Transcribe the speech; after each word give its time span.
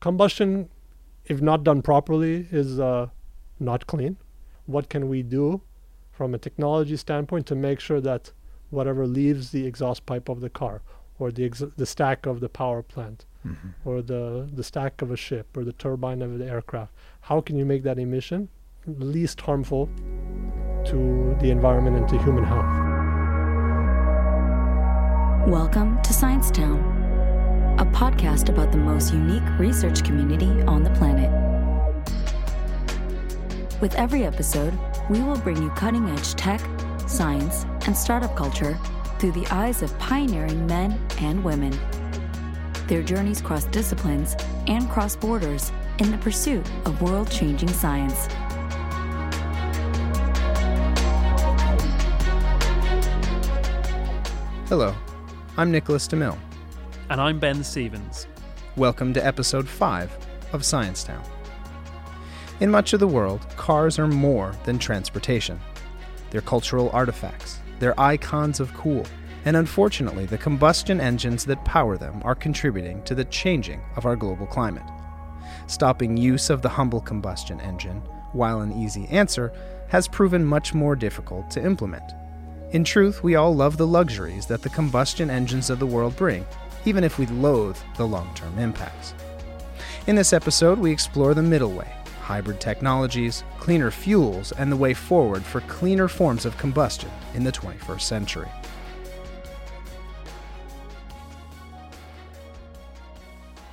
combustion, 0.00 0.68
if 1.26 1.40
not 1.40 1.64
done 1.64 1.82
properly, 1.82 2.46
is 2.50 2.78
uh, 2.80 3.08
not 3.60 3.86
clean. 3.86 4.16
What 4.66 4.88
can 4.88 5.08
we 5.08 5.22
do 5.22 5.60
from 6.12 6.34
a 6.34 6.38
technology 6.38 6.96
standpoint 6.96 7.46
to 7.46 7.54
make 7.54 7.80
sure 7.80 8.00
that 8.00 8.32
whatever 8.70 9.06
leaves 9.06 9.50
the 9.50 9.66
exhaust 9.66 10.04
pipe 10.06 10.28
of 10.28 10.40
the 10.40 10.50
car 10.50 10.82
or 11.18 11.30
the 11.30 11.44
ex- 11.44 11.62
the 11.76 11.86
stack 11.86 12.26
of 12.26 12.40
the 12.40 12.48
power 12.48 12.82
plant 12.82 13.24
Mhm. 13.46 13.72
or 13.84 14.02
the 14.02 14.48
the 14.52 14.62
stack 14.64 15.00
of 15.00 15.10
a 15.10 15.16
ship 15.16 15.56
or 15.56 15.64
the 15.64 15.72
turbine 15.72 16.20
of 16.22 16.38
the 16.38 16.46
aircraft, 16.46 16.92
how 17.22 17.40
can 17.40 17.56
you 17.56 17.64
make 17.64 17.82
that 17.84 17.98
emission 17.98 18.48
least 18.86 19.40
harmful 19.42 19.88
to 20.90 21.34
the 21.40 21.50
environment 21.50 21.96
and 21.96 22.08
to 22.08 22.18
human 22.18 22.44
health? 22.44 22.66
Welcome 25.48 25.98
to 26.02 26.12
Science 26.12 26.50
Town, 26.50 26.78
a 26.78 26.97
podcast 27.98 28.48
about 28.48 28.70
the 28.70 28.78
most 28.78 29.12
unique 29.12 29.42
research 29.58 30.04
community 30.04 30.62
on 30.68 30.84
the 30.84 30.90
planet. 30.90 31.28
With 33.80 33.92
every 33.96 34.22
episode, 34.22 34.72
we 35.10 35.20
will 35.20 35.36
bring 35.38 35.60
you 35.60 35.68
cutting 35.70 36.08
edge 36.08 36.34
tech, 36.34 36.60
science, 37.08 37.64
and 37.86 37.96
startup 37.96 38.36
culture 38.36 38.78
through 39.18 39.32
the 39.32 39.48
eyes 39.48 39.82
of 39.82 39.98
pioneering 39.98 40.64
men 40.68 40.96
and 41.18 41.42
women. 41.42 41.76
Their 42.86 43.02
journeys 43.02 43.40
cross 43.40 43.64
disciplines 43.64 44.36
and 44.68 44.88
cross 44.88 45.16
borders 45.16 45.72
in 45.98 46.12
the 46.12 46.18
pursuit 46.18 46.64
of 46.84 47.02
world 47.02 47.28
changing 47.28 47.70
science. 47.70 48.28
Hello, 54.68 54.94
I'm 55.56 55.72
Nicholas 55.72 56.06
DeMille. 56.06 56.38
And 57.10 57.22
I'm 57.22 57.38
Ben 57.38 57.64
Stevens. 57.64 58.26
Welcome 58.76 59.14
to 59.14 59.26
episode 59.26 59.66
5 59.66 60.14
of 60.52 60.62
Science 60.62 61.02
Town. 61.02 61.24
In 62.60 62.70
much 62.70 62.92
of 62.92 63.00
the 63.00 63.08
world, 63.08 63.46
cars 63.56 63.98
are 63.98 64.06
more 64.06 64.54
than 64.64 64.78
transportation. 64.78 65.58
They're 66.28 66.42
cultural 66.42 66.90
artifacts, 66.90 67.60
they're 67.78 67.98
icons 67.98 68.60
of 68.60 68.74
cool, 68.74 69.06
and 69.46 69.56
unfortunately, 69.56 70.26
the 70.26 70.36
combustion 70.36 71.00
engines 71.00 71.46
that 71.46 71.64
power 71.64 71.96
them 71.96 72.20
are 72.26 72.34
contributing 72.34 73.02
to 73.04 73.14
the 73.14 73.24
changing 73.24 73.80
of 73.96 74.04
our 74.04 74.14
global 74.14 74.46
climate. 74.46 74.86
Stopping 75.66 76.14
use 76.14 76.50
of 76.50 76.60
the 76.60 76.68
humble 76.68 77.00
combustion 77.00 77.58
engine, 77.62 78.02
while 78.32 78.60
an 78.60 78.72
easy 78.72 79.06
answer, 79.06 79.50
has 79.88 80.08
proven 80.08 80.44
much 80.44 80.74
more 80.74 80.94
difficult 80.94 81.50
to 81.52 81.64
implement. 81.64 82.12
In 82.72 82.84
truth, 82.84 83.22
we 83.22 83.34
all 83.34 83.56
love 83.56 83.78
the 83.78 83.86
luxuries 83.86 84.44
that 84.44 84.60
the 84.60 84.68
combustion 84.68 85.30
engines 85.30 85.70
of 85.70 85.78
the 85.78 85.86
world 85.86 86.14
bring, 86.14 86.44
even 86.84 87.04
if 87.04 87.18
we 87.18 87.26
loathe 87.26 87.76
the 87.96 88.06
long 88.06 88.32
term 88.34 88.58
impacts. 88.58 89.14
In 90.06 90.16
this 90.16 90.32
episode, 90.32 90.78
we 90.78 90.90
explore 90.90 91.34
the 91.34 91.42
middle 91.42 91.72
way 91.72 91.92
hybrid 92.28 92.60
technologies, 92.60 93.42
cleaner 93.58 93.90
fuels, 93.90 94.52
and 94.52 94.70
the 94.70 94.76
way 94.76 94.92
forward 94.92 95.42
for 95.42 95.62
cleaner 95.62 96.08
forms 96.08 96.44
of 96.44 96.54
combustion 96.58 97.10
in 97.32 97.42
the 97.42 97.50
21st 97.50 98.02
century. 98.02 98.48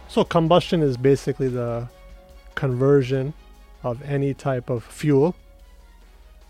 So 0.07 0.23
combustion 0.23 0.81
is 0.81 0.95
basically 0.95 1.49
the 1.49 1.89
conversion 2.55 3.33
of 3.83 4.01
any 4.03 4.33
type 4.33 4.69
of 4.69 4.85
fuel 4.85 5.35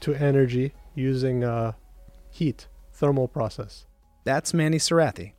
to 0.02 0.14
energy 0.14 0.74
using 0.94 1.44
uh, 1.44 1.72
heat, 2.30 2.68
thermal 2.94 3.28
process. 3.28 3.88
That's 4.24 4.54
Mani 4.54 4.78
Sarathy. 4.78 5.35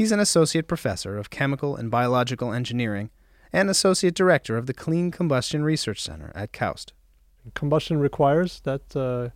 He's 0.00 0.12
an 0.12 0.18
associate 0.18 0.66
professor 0.66 1.18
of 1.18 1.28
chemical 1.28 1.76
and 1.76 1.90
biological 1.90 2.54
engineering 2.54 3.10
and 3.52 3.68
associate 3.68 4.14
director 4.14 4.56
of 4.56 4.64
the 4.64 4.72
Clean 4.72 5.10
Combustion 5.10 5.62
Research 5.62 6.00
Center 6.00 6.32
at 6.34 6.52
KAUST. 6.54 6.94
Combustion 7.52 8.00
requires 8.00 8.60
that 8.60 8.96
uh, 8.96 9.28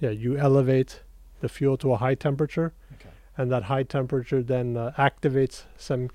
yeah 0.00 0.10
you 0.10 0.36
elevate 0.36 1.04
the 1.42 1.48
fuel 1.48 1.76
to 1.76 1.92
a 1.92 1.98
high 1.98 2.16
temperature, 2.16 2.74
Okay. 2.94 3.10
and 3.36 3.52
that 3.52 3.62
high 3.70 3.84
temperature 3.84 4.42
then 4.42 4.76
uh, 4.76 4.90
activates 4.98 5.62
some 5.76 6.10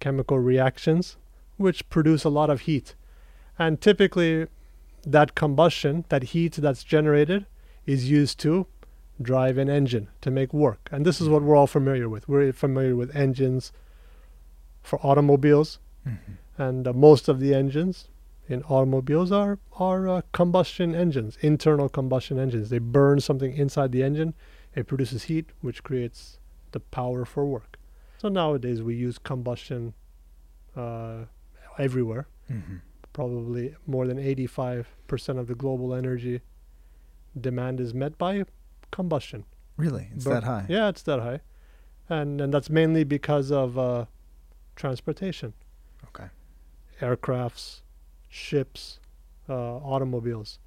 chemical 0.00 0.38
reactions 0.38 1.18
which 1.58 1.86
produce 1.90 2.24
a 2.24 2.30
lot 2.30 2.48
of 2.48 2.62
heat. 2.62 2.94
And 3.58 3.78
typically, 3.78 4.46
that 5.06 5.34
combustion, 5.34 6.06
that 6.08 6.22
heat 6.32 6.54
that's 6.54 6.82
generated, 6.82 7.44
is 7.84 8.10
used 8.10 8.40
to 8.40 8.66
drive 9.20 9.58
an 9.58 9.68
engine 9.68 10.08
to 10.20 10.30
make 10.30 10.52
work. 10.52 10.88
And 10.92 11.04
this 11.04 11.20
is 11.20 11.28
what 11.28 11.42
we're 11.42 11.56
all 11.56 11.66
familiar 11.66 12.08
with. 12.08 12.28
We're 12.28 12.52
familiar 12.52 12.94
with 12.94 13.14
engines 13.16 13.72
for 14.82 15.04
automobiles, 15.04 15.78
and 16.58 16.86
uh, 16.86 16.92
most 16.92 17.28
of 17.28 17.40
the 17.40 17.54
engines 17.54 18.08
in 18.48 18.62
automobiles 18.64 19.32
are 19.32 19.58
are 19.78 20.08
uh, 20.08 20.20
combustion 20.32 20.94
engines, 20.94 21.36
internal 21.40 21.88
combustion 21.88 22.38
engines. 22.38 22.70
They 22.70 22.78
burn 22.78 23.20
something 23.20 23.56
inside 23.56 23.92
the 23.92 24.02
engine, 24.02 24.34
it 24.74 24.86
produces 24.86 25.24
heat, 25.24 25.46
which 25.60 25.82
creates 25.82 26.38
the 26.72 26.80
power 26.80 27.24
for 27.24 27.44
work. 27.44 27.78
So 28.18 28.28
nowadays 28.28 28.82
we 28.82 28.94
use 28.94 29.18
combustion 29.18 29.94
uh, 30.76 31.24
everywhere. 31.78 32.28
Mm-hmm. 32.50 32.76
Probably 33.12 33.74
more 33.86 34.06
than 34.06 34.18
85% 34.18 34.84
of 35.38 35.46
the 35.46 35.54
global 35.54 35.94
energy 35.94 36.42
demand 37.38 37.80
is 37.80 37.94
met 37.94 38.18
by 38.18 38.44
combustion. 38.90 39.44
Really? 39.76 40.08
It's 40.14 40.24
Bur- 40.24 40.34
that 40.34 40.44
high? 40.44 40.66
Yeah, 40.68 40.88
it's 40.88 41.02
that 41.02 41.20
high, 41.20 41.40
and 42.08 42.40
and 42.40 42.52
that's 42.52 42.70
mainly 42.70 43.04
because 43.04 43.50
of 43.52 43.76
uh, 43.78 44.06
transportation, 44.74 45.52
Okay. 46.08 46.28
aircrafts, 47.00 47.82
ships, 48.28 49.00
uh, 49.48 49.76
automobiles. 49.78 50.58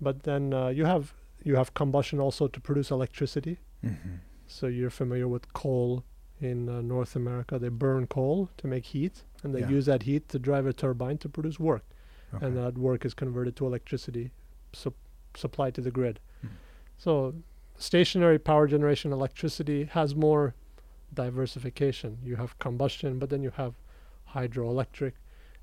But 0.00 0.22
then 0.24 0.52
uh, 0.52 0.68
you 0.68 0.84
have 0.84 1.14
you 1.44 1.56
have 1.56 1.72
combustion 1.74 2.20
also 2.20 2.46
to 2.48 2.60
produce 2.60 2.90
electricity. 2.90 3.58
Mm-hmm. 3.84 4.16
So 4.46 4.66
you're 4.66 4.90
familiar 4.90 5.28
with 5.28 5.52
coal 5.52 6.04
in 6.40 6.68
uh, 6.68 6.80
North 6.80 7.16
America. 7.16 7.58
They 7.58 7.68
burn 7.68 8.06
coal 8.06 8.50
to 8.58 8.66
make 8.66 8.86
heat, 8.86 9.24
and 9.42 9.54
they 9.54 9.60
Yeah. 9.60 9.68
use 9.70 9.86
that 9.86 10.02
heat 10.04 10.28
to 10.30 10.38
drive 10.38 10.66
a 10.66 10.72
turbine 10.72 11.18
to 11.18 11.28
produce 11.28 11.58
work, 11.60 11.84
Okay. 12.34 12.46
and 12.46 12.56
that 12.56 12.76
work 12.78 13.04
is 13.04 13.14
converted 13.14 13.56
to 13.56 13.66
electricity 13.66 14.30
sup- 14.72 14.94
supplied 15.34 15.74
to 15.74 15.80
the 15.80 15.90
grid. 15.90 16.20
So 16.98 17.34
stationary 17.76 18.38
power 18.38 18.66
generation 18.66 19.12
electricity 19.12 19.84
has 19.84 20.14
more 20.14 20.54
diversification. 21.14 22.18
You 22.24 22.36
have 22.36 22.58
combustion, 22.58 23.18
but 23.18 23.30
then 23.30 23.42
you 23.42 23.50
have 23.50 23.74
hydroelectric, 24.34 25.12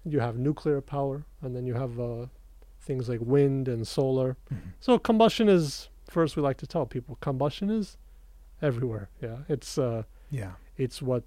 you 0.04 0.20
have 0.20 0.38
nuclear 0.38 0.82
power, 0.82 1.26
and 1.42 1.56
then 1.56 1.66
you 1.66 1.76
have 1.76 2.00
uh, 2.00 2.26
things 2.82 3.10
like 3.10 3.20
wind 3.22 3.68
and 3.68 3.88
solar. 3.88 4.38
Mhm. 4.52 4.58
So 4.80 4.98
combustion 4.98 5.50
is 5.50 5.90
first 6.10 6.36
we 6.36 6.42
like 6.42 6.58
to 6.58 6.68
tell 6.68 6.86
people 6.86 7.18
combustion 7.22 7.70
is 7.70 7.98
everywhere. 8.62 9.10
Yeah, 9.22 9.40
it's 9.50 9.78
uh, 9.78 10.04
Yeah. 10.32 10.54
it's 10.78 11.02
what 11.02 11.24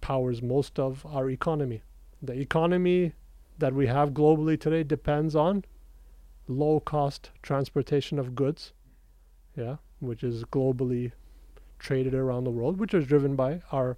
powers 0.00 0.42
most 0.42 0.78
of 0.78 1.04
our 1.06 1.28
economy. 1.30 1.82
The 2.22 2.34
economy 2.34 3.12
that 3.58 3.74
we 3.74 3.86
have 3.86 4.10
globally 4.10 4.58
today 4.60 4.84
depends 4.84 5.34
on 5.34 5.64
low 6.46 6.80
cost 6.80 7.30
transportation 7.42 8.18
of 8.18 8.34
goods. 8.34 8.72
Yeah, 9.58 9.76
which 10.00 10.22
is 10.22 10.44
globally 10.44 11.12
traded 11.80 12.14
around 12.14 12.44
the 12.44 12.50
world, 12.50 12.78
which 12.78 12.94
is 12.94 13.06
driven 13.06 13.34
by 13.36 13.60
our 13.72 13.96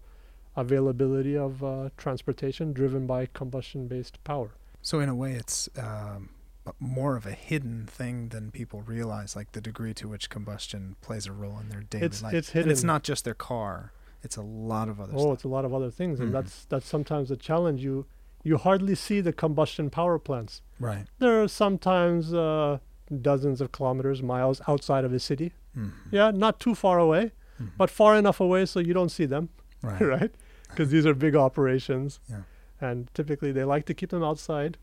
availability 0.56 1.36
of 1.36 1.62
uh, 1.62 1.90
transportation 1.96 2.72
driven 2.72 3.06
by 3.06 3.26
combustion 3.26 3.86
based 3.86 4.22
power. 4.24 4.50
So 4.82 5.00
in 5.00 5.08
a 5.08 5.14
way, 5.14 5.32
it's 5.34 5.68
um, 5.78 6.30
more 6.78 7.16
of 7.16 7.26
a 7.26 7.32
hidden 7.32 7.86
thing 7.86 8.28
than 8.30 8.50
people 8.50 8.82
realize, 8.82 9.36
like 9.36 9.52
the 9.52 9.60
degree 9.60 9.94
to 9.94 10.08
which 10.08 10.30
combustion 10.30 10.96
plays 11.02 11.26
a 11.26 11.32
role 11.32 11.58
in 11.58 11.68
their 11.68 11.82
daily 11.82 12.06
It's- 12.06 12.22
life. 12.22 12.34
it's 12.34 12.54
And 12.54 12.70
it's 12.70 12.80
hidden. 12.80 12.86
not 12.86 13.02
just 13.02 13.24
their 13.24 13.34
car; 13.34 13.92
it's 14.22 14.36
a 14.36 14.42
lot 14.42 14.88
of 14.88 15.00
other 15.00 15.12
Oh, 15.14 15.18
stuff. 15.20 15.34
it's 15.34 15.44
a 15.44 15.48
lot 15.48 15.64
of 15.64 15.74
other 15.74 15.90
things, 15.90 16.18
Mhm. 16.18 16.22
and 16.24 16.34
that's 16.34 16.64
that's 16.66 16.86
sometimes 16.86 17.30
a 17.30 17.36
challenge. 17.36 17.82
You 17.84 18.06
you 18.42 18.56
hardly 18.56 18.94
see 18.94 19.20
the 19.20 19.32
combustion 19.34 19.90
power 19.90 20.18
plants. 20.18 20.62
Right. 20.78 21.06
There 21.18 21.42
are 21.42 21.48
sometimes 21.48 22.32
uh, 22.32 22.78
dozens 23.10 23.60
of 23.60 23.72
kilometers, 23.72 24.22
miles 24.22 24.60
outside 24.68 25.04
of 25.04 25.12
a 25.12 25.18
city. 25.18 25.52
Mhm. 25.76 25.92
Yeah, 26.10 26.30
not 26.30 26.60
too 26.60 26.74
far 26.74 26.98
away, 26.98 27.32
Mhm. 27.60 27.70
but 27.76 27.90
far 27.90 28.16
enough 28.16 28.40
away 28.40 28.66
so 28.66 28.80
you 28.80 28.94
don't 28.94 29.10
see 29.10 29.26
them, 29.26 29.48
right. 29.82 30.00
right? 30.00 30.34
Because 30.68 30.90
these 30.90 31.06
are 31.06 31.14
big 31.14 31.34
operations, 31.36 32.20
Yeah. 32.28 32.42
and 32.80 33.08
typically 33.14 33.52
they 33.52 33.64
like 33.64 33.84
to 33.86 33.94
keep 33.94 34.10
them 34.10 34.22
outside 34.22 34.78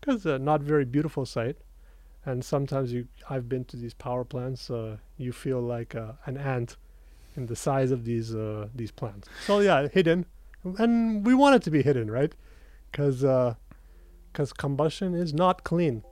because 0.00 0.24
uh, 0.26 0.38
not 0.38 0.60
very 0.60 0.84
beautiful 0.84 1.26
sight. 1.26 1.56
And 2.26 2.42
sometimes 2.44 2.90
you, 2.92 3.08
I've 3.28 3.48
been 3.50 3.64
to 3.66 3.76
these 3.76 3.92
power 3.92 4.24
plants. 4.24 4.70
Uh, 4.70 4.96
you 5.18 5.30
feel 5.32 5.60
like 5.60 5.94
uh, 5.94 6.12
an 6.24 6.36
ant 6.38 6.76
in 7.36 7.46
the 7.46 7.56
size 7.56 7.90
of 7.90 8.04
these 8.04 8.34
uh, 8.34 8.68
these 8.74 8.90
plants. 8.92 9.28
So 9.46 9.58
yeah, 9.60 9.88
hidden, 9.88 10.24
and 10.78 11.26
we 11.26 11.34
want 11.34 11.56
it 11.56 11.62
to 11.64 11.70
be 11.70 11.82
hidden, 11.82 12.10
right? 12.10 12.32
Because 12.90 13.20
because 14.32 14.52
combustion 14.52 15.14
is 15.14 15.34
not 15.34 15.64
clean. 15.64 16.02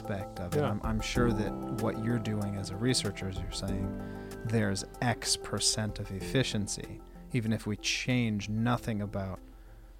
Aspect 0.00 0.40
of 0.40 0.54
it, 0.54 0.60
Yeah. 0.60 0.70
I'm, 0.70 0.80
I'm 0.82 1.00
sure 1.00 1.32
that 1.32 1.52
what 1.82 2.02
you're 2.04 2.18
doing 2.18 2.56
as 2.56 2.70
a 2.70 2.76
researcher 2.76 3.28
is 3.28 3.36
you're 3.36 3.50
saying 3.50 4.00
there's 4.46 4.84
X 5.02 5.36
percent 5.36 5.98
of 5.98 6.10
efficiency, 6.10 7.00
even 7.32 7.52
if 7.52 7.66
we 7.66 7.76
change 7.76 8.48
nothing 8.48 9.02
about 9.02 9.40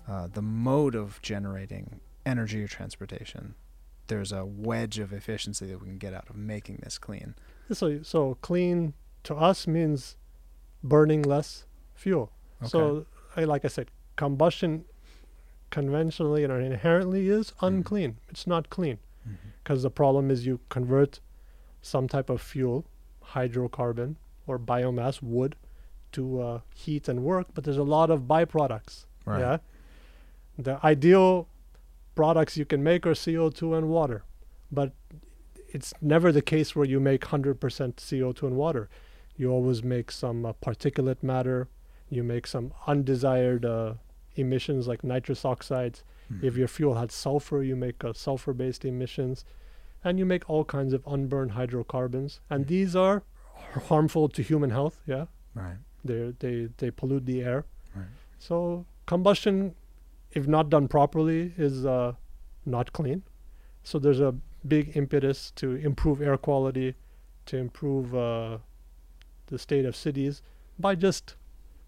uh, 0.08 0.29
the 0.32 0.43
mode 0.43 0.94
of 0.94 1.20
generating 1.23 2.00
energy 2.25 2.62
or 2.62 2.69
transportation. 2.69 3.55
There's 4.06 4.32
a 4.32 4.44
wedge 4.44 4.99
of 4.99 5.12
efficiency 5.12 5.67
that 5.67 5.81
we 5.81 5.87
can 5.87 5.99
get 5.99 6.14
out 6.14 6.29
of 6.29 6.37
making 6.37 6.81
this 6.82 6.99
clean. 6.99 7.35
So, 7.70 8.02
so 8.02 8.37
clean 8.41 8.94
to 9.25 9.37
us 9.37 9.67
means 9.69 10.17
burning 10.82 11.23
less 11.23 11.64
fuel. 11.94 12.32
So, 12.67 13.06
I, 13.37 13.44
like 13.44 13.64
I 13.64 13.69
said, 13.69 13.91
combustion 14.17 14.85
conventionally 15.70 16.43
and 16.43 16.52
inherently 16.52 17.29
is 17.29 17.52
unclean. 17.61 18.19
It's 18.29 18.47
not 18.47 18.69
clean 18.69 18.99
Because 19.63 19.83
the 19.83 19.91
problem 19.91 20.31
is 20.31 20.47
you 20.47 20.61
convert 20.69 21.21
some 21.83 22.09
type 22.09 22.31
of 22.31 22.41
fuel, 22.41 22.87
hydrocarbon 23.33 24.17
or 24.47 24.59
biomass, 24.59 25.23
wood, 25.23 25.57
to 26.13 26.41
uh, 26.41 26.61
heat 26.75 27.09
and 27.09 27.23
work, 27.23 27.49
but 27.55 27.65
there's 27.65 27.77
a 27.77 27.83
lot 27.83 28.11
of 28.11 28.23
byproducts. 28.23 29.07
Right. 29.25 29.41
Yeah. 29.41 29.59
The 30.59 30.85
ideal 30.85 31.49
products 32.15 32.57
you 32.57 32.65
can 32.65 32.83
make 32.83 33.07
are 33.07 33.13
CO2 33.13 33.79
and 33.79 33.89
water, 33.89 34.25
but 34.71 34.93
it's 35.69 35.95
never 36.01 36.33
the 36.33 36.43
case 36.43 36.75
where 36.75 36.85
you 36.85 37.01
make 37.01 37.23
100% 37.23 37.55
CO2 37.59 38.43
and 38.43 38.57
water. 38.57 38.89
You 39.37 39.51
always 39.51 39.83
make 39.83 40.11
some 40.11 40.45
uh, 40.45 40.53
particulate 40.55 41.23
matter. 41.23 41.69
You 42.09 42.25
make 42.25 42.47
some 42.47 42.73
undesired 42.87 43.65
uh, 43.65 43.95
emissions 44.35 44.89
like 44.89 45.05
nitrous 45.05 45.45
oxides. 45.45 46.03
If 46.43 46.55
Mhm. 46.55 46.59
your 46.59 46.69
fuel 46.69 46.94
had 46.94 47.11
sulfur, 47.11 47.62
you 47.62 47.75
make 47.77 48.05
uh, 48.05 48.12
sulfur-based 48.12 48.85
emissions, 48.85 49.44
and 50.05 50.19
you 50.19 50.25
make 50.27 50.49
all 50.49 50.65
kinds 50.65 50.93
of 50.93 51.03
unburned 51.06 51.53
hydrocarbons. 51.53 52.41
And 52.49 52.65
Mm. 52.65 52.69
these 52.69 52.97
are 52.97 53.23
harmful 53.88 54.29
to 54.29 54.43
human 54.43 54.71
health. 54.71 55.03
Yeah, 55.06 55.27
right. 55.55 55.77
they 56.05 56.32
they 56.38 56.69
they 56.79 56.91
pollute 56.91 57.27
the 57.27 57.43
air. 57.43 57.65
Right. 57.97 58.06
So 58.38 58.87
combustion, 59.06 59.75
if 60.32 60.47
not 60.47 60.71
done 60.71 60.88
properly, 60.88 61.53
is 61.56 61.85
uh, 61.85 62.15
not 62.65 62.93
clean. 62.93 63.23
So 63.83 63.99
there's 63.99 64.21
a 64.21 64.35
big 64.67 64.97
impetus 64.97 65.50
to 65.53 65.75
improve 65.75 66.21
air 66.23 66.37
quality, 66.37 66.94
to 67.47 67.56
improve 67.56 68.15
uh, 68.15 68.59
the 69.47 69.59
state 69.59 69.85
of 69.85 69.97
cities 69.97 70.43
by 70.79 70.94
just 70.94 71.35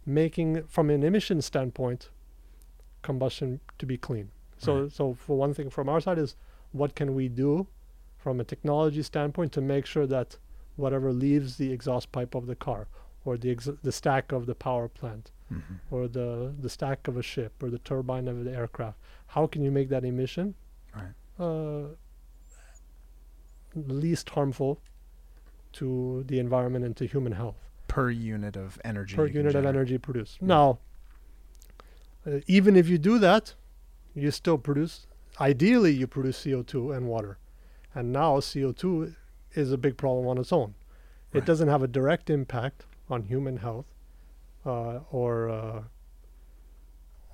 making, 0.05 0.65
from 0.67 0.91
an 0.91 1.03
emission 1.05 1.41
standpoint, 1.43 2.11
combustion 3.03 3.61
to 3.79 3.87
be 3.87 3.97
clean. 3.99 4.31
So, 4.59 4.83
Right. 4.83 4.93
so 4.93 5.15
for 5.15 5.37
one 5.37 5.55
thing, 5.55 5.71
from 5.71 5.89
our 5.89 6.01
side 6.01 6.19
is 6.19 6.37
what 6.73 6.95
can 6.95 7.15
we 7.15 7.29
do, 7.29 7.67
from 8.17 8.41
a 8.41 8.45
technology 8.45 9.03
standpoint, 9.03 9.53
to 9.53 9.61
make 9.61 9.85
sure 9.87 10.07
that 10.07 10.39
whatever 10.77 11.13
leaves 11.13 11.57
the 11.57 11.73
exhaust 11.73 12.13
pipe 12.13 12.35
of 12.35 12.47
the 12.47 12.55
car, 12.57 12.87
or 13.25 13.37
the 13.37 13.51
ex- 13.51 13.69
the 13.83 13.93
stack 13.93 14.33
of 14.33 14.47
the 14.47 14.55
power 14.55 14.89
plant, 14.89 15.31
Mhm. 15.51 15.81
or 15.91 16.09
the 16.09 16.55
the 16.59 16.69
stack 16.71 17.09
of 17.09 17.17
a 17.17 17.23
ship, 17.23 17.53
or 17.63 17.69
the 17.71 17.79
turbine 17.81 18.27
of 18.29 18.45
the 18.45 18.53
aircraft, 18.53 18.99
how 19.29 19.47
can 19.47 19.63
you 19.63 19.71
make 19.71 19.89
that 19.91 20.05
emission 20.05 20.55
Right. 20.95 21.15
uh, 21.39 21.89
least 23.75 24.31
harmful 24.31 24.81
to 25.73 26.25
the 26.27 26.39
environment 26.39 26.85
and 26.85 26.97
to 26.97 27.07
human 27.07 27.33
health 27.33 27.57
Per 27.89 28.11
unit 28.11 28.57
of 28.57 28.79
energy. 28.85 29.17
per 29.17 29.27
unit 29.27 29.55
of 29.55 29.65
energy 29.65 29.99
produced. 29.99 30.39
Yeah. 30.41 30.49
Now, 30.49 30.79
uh, 32.27 32.41
even 32.47 32.77
if 32.77 32.89
you 32.89 32.99
do 32.99 33.19
that, 33.19 33.55
you 34.15 34.31
still 34.31 34.59
produce. 34.59 35.07
Ideally, 35.41 35.93
you 35.93 36.07
produce 36.07 36.45
CO2 36.45 36.97
and 36.97 37.07
water, 37.07 37.39
and 37.95 38.13
now 38.13 38.37
CO2 38.37 39.15
is 39.55 39.73
a 39.73 39.79
big 39.79 39.97
problem 39.97 40.27
on 40.27 40.39
its 40.39 40.53
own. 40.53 40.75
It 41.33 41.47
doesn't 41.47 41.69
have 41.69 41.83
a 41.83 41.89
direct 41.89 42.29
impact 42.29 42.85
on 43.09 43.23
human 43.23 43.57
health 43.59 43.87
uh, 44.67 45.01
or 45.11 45.49
uh, 45.49 45.83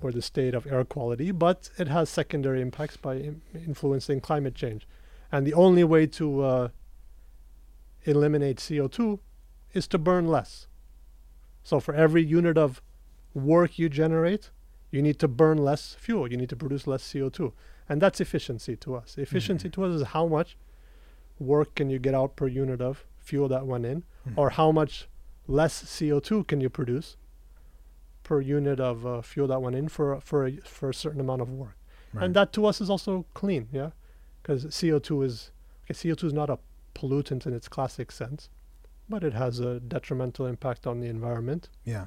or 0.01 0.11
the 0.11 0.21
state 0.21 0.53
of 0.53 0.65
air 0.65 0.85
quality, 0.85 1.31
but 1.31 1.69
it 1.77 1.89
has 1.89 2.09
secondary 2.09 2.61
impacts 2.61 2.95
by 2.95 3.17
Im- 3.17 3.41
influencing 3.53 4.21
climate 4.21 4.55
change. 4.55 4.87
And 5.29 5.45
the 5.45 5.53
only 5.53 5.83
way 5.83 6.07
to 6.07 6.41
uh, 6.41 6.67
eliminate 8.03 8.57
CO2 8.57 9.19
is 9.73 9.87
to 9.89 9.97
burn 9.97 10.27
less. 10.27 10.67
So 11.63 11.81
for 11.81 11.93
every 11.93 12.23
unit 12.23 12.57
of 12.57 12.81
work 13.33 13.77
you 13.77 13.89
generate, 13.89 14.51
you 14.91 15.01
need 15.01 15.19
to 15.19 15.27
burn 15.27 15.57
less 15.57 15.95
fuel. 15.95 16.29
You 16.31 16.37
need 16.37 16.49
to 16.49 16.55
produce 16.55 16.87
less 16.87 17.03
CO2. 17.03 17.53
And 17.87 18.01
that's 18.01 18.19
efficiency 18.21 18.75
to 18.77 18.95
us. 18.95 19.17
Efficiency 19.17 19.69
Mhm. 19.69 19.73
to 19.73 19.83
us 19.85 19.95
is 20.01 20.07
how 20.09 20.27
much 20.27 20.57
work 21.39 21.75
can 21.75 21.89
you 21.89 21.99
get 21.99 22.13
out 22.13 22.35
per 22.35 22.47
unit 22.47 22.81
of 22.81 23.05
fuel 23.17 23.47
that 23.49 23.65
went 23.65 23.85
in, 23.85 24.03
Mhm. 24.27 24.37
or 24.37 24.49
how 24.51 24.71
much 24.71 25.07
less 25.47 25.73
CO2 25.73 26.43
can 26.43 26.61
you 26.61 26.69
produce 26.69 27.17
per 28.23 28.41
unit 28.41 28.79
of 28.79 29.05
uh, 29.05 29.21
fuel 29.21 29.47
that 29.47 29.61
went 29.61 29.75
in 29.75 29.87
for, 29.89 30.19
for, 30.21 30.45
a, 30.45 30.51
for 30.57 30.89
a 30.89 30.93
certain 30.93 31.19
amount 31.21 31.41
of 31.41 31.49
work. 31.49 31.77
Right. 32.13 32.25
And 32.25 32.35
that 32.35 32.53
to 32.53 32.65
us 32.65 32.81
is 32.81 32.89
also 32.89 33.25
clean, 33.33 33.67
yeah? 33.71 33.91
Because 34.41 34.65
CO2 34.73 35.23
is, 35.23 35.51
okay, 35.85 35.93
CO2 35.93 36.25
is 36.27 36.33
not 36.33 36.49
a 36.49 36.59
pollutant 36.93 37.45
in 37.47 37.53
its 37.53 37.67
classic 37.67 38.11
sense, 38.11 38.49
but 39.07 39.23
it 39.23 39.33
has 39.33 39.59
a 39.59 39.79
detrimental 39.79 40.45
impact 40.45 40.85
on 40.85 40.99
the 40.99 41.07
environment 41.07 41.69
yeah. 41.85 42.05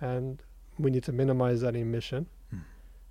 and 0.00 0.42
we 0.78 0.90
need 0.90 1.02
to 1.04 1.12
minimize 1.12 1.60
that 1.60 1.76
emission. 1.76 2.26
Hmm. 2.50 2.58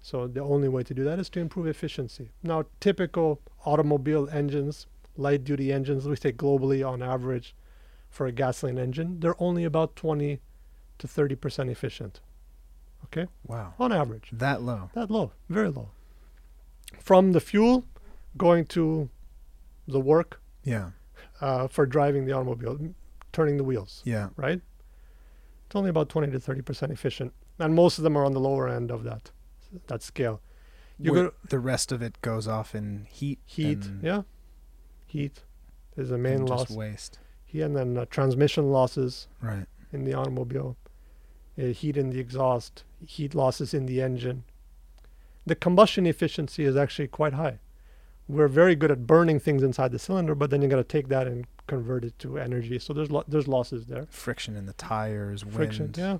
So 0.01 0.27
the 0.27 0.41
only 0.41 0.67
way 0.69 0.83
to 0.83 0.93
do 0.93 1.03
that 1.05 1.19
is 1.19 1.29
to 1.31 1.39
improve 1.39 1.67
efficiency. 1.67 2.31
Now, 2.43 2.65
typical 2.79 3.39
automobile 3.65 4.29
engines, 4.31 4.87
light 5.15 5.43
duty 5.43 5.71
engines, 5.71 6.07
we 6.07 6.15
say 6.15 6.31
globally 6.31 6.87
on 6.87 7.01
average 7.01 7.55
for 8.09 8.27
a 8.27 8.31
gasoline 8.31 8.77
engine, 8.77 9.19
they're 9.19 9.41
only 9.41 9.63
about 9.63 9.95
20 9.95 10.39
to 10.99 11.07
30% 11.07 11.69
efficient. 11.71 12.19
Okay? 13.05 13.27
Wow. 13.47 13.73
On 13.79 13.91
average. 13.91 14.29
That 14.31 14.61
low. 14.61 14.89
That 14.93 15.09
low, 15.09 15.31
very 15.49 15.69
low. 15.69 15.89
From 16.99 17.31
the 17.31 17.39
fuel 17.39 17.85
going 18.37 18.65
to 18.67 19.09
the 19.87 19.99
work 19.99 20.41
Yeah. 20.63 20.91
uh, 21.41 21.67
for 21.67 21.85
driving 21.85 22.25
the 22.25 22.31
automobile, 22.33 22.77
turning 23.31 23.57
the 23.57 23.63
wheels, 23.63 24.01
Yeah. 24.05 24.29
right? 24.35 24.61
It's 25.65 25.75
only 25.75 25.89
about 25.89 26.09
20 26.09 26.31
to 26.31 26.39
30% 26.39 26.91
efficient. 26.91 27.33
And 27.63 27.73
most 27.75 27.97
of 27.97 28.03
them 28.03 28.17
are 28.17 28.25
on 28.25 28.33
the 28.33 28.39
lower 28.39 28.67
end 28.67 28.91
of 28.91 29.03
that 29.03 29.31
that 29.87 30.03
scale. 30.03 30.41
You 30.99 31.33
the 31.49 31.59
rest 31.59 31.91
of 31.91 32.01
it 32.01 32.21
goes 32.21 32.47
off 32.47 32.75
in 32.75 33.07
heat. 33.09 33.39
heat, 33.45 33.79
yeah. 34.01 34.23
Heat 35.07 35.39
is 35.97 36.09
the 36.09 36.17
main 36.17 36.45
loss. 36.45 36.65
just 36.67 36.77
waste. 36.77 37.19
Heat 37.45 37.61
and 37.61 37.75
then 37.75 37.97
uh, 37.97 38.05
transmission 38.09 38.71
losses 38.71 39.27
Right. 39.41 39.65
in 39.91 40.03
the 40.05 40.13
automobile, 40.13 40.75
uh, 41.57 41.65
heat 41.67 41.97
in 41.97 42.09
the 42.09 42.19
exhaust, 42.19 42.83
heat 43.05 43.33
losses 43.35 43.73
in 43.73 43.85
the 43.85 44.01
engine. 44.01 44.43
The 45.45 45.55
combustion 45.55 46.05
efficiency 46.05 46.63
is 46.65 46.75
actually 46.75 47.07
quite 47.07 47.33
high. 47.33 47.59
We're 48.27 48.47
very 48.47 48.75
good 48.75 48.91
at 48.91 49.05
burning 49.05 49.39
things 49.39 49.61
inside 49.63 49.91
the 49.91 49.99
cylinder, 49.99 50.35
but 50.35 50.49
then 50.49 50.61
you 50.61 50.67
got 50.67 50.77
to 50.77 50.83
take 50.83 51.09
that 51.09 51.27
and 51.27 51.45
convert 51.67 52.05
it 52.05 52.17
to 52.19 52.37
energy. 52.37 52.79
So 52.79 52.93
there's 52.93 53.11
lo- 53.11 53.25
there's 53.27 53.47
losses 53.47 53.85
there. 53.87 54.05
Friction 54.09 54.55
in 54.55 54.65
the 54.65 54.73
tires, 54.73 55.43
Friction, 55.43 55.85
wind, 55.93 55.97
yeah, 55.97 56.17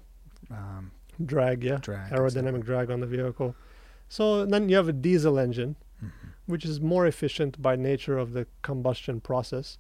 um, 0.58 0.92
drag, 1.26 1.64
yeah, 1.64 1.78
drag. 1.78 2.12
aerodynamic 2.12 2.64
drag 2.64 2.90
on 2.92 3.00
the 3.00 3.08
vehicle. 3.08 3.56
So 4.10 4.46
then 4.46 4.70
you 4.70 4.76
have 4.76 4.88
a 4.88 4.94
diesel 4.94 5.40
engine, 5.40 5.76
Mhm. 6.04 6.12
which 6.46 6.66
is 6.66 6.80
more 6.82 7.06
efficient 7.08 7.62
by 7.62 7.76
nature 7.76 8.18
of 8.18 8.34
the 8.34 8.46
combustion 8.62 9.22
process. 9.22 9.78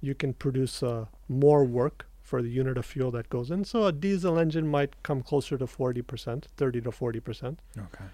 You 0.00 0.14
can 0.14 0.32
produce 0.34 0.82
uh, 0.82 1.06
more 1.28 1.64
work 1.64 2.06
for 2.22 2.42
the 2.42 2.48
unit 2.50 2.76
of 2.78 2.84
fuel 2.86 3.10
that 3.12 3.28
goes 3.28 3.50
in. 3.50 3.64
So 3.64 3.86
a 3.86 3.92
diesel 3.92 4.38
engine 4.38 4.68
might 4.68 5.02
come 5.02 5.22
closer 5.22 5.56
to 5.58 5.66
40%, 5.66 6.48
30 6.56 6.80
to 6.82 6.90
40%. 6.90 7.58
Okay. 7.78 8.04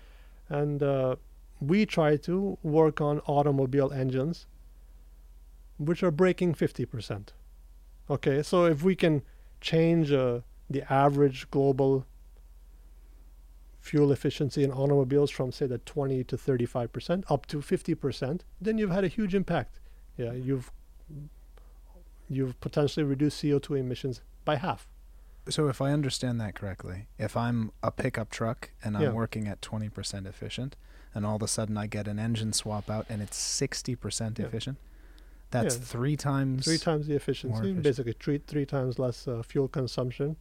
And 0.48 0.82
uh, 0.82 1.16
we 1.60 1.86
try 1.86 2.16
to 2.18 2.58
work 2.62 3.00
on 3.00 3.20
automobile 3.20 3.92
engines 3.92 4.46
which 5.78 6.02
are 6.02 6.10
breaking 6.10 6.54
50%. 6.54 7.32
Okay, 8.08 8.42
so 8.42 8.66
if 8.66 8.82
we 8.82 8.94
can 8.94 9.22
change 9.60 10.12
uh, 10.12 10.40
the 10.70 10.82
average 10.92 11.50
global 11.50 12.06
fuel 13.84 14.10
efficiency 14.12 14.64
in 14.64 14.72
automobiles 14.72 15.30
from 15.30 15.52
say 15.52 15.66
the 15.66 15.76
20 15.76 16.24
to 16.24 16.36
35% 16.38 17.22
up 17.30 17.44
to 17.44 17.58
50%, 17.58 18.40
then 18.58 18.78
you've 18.78 18.90
had 18.90 19.04
a 19.04 19.08
huge 19.08 19.34
impact. 19.34 19.78
Yeah, 20.16 20.32
you've 20.32 20.72
you've 22.30 22.58
potentially 22.60 23.04
reduced 23.04 23.42
CO2 23.44 23.78
emissions 23.78 24.22
by 24.46 24.56
half. 24.56 24.88
So 25.50 25.68
if 25.68 25.82
I 25.82 25.92
understand 25.92 26.40
that 26.40 26.54
correctly, 26.54 27.08
if 27.18 27.36
I'm 27.36 27.72
a 27.82 27.90
pickup 27.90 28.30
truck 28.30 28.70
and 28.82 28.96
I'm 28.96 29.02
Yeah. 29.02 29.12
working 29.12 29.46
at 29.46 29.60
20% 29.60 30.26
efficient, 30.26 30.76
and 31.14 31.26
all 31.26 31.36
of 31.36 31.42
a 31.42 31.48
sudden 31.48 31.76
I 31.76 31.86
get 31.86 32.08
an 32.08 32.18
engine 32.18 32.54
swap 32.54 32.88
out 32.88 33.04
and 33.10 33.20
it's 33.20 33.36
60% 33.36 34.38
Yeah. 34.38 34.46
efficient, 34.46 34.78
that's 35.50 35.76
Yeah. 35.76 35.82
three 35.82 36.16
times. 36.16 36.64
three 36.64 36.78
times 36.78 37.06
the 37.06 37.14
efficiency, 37.16 37.58
efficient. 37.58 37.82
basically 37.82 38.14
three 38.18 38.38
three 38.38 38.64
times 38.64 38.98
less 38.98 39.28
uh, 39.28 39.42
fuel 39.42 39.68
consumption. 39.68 40.36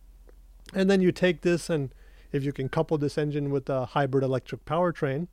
And 0.73 0.89
then 0.89 1.01
you 1.01 1.11
take 1.11 1.41
this, 1.41 1.69
and 1.69 1.93
if 2.33 2.43
you 2.43 2.51
can 2.51 2.67
couple 2.67 2.97
this 2.97 3.17
engine 3.17 3.51
with 3.51 3.69
a 3.69 3.85
hybrid 3.85 4.23
electric 4.23 4.65
powertrain, 4.65 5.27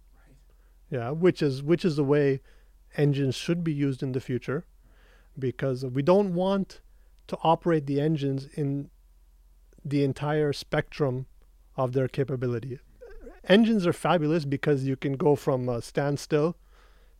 yeah, 0.90 1.10
which 1.10 1.42
is 1.42 1.62
which 1.62 1.84
is 1.84 1.96
the 1.96 2.04
way 2.04 2.40
engines 2.96 3.34
should 3.34 3.64
be 3.64 3.72
used 3.72 4.02
in 4.02 4.12
the 4.12 4.20
future 4.20 4.64
because 5.38 5.84
we 5.84 6.02
don't 6.02 6.34
want 6.34 6.80
to 7.28 7.38
operate 7.42 7.86
the 7.86 8.00
engines 8.00 8.46
in 8.54 8.90
the 9.84 10.04
entire 10.04 10.52
spectrum 10.52 11.26
of 11.76 11.92
their 11.92 12.08
capability. 12.08 12.78
Engines 13.44 13.86
are 13.86 13.92
fabulous 13.92 14.44
because 14.44 14.84
you 14.84 14.96
can 14.96 15.14
go 15.14 15.34
from 15.34 15.68
a 15.68 15.80
standstill 15.80 16.56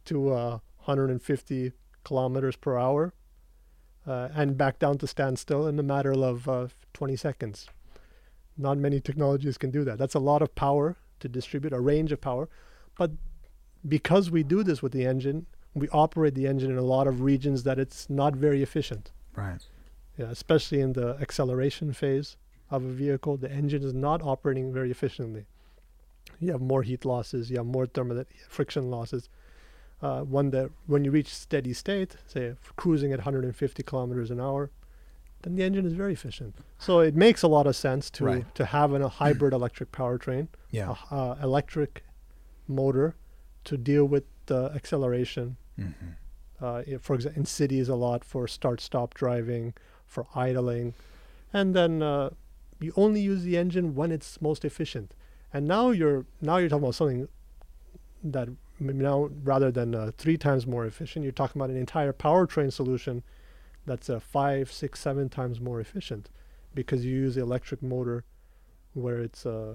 to 0.05 0.33
uh, 0.33 0.59
150 0.85 1.73
kilometers 2.05 2.57
per 2.57 2.77
hour 2.79 3.15
uh, 4.07 4.29
and 4.35 4.59
back 4.59 4.79
down 4.79 4.99
to 4.99 5.07
standstill 5.07 5.67
in 5.67 5.79
a 5.79 5.83
matter 5.83 6.13
of 6.13 6.49
uh, 6.49 6.69
20 6.93 7.17
seconds. 7.17 7.69
Not 8.61 8.79
many 8.79 9.01
technologies 9.01 9.57
can 9.57 9.71
do 9.71 9.85
that. 9.85 9.99
That's 9.99 10.15
a 10.15 10.19
lot 10.19 10.43
of 10.43 10.55
power 10.55 10.97
to 11.21 11.29
distribute, 11.29 11.73
a 11.73 11.81
range 11.81 12.13
of 12.13 12.21
power. 12.21 12.49
But 12.99 13.13
because 13.89 14.31
we 14.31 14.43
do 14.43 14.63
this 14.63 14.83
with 14.83 14.93
the 14.93 15.07
engine, 15.07 15.47
we 15.75 15.89
operate 15.89 16.35
the 16.35 16.47
engine 16.47 16.71
in 16.71 16.77
a 16.77 16.83
lot 16.83 17.07
of 17.07 17.23
regions 17.23 17.63
that 17.63 17.79
it's 17.79 18.11
not 18.11 18.35
very 18.35 18.63
efficient. 18.63 19.13
Right. 19.35 19.65
Yeah, 20.19 20.27
especially 20.27 20.81
in 20.81 20.93
the 20.93 21.17
acceleration 21.21 21.93
phase 21.93 22.37
of 22.71 22.85
a 22.85 22.89
vehicle, 22.89 23.37
the 23.37 23.51
engine 23.51 23.83
is 23.83 23.95
not 23.95 24.21
operating 24.23 24.73
very 24.73 24.91
efficiently. 24.91 25.47
You 26.39 26.53
have 26.53 26.61
more 26.61 26.83
heat 26.83 27.05
losses, 27.05 27.51
you 27.51 27.57
have 27.57 27.67
more 27.67 27.87
thermal 27.87 28.25
friction 28.49 28.91
losses. 28.91 29.29
Uh, 30.03 30.23
one 30.23 30.51
that 30.51 30.71
when 30.87 31.05
you 31.05 31.11
reach 31.11 31.29
steady 31.35 31.73
state, 31.73 32.17
say 32.27 32.55
cruising 32.77 33.13
at 33.13 33.19
150 33.19 33.83
kilometers 33.83 34.31
an 34.31 34.41
hour, 34.41 34.71
then 35.43 35.55
the 35.57 35.63
engine 35.63 35.87
is 35.87 35.93
very 35.95 36.13
efficient. 36.13 36.55
So 36.79 37.01
it 37.01 37.15
makes 37.17 37.43
a 37.43 37.49
lot 37.49 37.67
of 37.67 37.75
sense 37.77 38.11
to 38.11 38.25
Right. 38.25 38.55
to 38.55 38.65
have 38.67 38.93
an, 38.93 39.03
a 39.03 39.09
hybrid 39.09 39.53
electric 39.53 39.91
powertrain, 39.93 40.49
Yeah. 40.71 40.95
a 41.11 41.15
uh, 41.15 41.37
electric 41.43 42.05
motor 42.69 43.15
to 43.65 43.77
deal 43.77 44.05
with 44.05 44.25
the 44.47 44.71
acceleration 44.75 45.57
hmm 45.77 45.93
uh, 46.63 46.83
i- 46.87 46.99
for 47.01 47.15
example, 47.15 47.41
in 47.41 47.47
cities 47.47 47.89
a 47.89 47.95
lot 47.95 48.23
for 48.23 48.47
start-stop 48.47 49.15
driving, 49.15 49.73
for 50.07 50.27
idling, 50.35 50.93
and 51.55 51.75
then 51.75 52.03
uh, 52.03 52.29
you 52.81 52.93
only 52.97 53.21
use 53.23 53.45
the 53.45 53.57
engine 53.57 53.95
when 53.95 54.13
it's 54.13 54.41
most 54.43 54.63
efficient. 54.65 55.15
And 55.55 55.67
now 55.67 55.91
you're 55.91 56.27
now 56.43 56.59
you're 56.59 56.69
talking 56.69 56.85
about 56.85 56.95
something 56.97 57.29
that 58.23 58.49
now 58.79 59.31
rather 59.43 59.71
than 59.71 59.95
uh, 59.95 60.11
three 60.19 60.37
times 60.37 60.67
more 60.67 60.85
efficient, 60.85 61.23
you're 61.25 61.33
talking 61.33 61.61
about 61.61 61.71
an 61.71 61.77
entire 61.79 62.13
powertrain 62.13 62.71
solution 62.73 63.23
that's 63.87 64.09
uh, 64.11 64.21
five, 64.21 64.71
six, 64.73 65.01
seven 65.01 65.29
times 65.29 65.61
more 65.61 65.81
efficient 65.81 66.29
because 66.75 67.05
you 67.05 67.13
use 67.15 67.35
the 67.35 67.41
electric 67.43 67.83
motor 67.83 68.25
where 68.95 69.21
it's 69.21 69.45
uh, 69.47 69.75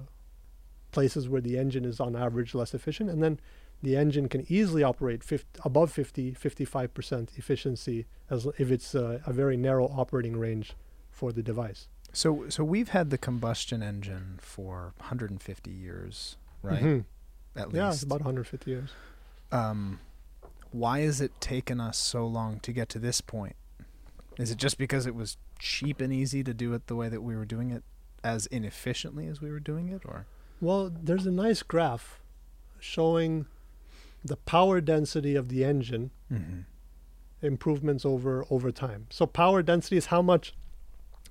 places 0.92 1.28
where 1.28 1.42
the 1.42 1.58
engine 1.58 1.86
is 1.86 2.00
on 2.00 2.16
average 2.16 2.54
less 2.56 2.74
efficient, 2.74 3.10
and 3.10 3.22
then 3.22 3.40
the 3.82 3.96
engine 3.98 4.30
can 4.30 4.46
easily 4.50 4.84
operate 4.84 5.24
50, 5.24 5.60
above 5.66 5.92
50, 5.92 6.32
55% 6.34 7.38
efficiency 7.38 8.06
as 8.30 8.48
if 8.58 8.72
it's 8.72 8.96
uh, 8.96 9.20
a 9.26 9.34
very 9.34 9.58
narrow 9.58 9.86
operating 9.88 10.38
range 10.38 10.74
for 11.12 11.32
the 11.32 11.44
device. 11.44 11.88
So 12.14 12.48
so 12.50 12.64
we've 12.64 12.90
had 12.90 13.10
the 13.10 13.18
combustion 13.18 13.84
engine 13.84 14.40
for 14.42 14.94
150 15.00 15.70
years, 15.70 16.38
right? 16.62 16.82
Mhm. 16.82 17.06
At 17.58 17.74
Yeah, 17.74 17.88
least. 17.88 17.96
it's 17.98 18.04
about 18.04 18.22
150 18.22 18.72
years. 18.72 18.92
um, 19.52 20.00
why 20.72 21.00
has 21.02 21.20
it 21.22 21.40
taken 21.42 21.80
us 21.80 21.98
so 21.98 22.26
long 22.26 22.60
to 22.62 22.72
get 22.74 22.88
to 22.90 23.00
this 23.00 23.20
point? 23.22 23.56
Is 24.38 24.52
it 24.52 24.58
just 24.58 24.78
because 24.78 25.06
it 25.06 25.16
was 25.16 25.38
cheap 25.60 26.02
and 26.02 26.12
easy 26.12 26.44
to 26.44 26.54
do 26.54 26.74
it 26.74 26.88
the 26.88 26.96
way 26.96 27.08
that 27.10 27.22
we 27.22 27.36
were 27.36 27.46
doing 27.46 27.72
it, 27.72 27.84
as 28.24 28.46
inefficiently 28.48 29.28
as 29.28 29.40
we 29.42 29.50
were 29.52 29.60
doing 29.62 29.88
it, 29.90 30.02
or? 30.06 30.26
Well, 30.62 30.90
there's 30.94 31.26
a 31.26 31.32
nice 31.32 31.64
graph 31.64 32.20
showing 32.80 33.46
the 34.24 34.36
power 34.38 34.82
density 34.82 35.36
of 35.36 35.50
the 35.50 35.64
engine 35.64 36.12
Mm-hmm. 36.32 36.62
improvements 37.42 38.06
over 38.06 38.46
over 38.50 38.72
time. 38.72 39.06
So 39.10 39.26
power 39.28 39.62
density 39.62 39.98
is 39.98 40.08
how 40.08 40.22
much 40.22 40.54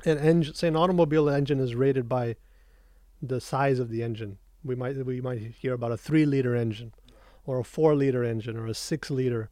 an 0.05 0.19
engine, 0.19 0.55
say 0.55 0.69
an 0.69 0.77
automobile 0.77 1.29
engine, 1.29 1.59
is 1.61 1.75
rated 1.75 2.09
by 2.09 2.37
the 3.21 3.41
size 3.41 3.79
of 3.79 3.89
the 3.89 4.03
engine. 4.03 4.39
We 4.65 4.75
might 4.77 5.05
we 5.05 5.21
might 5.21 5.41
hear 5.41 5.73
about 5.75 5.93
a 5.93 5.97
three 5.97 6.25
liter 6.27 6.55
engine, 6.55 6.93
or 7.47 7.59
a 7.59 7.65
four 7.65 7.95
liter 7.97 8.23
engine, 8.23 8.57
or 8.57 8.67
a 8.67 8.75
six 8.75 9.11
liter 9.11 9.51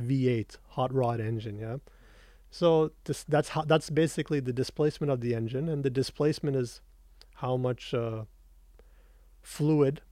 V8 0.00 0.56
hot 0.70 0.92
rod 0.92 1.20
engine. 1.20 1.58
Yeah. 1.58 1.76
So 2.50 2.90
this 3.04 3.24
that's 3.24 3.50
how 3.50 3.62
that's 3.62 3.90
basically 3.90 4.40
the 4.40 4.52
displacement 4.52 5.10
of 5.10 5.20
the 5.20 5.34
engine, 5.34 5.68
and 5.68 5.84
the 5.84 5.90
displacement 5.90 6.56
is 6.56 6.80
how 7.36 7.56
much 7.56 7.94
uh, 7.94 8.24
fluid 9.40 10.02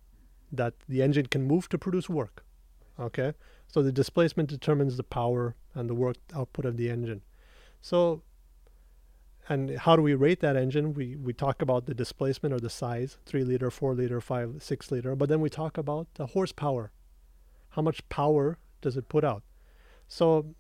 that 0.52 0.74
the 0.88 1.02
engine 1.02 1.26
can 1.26 1.42
move 1.46 1.68
to 1.68 1.78
produce 1.78 2.08
work. 2.08 2.44
Okay. 2.98 3.34
So 3.66 3.82
the 3.82 3.92
displacement 3.92 4.48
determines 4.48 4.96
the 4.96 5.02
power 5.04 5.54
and 5.74 5.90
the 5.90 5.94
work 5.94 6.16
output 6.34 6.64
of 6.64 6.76
the 6.76 6.88
engine. 6.88 7.22
So, 7.80 8.22
and 9.48 9.78
how 9.78 9.94
do 9.94 10.02
we 10.02 10.14
rate 10.14 10.40
that 10.40 10.56
engine? 10.56 10.94
We 10.94 11.16
we 11.16 11.32
talk 11.32 11.60
about 11.60 11.86
the 11.86 11.94
displacement 11.94 12.54
or 12.54 12.60
the 12.60 12.70
size, 12.70 13.18
three 13.26 13.44
liter, 13.44 13.70
four 13.70 13.94
liter, 13.94 14.20
five, 14.20 14.62
six 14.62 14.90
liter, 14.90 15.14
but 15.14 15.28
then 15.28 15.40
we 15.40 15.50
talk 15.50 15.76
about 15.76 16.06
the 16.14 16.26
horsepower. 16.26 16.92
How 17.70 17.82
much 17.82 18.08
power 18.08 18.58
does 18.80 18.96
it 18.96 19.08
put 19.08 19.24
out? 19.24 19.42
So, 20.08 20.54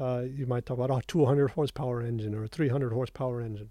uh, 0.00 0.22
you 0.22 0.46
might 0.46 0.66
talk 0.66 0.78
about 0.78 0.90
a 0.90 1.06
200 1.06 1.52
horsepower 1.52 2.02
engine 2.02 2.34
or 2.34 2.44
a 2.44 2.48
300 2.48 2.92
horsepower 2.92 3.40
engine. 3.40 3.70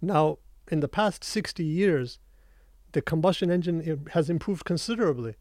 Now, 0.00 0.38
in 0.70 0.80
the 0.80 0.88
past 0.88 1.24
60 1.24 1.64
years, 1.64 2.18
the 2.92 3.02
combustion 3.02 3.50
engine 3.50 4.06
has 4.12 4.30
improved 4.30 4.64
considerably. 4.64 5.34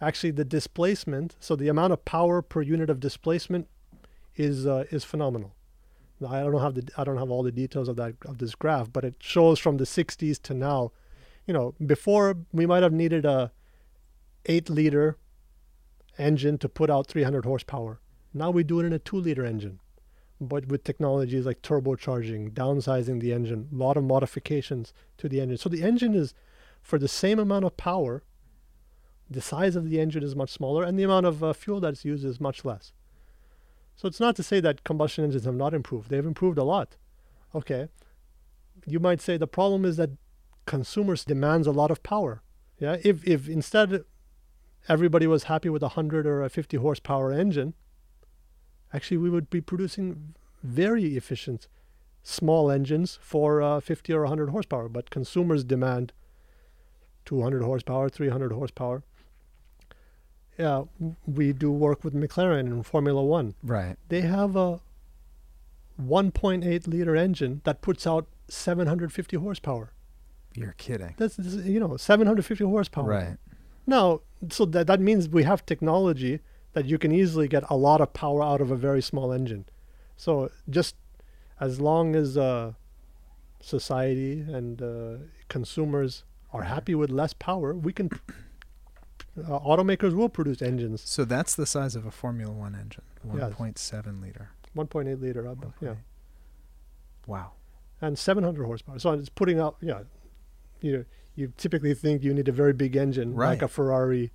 Actually 0.00 0.30
the 0.30 0.44
displacement 0.44 1.36
so 1.40 1.56
the 1.56 1.68
amount 1.68 1.92
of 1.92 2.04
power 2.04 2.40
per 2.40 2.62
unit 2.62 2.88
of 2.88 3.00
displacement 3.00 3.68
is 4.36 4.66
uh, 4.66 4.84
is 4.90 5.02
phenomenal. 5.04 5.54
Now, 6.20 6.28
i 6.28 6.40
don't 6.42 6.60
have 6.60 6.74
the 6.74 6.88
i 6.96 7.02
don't 7.02 7.16
have 7.16 7.30
all 7.30 7.42
the 7.42 7.52
details 7.52 7.88
of 7.88 7.96
that 7.96 8.14
of 8.24 8.38
this 8.38 8.54
graph 8.54 8.92
but 8.92 9.04
it 9.04 9.14
shows 9.18 9.58
from 9.58 9.76
the 9.76 9.84
60s 9.84 10.40
to 10.42 10.54
now. 10.54 10.92
You 11.46 11.54
know 11.54 11.74
before 11.84 12.36
we 12.52 12.66
might 12.66 12.82
have 12.82 12.92
needed 12.92 13.24
a 13.24 13.50
8 14.46 14.70
liter 14.70 15.16
engine 16.16 16.58
to 16.58 16.68
put 16.68 16.90
out 16.90 17.06
300 17.08 17.44
horsepower 17.44 18.00
now 18.38 18.50
we 18.50 18.62
do 18.62 18.80
it 18.80 18.86
in 18.86 18.92
a 18.92 18.98
2 18.98 19.16
liter 19.16 19.44
engine 19.44 19.80
but 20.40 20.68
with 20.68 20.84
technologies 20.84 21.46
like 21.46 21.62
turbocharging 21.62 22.52
downsizing 22.52 23.20
the 23.20 23.32
engine 23.32 23.68
a 23.72 23.76
lot 23.76 23.96
of 23.96 24.04
modifications 24.04 24.92
to 25.16 25.28
the 25.28 25.40
engine 25.40 25.56
so 25.56 25.68
the 25.68 25.82
engine 25.82 26.14
is 26.14 26.34
for 26.80 26.98
the 26.98 27.08
same 27.08 27.38
amount 27.38 27.64
of 27.64 27.76
power 27.76 28.22
the 29.30 29.40
size 29.40 29.76
of 29.76 29.90
the 29.90 30.00
engine 30.00 30.22
is 30.22 30.34
much 30.34 30.50
smaller 30.50 30.82
and 30.82 30.98
the 30.98 31.02
amount 31.02 31.26
of 31.26 31.44
uh, 31.44 31.52
fuel 31.52 31.80
that's 31.80 32.04
used 32.04 32.24
is 32.24 32.40
much 32.40 32.64
less. 32.64 32.92
So 33.94 34.08
it's 34.08 34.20
not 34.20 34.36
to 34.36 34.42
say 34.42 34.60
that 34.60 34.84
combustion 34.84 35.24
engines 35.24 35.44
have 35.44 35.54
not 35.54 35.74
improved. 35.74 36.08
They've 36.08 36.24
improved 36.24 36.58
a 36.58 36.64
lot. 36.64 36.96
Okay. 37.54 37.88
You 38.86 39.00
might 39.00 39.20
say 39.20 39.36
the 39.36 39.46
problem 39.46 39.84
is 39.84 39.96
that 39.96 40.10
consumers 40.66 41.24
demands 41.24 41.66
a 41.66 41.72
lot 41.72 41.90
of 41.90 42.02
power. 42.02 42.42
Yeah. 42.78 42.96
If 43.02 43.26
if 43.26 43.48
instead 43.48 44.04
everybody 44.88 45.26
was 45.26 45.44
happy 45.44 45.68
with 45.68 45.82
a 45.82 45.96
100 45.98 46.26
or 46.26 46.42
a 46.42 46.48
50 46.48 46.76
horsepower 46.76 47.32
engine, 47.32 47.74
actually 48.92 49.16
we 49.16 49.30
would 49.30 49.50
be 49.50 49.60
producing 49.60 50.34
very 50.62 51.16
efficient 51.16 51.68
small 52.22 52.70
engines 52.70 53.18
for 53.22 53.62
uh, 53.62 53.80
50 53.80 54.12
or 54.12 54.22
100 54.22 54.50
horsepower, 54.50 54.88
but 54.88 55.10
consumers 55.10 55.64
demand 55.64 56.12
200 57.24 57.62
horsepower, 57.62 58.08
300 58.08 58.52
horsepower 58.52 59.02
yeah, 60.58 60.84
we 61.24 61.52
do 61.52 61.70
work 61.70 62.02
with 62.02 62.14
McLaren 62.14 62.66
in 62.66 62.82
Formula 62.82 63.22
One. 63.22 63.54
Right. 63.62 63.96
They 64.08 64.22
have 64.22 64.56
a 64.56 64.80
1.8 66.02 66.86
liter 66.88 67.16
engine 67.16 67.60
that 67.64 67.80
puts 67.80 68.06
out 68.06 68.26
750 68.48 69.36
horsepower. 69.36 69.92
You're 70.54 70.74
kidding. 70.76 71.14
That's, 71.16 71.36
this 71.36 71.54
is, 71.54 71.66
you 71.66 71.78
know 71.78 71.96
750 71.96 72.64
horsepower. 72.64 73.08
Right. 73.08 73.36
Now, 73.86 74.22
so 74.50 74.64
that 74.66 74.88
that 74.88 75.00
means 75.00 75.28
we 75.28 75.44
have 75.44 75.64
technology 75.64 76.40
that 76.78 76.86
you 76.86 76.96
can 76.96 77.10
easily 77.10 77.48
get 77.48 77.64
a 77.68 77.76
lot 77.76 78.00
of 78.00 78.12
power 78.12 78.40
out 78.40 78.60
of 78.60 78.70
a 78.70 78.76
very 78.76 79.02
small 79.02 79.32
engine. 79.32 79.64
So 80.16 80.48
just 80.70 80.94
as 81.58 81.80
long 81.80 82.14
as 82.14 82.38
uh, 82.38 82.74
society 83.60 84.42
and 84.42 84.80
uh, 84.80 85.16
consumers 85.48 86.22
are 86.52 86.62
happy 86.62 86.94
with 86.94 87.10
less 87.10 87.32
power, 87.32 87.74
we 87.74 87.92
can. 87.92 88.08
Uh, 89.36 89.58
automakers 89.60 90.14
will 90.14 90.28
produce 90.28 90.60
engines 90.60 91.00
So 91.00 91.24
that's 91.24 91.54
the 91.54 91.66
size 91.66 91.94
of 91.94 92.04
a 92.06 92.10
Formula 92.10 92.52
One 92.52 92.74
engine. 92.74 93.04
Yes. 93.24 93.52
1.7 93.52 94.20
liter. 94.22 94.50
1.8 94.76 95.20
liter 95.20 95.46
up, 95.48 95.58
yeah, 95.80 95.94
Wow. 97.26 97.52
and 98.00 98.16
700 98.18 98.64
horsepower. 98.64 98.98
So 99.00 99.12
it's 99.12 99.28
putting 99.28 99.58
out, 99.58 99.76
yeah, 99.80 100.02
you 100.80 101.04
you 101.34 101.52
typically 101.56 101.94
think 101.94 102.22
you 102.22 102.32
need 102.34 102.48
a 102.48 102.52
very 102.52 102.72
big 102.72 102.94
engine 102.96 103.34
like 103.34 103.62
a 103.62 103.68
Ferrari 103.68 104.30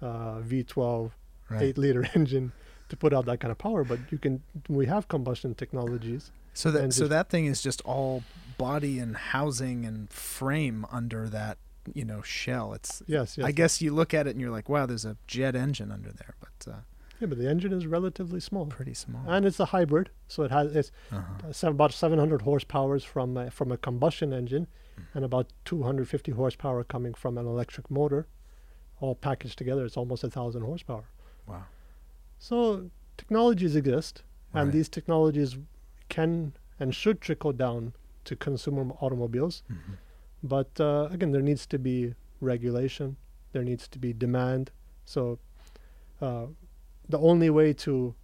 uh, 0.00 0.38
V12 0.40 1.10
Right. 1.54 1.62
eight 1.62 1.78
liter 1.78 2.06
engine 2.14 2.52
to 2.88 2.96
put 2.96 3.12
out 3.12 3.26
that 3.26 3.40
kind 3.40 3.50
of 3.50 3.58
power, 3.58 3.84
but 3.84 3.98
you 4.10 4.18
can. 4.18 4.42
We 4.68 4.86
have 4.86 5.08
combustion 5.08 5.54
technologies. 5.54 6.30
So 6.52 6.70
that 6.70 6.92
so 6.92 7.08
that 7.08 7.30
thing 7.30 7.46
is 7.46 7.60
just 7.62 7.80
all 7.82 8.22
body 8.56 8.98
and 9.00 9.16
housing 9.16 9.84
and 9.84 10.08
frame 10.10 10.86
under 10.92 11.28
that 11.28 11.58
you 11.92 12.04
know 12.04 12.22
shell. 12.22 12.72
It's 12.72 13.02
Yes, 13.06 13.36
yes. 13.36 13.46
I 13.46 13.52
guess 13.52 13.82
you 13.82 13.92
look 13.92 14.14
at 14.14 14.26
it 14.26 14.30
and 14.30 14.40
you're 14.40 14.50
like, 14.50 14.68
wow, 14.68 14.86
there's 14.86 15.04
a 15.04 15.16
jet 15.26 15.54
engine 15.54 15.90
under 15.90 16.10
there, 16.10 16.34
but 16.40 16.72
uh, 16.72 16.76
Yeah, 17.20 17.26
but 17.26 17.38
the 17.38 17.48
engine 17.48 17.72
is 17.72 17.86
relatively 17.86 18.40
small, 18.40 18.66
Pretty 18.66 18.94
small. 18.94 19.22
and 19.26 19.44
it's 19.44 19.60
a 19.60 19.66
hybrid, 19.66 20.10
so 20.28 20.44
it 20.44 20.50
has 20.50 20.74
it's 20.74 20.92
uh-huh. 21.10 21.66
uh, 21.66 21.70
about 21.70 21.92
700 21.92 22.42
horsepower 22.42 22.98
from 23.00 23.36
a, 23.36 23.50
from 23.50 23.72
a 23.72 23.76
combustion 23.76 24.32
engine, 24.32 24.66
and 25.12 25.24
about 25.24 25.52
250 25.64 26.32
horsepower 26.32 26.84
coming 26.84 27.14
from 27.14 27.36
an 27.36 27.46
electric 27.46 27.90
motor, 27.90 28.26
all 29.00 29.14
packaged 29.14 29.58
together. 29.58 29.84
It's 29.84 29.96
almost 29.96 30.22
a 30.24 30.30
thousand 30.30 30.62
horsepower. 30.62 31.04
Wow. 31.46 31.64
So 32.38 32.90
technologies 33.16 33.76
exist, 33.76 34.22
and 34.52 34.72
these 34.72 34.88
technologies 34.88 35.56
can 36.08 36.52
and 36.78 36.94
should 36.94 37.20
trickle 37.20 37.52
down 37.52 37.92
to 38.24 38.36
consumer 38.36 38.92
automobiles. 39.00 39.62
Mhm. 39.70 39.96
But 40.42 40.80
uh, 40.80 41.08
again, 41.10 41.32
there 41.32 41.42
needs 41.42 41.66
to 41.66 41.78
be 41.78 42.14
regulation. 42.40 43.16
There 43.52 43.64
needs 43.64 43.88
to 43.88 43.98
be 43.98 44.12
demand. 44.12 44.70
So 45.04 45.38
uh, 46.20 46.46
the 47.08 47.18
only 47.18 47.50
way 47.50 47.72
to 47.74 48.14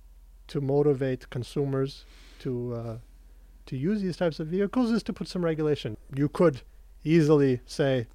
to 0.49 0.61
motivate 0.61 1.31
consumers 1.31 2.05
to 2.41 2.75
uh, 2.75 2.99
to 3.67 3.77
use 3.77 4.03
these 4.03 4.17
types 4.17 4.41
of 4.41 4.49
vehicles 4.49 4.91
is 4.91 5.03
to 5.05 5.13
put 5.13 5.29
some 5.29 5.45
regulation. 5.45 5.97
You 6.15 6.29
could 6.29 6.63
easily 7.05 7.61
say, 7.67 8.07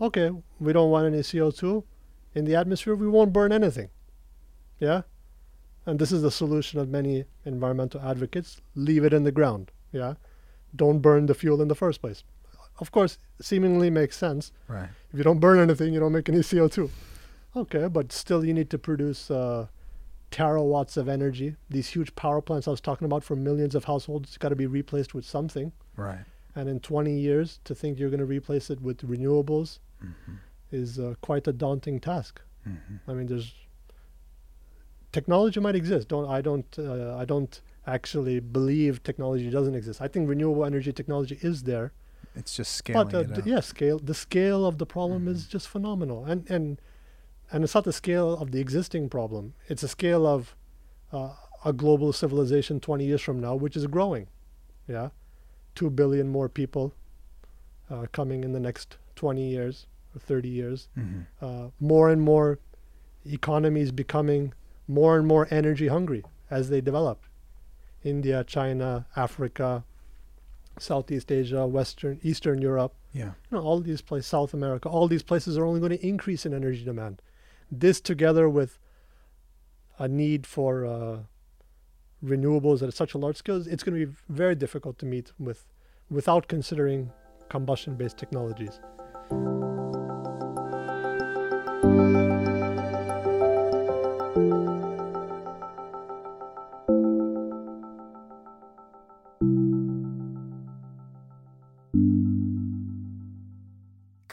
okay, 0.00 0.30
we 0.60 0.72
don't 0.72 0.90
want 0.90 1.06
any 1.06 1.18
CO2 1.22 1.84
in 2.34 2.44
the 2.44 2.54
atmosphere. 2.56 2.94
We 2.94 3.08
won't 3.08 3.32
burn 3.32 3.52
anything. 3.52 3.88
Yeah, 4.82 5.02
and 5.86 5.98
this 6.00 6.10
is 6.10 6.22
the 6.22 6.30
solution 6.32 6.80
of 6.80 6.88
many 6.88 7.24
environmental 7.44 8.00
advocates: 8.00 8.60
leave 8.74 9.04
it 9.04 9.12
in 9.12 9.22
the 9.22 9.30
ground. 9.30 9.70
Yeah, 9.92 10.14
don't 10.74 10.98
burn 10.98 11.26
the 11.26 11.34
fuel 11.34 11.62
in 11.62 11.68
the 11.68 11.76
first 11.84 12.00
place. 12.00 12.24
Of 12.80 12.90
course, 12.90 13.18
seemingly 13.40 13.90
makes 13.90 14.16
sense. 14.16 14.50
Right. 14.66 14.88
If 15.12 15.18
you 15.18 15.22
don't 15.24 15.38
burn 15.38 15.60
anything, 15.60 15.94
you 15.94 16.00
don't 16.00 16.12
make 16.18 16.28
any 16.28 16.38
CO2. 16.50 16.90
Okay, 17.54 17.86
but 17.86 18.10
still, 18.12 18.44
you 18.44 18.54
need 18.54 18.70
to 18.70 18.78
produce 18.78 19.30
uh, 19.30 19.66
terawatts 20.32 20.96
of 20.96 21.06
energy. 21.08 21.54
These 21.70 21.88
huge 21.94 22.14
power 22.16 22.40
plants 22.40 22.66
I 22.66 22.70
was 22.72 22.80
talking 22.80 23.04
about 23.04 23.22
for 23.22 23.36
millions 23.36 23.74
of 23.76 23.84
households 23.84 24.36
got 24.38 24.48
to 24.48 24.56
be 24.56 24.66
replaced 24.66 25.14
with 25.14 25.24
something. 25.26 25.70
Right. 25.96 26.24
And 26.56 26.68
in 26.68 26.80
20 26.80 27.12
years, 27.18 27.60
to 27.64 27.74
think 27.74 27.98
you're 27.98 28.10
going 28.10 28.26
to 28.26 28.26
replace 28.38 28.68
it 28.70 28.80
with 28.80 28.98
renewables 29.08 29.78
Mhm. 30.02 30.38
is 30.72 30.98
uh, 30.98 31.14
quite 31.20 31.46
a 31.46 31.52
daunting 31.52 32.00
task. 32.00 32.40
Mhm. 32.66 33.00
I 33.06 33.12
mean, 33.12 33.26
there's 33.26 33.54
technology 35.12 35.60
might 35.60 35.74
exist. 35.76 36.08
Don't 36.08 36.28
I 36.28 36.40
don't 36.40 36.66
uh, 36.78 37.16
I 37.16 37.24
don't 37.24 37.60
actually 37.86 38.40
believe 38.40 39.02
technology 39.02 39.50
doesn't 39.50 39.74
exist. 39.74 40.00
I 40.00 40.08
think 40.08 40.28
renewable 40.28 40.64
energy 40.64 40.92
technology 40.92 41.38
is 41.42 41.62
there. 41.64 41.92
It's 42.34 42.56
just 42.56 42.72
scaling 42.76 43.08
But 43.08 43.14
uh, 43.14 43.20
it 43.20 43.34
d- 43.34 43.40
up. 43.40 43.46
yeah, 43.46 43.60
scale 43.60 43.98
the 43.98 44.14
scale 44.14 44.64
of 44.66 44.78
the 44.78 44.86
problem 44.86 45.28
is 45.28 45.44
Mhm. 45.44 45.50
just 45.50 45.68
phenomenal, 45.68 46.24
and 46.24 46.48
and 46.50 46.80
and 47.52 47.64
it's 47.64 47.74
not 47.74 47.84
the 47.84 47.92
scale 47.92 48.30
of 48.42 48.50
the 48.52 48.60
existing 48.60 49.08
problem. 49.10 49.54
It's 49.68 49.82
a 49.82 49.88
scale 49.88 50.26
of 50.26 50.56
uh, 51.12 51.34
a 51.64 51.72
global 51.72 52.12
civilization 52.12 52.80
20 52.80 53.04
years 53.04 53.20
from 53.20 53.38
now, 53.40 53.54
which 53.54 53.76
is 53.76 53.86
growing. 53.86 54.26
Yeah, 54.88 55.10
two 55.74 55.90
billion 55.90 56.28
more 56.28 56.48
people 56.48 56.94
uh, 57.90 58.06
coming 58.12 58.44
in 58.44 58.52
the 58.52 58.60
next 58.60 58.96
20 59.16 59.46
years 59.48 59.86
or 60.14 60.20
30 60.20 60.48
years. 60.48 60.88
Mhm. 60.96 61.26
Uh, 61.40 61.68
more 61.78 62.10
and 62.10 62.22
more 62.22 62.58
economies 63.26 63.92
becoming 63.92 64.52
more 64.92 65.16
and 65.18 65.26
more 65.26 65.48
energy 65.50 65.88
hungry 65.88 66.22
as 66.50 66.68
they 66.68 66.80
develop. 66.80 67.18
India, 68.04 68.44
China, 68.44 69.06
Africa, 69.16 69.84
Southeast 70.78 71.30
Asia, 71.30 71.66
Western, 71.66 72.18
Eastern 72.22 72.60
Europe 72.60 72.94
Yeah. 73.12 73.32
you 73.50 73.56
know, 73.56 73.62
all 73.62 73.80
these 73.80 74.02
places, 74.02 74.26
South 74.26 74.52
America, 74.54 74.88
all 74.88 75.06
these 75.08 75.22
places 75.22 75.56
are 75.58 75.64
only 75.64 75.80
going 75.80 75.96
to 75.98 76.06
increase 76.06 76.46
in 76.46 76.52
energy 76.54 76.84
demand. 76.84 77.20
This 77.70 78.00
together 78.00 78.48
with 78.48 78.78
a 79.98 80.08
need 80.08 80.46
for 80.46 80.84
uh, 80.86 81.18
renewables 82.24 82.82
at 82.82 82.94
such 82.94 83.14
a 83.14 83.18
large 83.18 83.36
scale, 83.36 83.56
it's 83.66 83.82
going 83.82 83.98
to 83.98 84.06
be 84.06 84.12
very 84.28 84.54
difficult 84.54 84.98
to 84.98 85.06
meet 85.06 85.32
with 85.38 85.66
without 86.10 86.48
considering 86.48 87.10
combustion-based 87.48 88.18
technologies. 88.18 88.80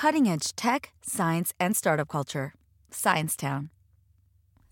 Cutting 0.10 0.28
edge 0.28 0.56
tech, 0.56 0.92
science, 1.04 1.54
and 1.60 1.78
startup 1.78 2.08
culture. 2.08 2.56
Sciencetown. 2.90 3.70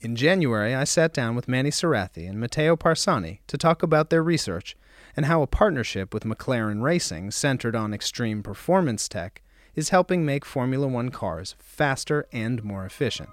In 0.01 0.15
January, 0.15 0.73
I 0.73 0.83
sat 0.83 1.13
down 1.13 1.35
with 1.35 1.47
Mani 1.47 1.69
Sarathy 1.69 2.27
and 2.27 2.39
Matteo 2.39 2.75
Parsani 2.75 3.41
to 3.45 3.55
talk 3.55 3.83
about 3.83 4.09
their 4.09 4.23
research 4.23 4.75
and 5.15 5.27
how 5.27 5.43
a 5.43 5.45
partnership 5.45 6.11
with 6.11 6.23
McLaren 6.23 6.81
Racing 6.81 7.29
centered 7.29 7.75
on 7.75 7.93
extreme 7.93 8.41
performance 8.41 9.07
tech 9.07 9.43
is 9.75 9.89
helping 9.89 10.25
make 10.25 10.43
Formula 10.43 10.87
One 10.87 11.09
cars 11.09 11.53
faster 11.59 12.25
and 12.33 12.63
more 12.63 12.83
efficient. 12.83 13.29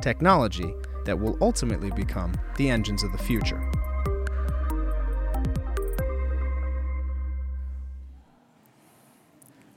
Technology 0.00 0.72
that 1.04 1.18
will 1.18 1.36
ultimately 1.40 1.90
become 1.90 2.32
the 2.58 2.70
engines 2.70 3.02
of 3.02 3.10
the 3.10 3.18
future. 3.18 3.60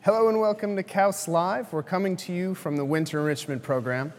Hello 0.05 0.27
and 0.27 0.41
welcome 0.41 0.75
to 0.75 0.83
KAUST 0.83 1.29
Live. 1.29 1.71
We're 1.71 1.81
coming 1.81 2.17
to 2.17 2.33
you 2.33 2.55
from 2.55 2.75
the 2.75 2.83
Winter 2.83 3.21
Enrichment 3.21 3.63
Program. 3.63 4.11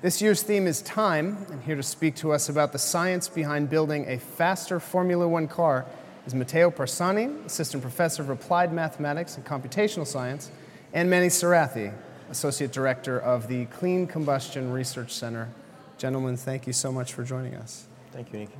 This 0.00 0.22
year's 0.22 0.40
theme 0.40 0.68
is 0.68 0.82
time, 0.82 1.36
and 1.50 1.60
here 1.64 1.74
to 1.74 1.82
speak 1.82 2.14
to 2.16 2.30
us 2.30 2.48
about 2.48 2.70
the 2.70 2.78
science 2.78 3.26
behind 3.26 3.68
building 3.68 4.06
a 4.06 4.20
faster 4.20 4.78
Formula 4.78 5.26
One 5.26 5.48
car 5.48 5.84
is 6.26 6.32
Matteo 6.32 6.70
Parsani, 6.70 7.44
Assistant 7.44 7.82
Professor 7.82 8.22
of 8.22 8.30
Applied 8.30 8.72
Mathematics 8.72 9.36
and 9.36 9.44
Computational 9.44 10.06
Science, 10.06 10.52
and 10.92 11.10
Mani 11.10 11.26
Sarathy, 11.26 11.92
Associate 12.30 12.70
Director 12.70 13.18
of 13.18 13.48
the 13.48 13.64
Clean 13.64 14.06
Combustion 14.06 14.70
Research 14.70 15.10
Center. 15.10 15.48
Gentlemen, 15.98 16.36
thank 16.36 16.68
you 16.68 16.72
so 16.72 16.92
much 16.92 17.14
for 17.14 17.24
joining 17.24 17.56
us. 17.56 17.88
Thank 18.12 18.32
you, 18.32 18.38
Nick. 18.38 18.50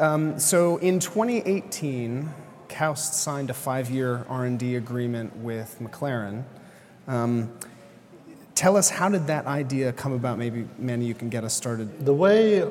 Um, 0.00 0.38
so 0.38 0.78
in 0.78 1.00
2018, 1.00 2.30
Kaust 2.68 3.14
signed 3.14 3.50
a 3.50 3.54
five-year 3.54 4.26
R&D 4.28 4.76
agreement 4.76 5.36
with 5.36 5.76
McLaren. 5.80 6.44
Um, 7.06 7.52
tell 8.54 8.76
us, 8.76 8.90
how 8.90 9.08
did 9.08 9.26
that 9.28 9.46
idea 9.46 9.92
come 9.92 10.12
about? 10.12 10.38
Maybe, 10.38 10.66
Mani, 10.78 11.06
you 11.06 11.14
can 11.14 11.28
get 11.28 11.44
us 11.44 11.54
started. 11.54 12.04
The 12.04 12.14
way 12.14 12.68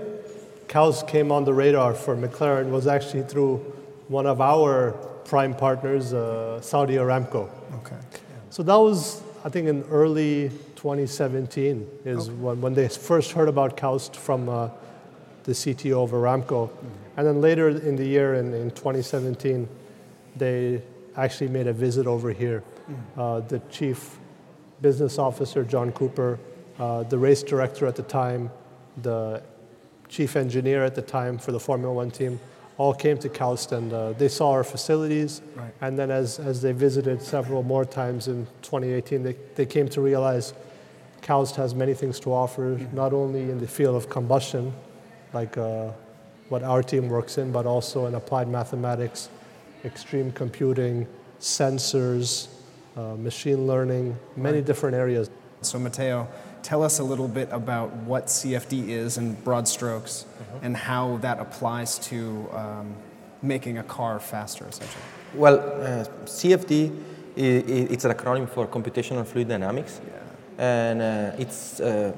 KAUST 0.68 1.08
came 1.08 1.32
on 1.32 1.46
the 1.46 1.54
radar 1.54 1.94
for 1.94 2.16
McLaren 2.16 2.70
was 2.70 2.88
actually 2.88 3.24
through 3.24 3.58
one 4.08 4.26
of 4.26 4.42
our 4.42 4.92
prime 5.26 5.54
partners, 5.54 6.14
uh, 6.14 6.62
Saudi 6.62 6.96
Aramco. 6.96 7.50
Okay. 7.76 7.98
So 8.50 8.64
that 8.64 8.76
was, 8.76 9.22
I 9.44 9.50
think, 9.50 9.68
in 9.68 9.84
early 9.84 10.50
2017 10.76 11.88
is 12.06 12.30
when, 12.30 12.62
when 12.62 12.74
they 12.74 12.88
first 12.88 13.32
heard 13.32 13.50
about 13.50 13.76
Kaust 13.76 14.16
from 14.16 14.48
uh, 14.48 14.70
the 15.44 15.52
CTO 15.52 16.04
of 16.04 16.12
Aramco. 16.12 16.70
And 17.18 17.26
then 17.26 17.42
later 17.42 17.70
in 17.70 17.96
the 17.96 18.06
year, 18.06 18.36
in, 18.36 18.54
in 18.54 18.70
2017, 18.72 19.68
they 20.38 20.82
actually 21.16 21.50
made 21.50 21.68
a 21.68 21.74
visit 21.74 22.08
over 22.08 22.32
here. 22.32 22.64
Uh, 23.18 23.42
the 23.42 23.60
chief 23.70 24.18
business 24.82 25.18
officer, 25.18 25.64
John 25.64 25.92
Cooper, 25.92 26.40
uh, 26.80 27.04
the 27.04 27.18
race 27.18 27.44
director 27.44 27.86
at 27.88 27.96
the 27.96 28.04
time, 28.04 28.52
the 29.02 29.42
chief 30.08 30.36
engineer 30.36 30.84
at 30.84 30.96
the 30.96 31.02
time 31.02 31.38
for 31.38 31.52
the 31.52 31.60
Formula 31.60 31.94
One 31.94 32.12
team, 32.12 32.40
all 32.78 32.94
came 32.94 33.18
to 33.18 33.30
Kaust 33.30 33.72
and 33.72 33.92
uh, 33.92 34.14
they 34.14 34.28
saw 34.28 34.52
our 34.52 34.64
facilities. 34.64 35.42
Right. 35.56 35.74
And 35.82 35.98
then 35.98 36.12
as, 36.12 36.40
as 36.40 36.62
they 36.62 36.72
visited 36.72 37.22
several 37.22 37.64
more 37.64 37.86
times 37.86 38.28
in 38.28 38.46
2018, 38.62 39.24
they, 39.24 39.36
they 39.56 39.66
came 39.66 39.90
to 39.90 40.02
realize 40.02 40.54
Kaust 41.22 41.56
has 41.56 41.74
many 41.74 41.96
things 41.96 42.20
to 42.22 42.32
offer, 42.32 42.80
not 42.94 43.14
only 43.14 43.42
in 43.42 43.60
the 43.60 43.68
field 43.68 43.96
of 43.96 44.10
combustion, 44.10 44.74
like 45.34 45.58
uh, 45.58 45.92
what 46.50 46.64
our 46.64 46.84
team 46.84 47.10
works 47.10 47.38
in, 47.38 47.52
but 47.52 47.66
also 47.66 48.06
in 48.06 48.16
applied 48.16 48.48
mathematics, 48.48 49.30
extreme 49.86 50.32
computing, 50.32 51.08
sensors, 51.40 52.48
uh, 52.96 53.16
machine 53.16 53.68
learning, 53.68 54.18
many 54.36 54.62
different 54.62 54.96
areas. 54.96 55.30
So, 55.62 55.78
Matteo, 55.80 56.28
tell 56.64 56.84
us 56.84 57.00
a 57.00 57.04
little 57.04 57.28
bit 57.28 57.50
about 57.52 57.94
what 58.10 58.26
CFD 58.28 58.90
is 58.90 59.18
in 59.18 59.34
broad 59.44 59.68
strokes 59.68 60.26
and 60.62 60.76
how 60.76 61.18
that 61.18 61.40
applies 61.40 62.00
to 62.10 62.18
um, 62.54 62.96
making 63.42 63.78
a 63.78 63.84
car 63.84 64.20
faster, 64.20 64.66
essentially. 64.68 65.04
Well, 65.36 65.58
uh, 65.60 66.06
CFD, 66.26 66.92
i- 67.38 67.42
i- 67.42 67.88
it's 67.94 68.06
an 68.06 68.12
acronym 68.12 68.48
for 68.50 68.66
Computational 68.68 69.26
Fluid 69.26 69.48
Dynamics. 69.48 70.02
And 70.58 71.02
uh, 71.02 71.32
it's, 71.44 71.80
uh, 71.80 72.12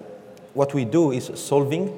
what 0.53 0.73
we 0.73 0.85
do 0.85 1.11
is 1.11 1.29
solving 1.35 1.91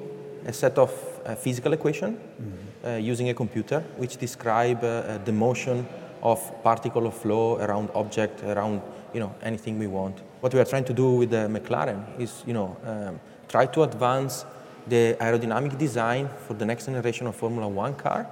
a 0.48 0.54
set 0.54 0.78
of 0.80 0.92
uh, 1.26 1.36
physical 1.36 1.74
equation 1.74 2.18
uh, 2.18 2.44
using 2.90 3.30
a 3.30 3.34
computer 3.34 3.82
which 3.98 4.18
describe 4.18 4.84
uh, 4.84 4.88
uh, 4.88 5.18
the 5.20 5.32
motion 5.32 5.88
of 6.22 6.40
particle 6.64 7.08
of 7.08 7.14
flow 7.16 7.58
around 7.58 7.90
object, 7.96 8.44
around 8.44 8.82
you 9.14 9.20
know, 9.20 9.34
anything 9.42 9.80
we 9.80 9.88
want. 9.88 10.22
What 10.40 10.54
we 10.54 10.60
are 10.60 10.66
trying 10.66 10.86
to 10.86 10.94
do 10.94 11.12
with 11.12 11.32
the 11.32 11.48
McLaren 11.48 12.20
is 12.20 12.44
you 12.46 12.54
know, 12.54 12.78
um, 12.86 13.20
try 13.48 13.66
to 13.68 13.84
advance 13.84 14.46
the 14.88 15.16
aerodynamic 15.20 15.78
design 15.78 16.30
for 16.48 16.54
the 16.54 16.66
next 16.66 16.86
generation 16.86 17.28
of 17.28 17.36
Formula 17.36 17.68
One 17.68 17.94
car. 17.96 18.28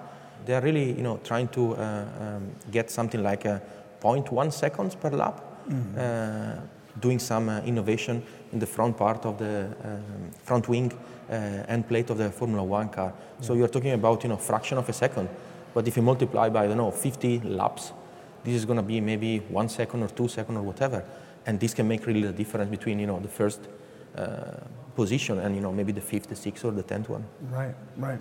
They're 0.46 0.62
really, 0.62 0.94
you 0.94 1.04
know, 1.04 1.20
trying 1.24 1.50
to 1.50 1.76
uh, 1.76 2.06
um, 2.20 2.52
get 2.72 2.90
something 2.90 3.22
like 3.22 3.46
a 3.46 3.62
0.1 4.02 4.54
seconds 4.54 4.96
per 4.96 5.10
lap, 5.10 5.44
uh, 5.98 6.56
doing 7.00 7.20
some 7.20 7.50
uh, 7.50 7.62
innovation 7.62 8.24
in 8.52 8.60
the 8.60 8.66
front 8.66 8.98
part 8.98 9.26
of 9.26 9.38
the 9.38 9.68
um, 9.84 10.32
front 10.44 10.68
wing 10.68 10.92
uh, 11.30 11.34
end 11.68 11.88
plate 11.88 12.10
of 12.10 12.18
the 12.18 12.30
Formula 12.32 12.64
One 12.64 12.90
car. 12.90 13.14
So 13.42 13.54
you're 13.54 13.68
talking 13.68 13.92
about, 13.92 14.24
you 14.24 14.30
know, 14.30 14.38
fraction 14.38 14.78
of 14.78 14.90
a 14.90 14.94
second. 14.94 15.30
But 15.74 15.88
if 15.88 15.96
you 15.96 16.04
multiply 16.04 16.50
by, 16.50 16.66
I 16.66 16.68
don't 16.68 16.78
know, 16.78 16.92
50 16.92 17.42
laps, 17.42 17.94
this 18.44 18.56
is 18.56 18.66
going 18.66 18.78
to 18.78 18.84
be 18.84 19.00
maybe 19.02 19.40
one 19.50 19.70
second 19.70 20.04
or 20.04 20.08
two 20.10 20.28
second 20.28 20.58
or 20.58 20.64
whatever. 20.64 21.04
And 21.46 21.60
this 21.60 21.74
can 21.74 21.88
make 21.88 22.06
really 22.06 22.24
the 22.24 22.34
difference 22.34 22.70
between, 22.70 23.00
you 23.00 23.08
know, 23.08 23.20
the 23.20 23.28
first 23.28 23.62
uh, 24.18 24.58
position 24.96 25.40
and, 25.40 25.56
you 25.56 25.62
know, 25.62 25.72
maybe 25.72 25.92
the 25.92 26.02
fifth, 26.02 26.28
the 26.28 26.36
sixth, 26.36 26.66
or 26.66 26.72
the 26.72 26.84
tenth 26.84 27.10
one. 27.10 27.24
Right, 27.52 27.76
right. 27.98 28.20